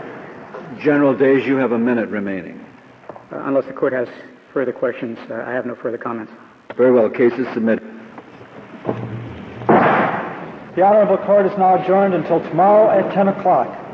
General 0.79 1.13
Days, 1.13 1.45
you 1.45 1.57
have 1.57 1.71
a 1.73 1.77
minute 1.77 2.09
remaining. 2.09 2.63
Uh, 3.09 3.43
unless 3.45 3.65
the 3.65 3.73
court 3.73 3.91
has 3.93 4.07
further 4.53 4.71
questions, 4.71 5.17
uh, 5.29 5.43
I 5.45 5.51
have 5.51 5.65
no 5.65 5.75
further 5.75 5.97
comments. 5.97 6.31
Very 6.77 6.91
well. 6.91 7.09
Case 7.09 7.33
is 7.33 7.47
submitted. 7.53 7.83
The 9.67 10.81
Honorable 10.83 11.17
Court 11.17 11.45
is 11.45 11.57
now 11.57 11.81
adjourned 11.81 12.13
until 12.13 12.41
tomorrow 12.41 12.89
at 12.91 13.13
10 13.13 13.29
o'clock. 13.29 13.84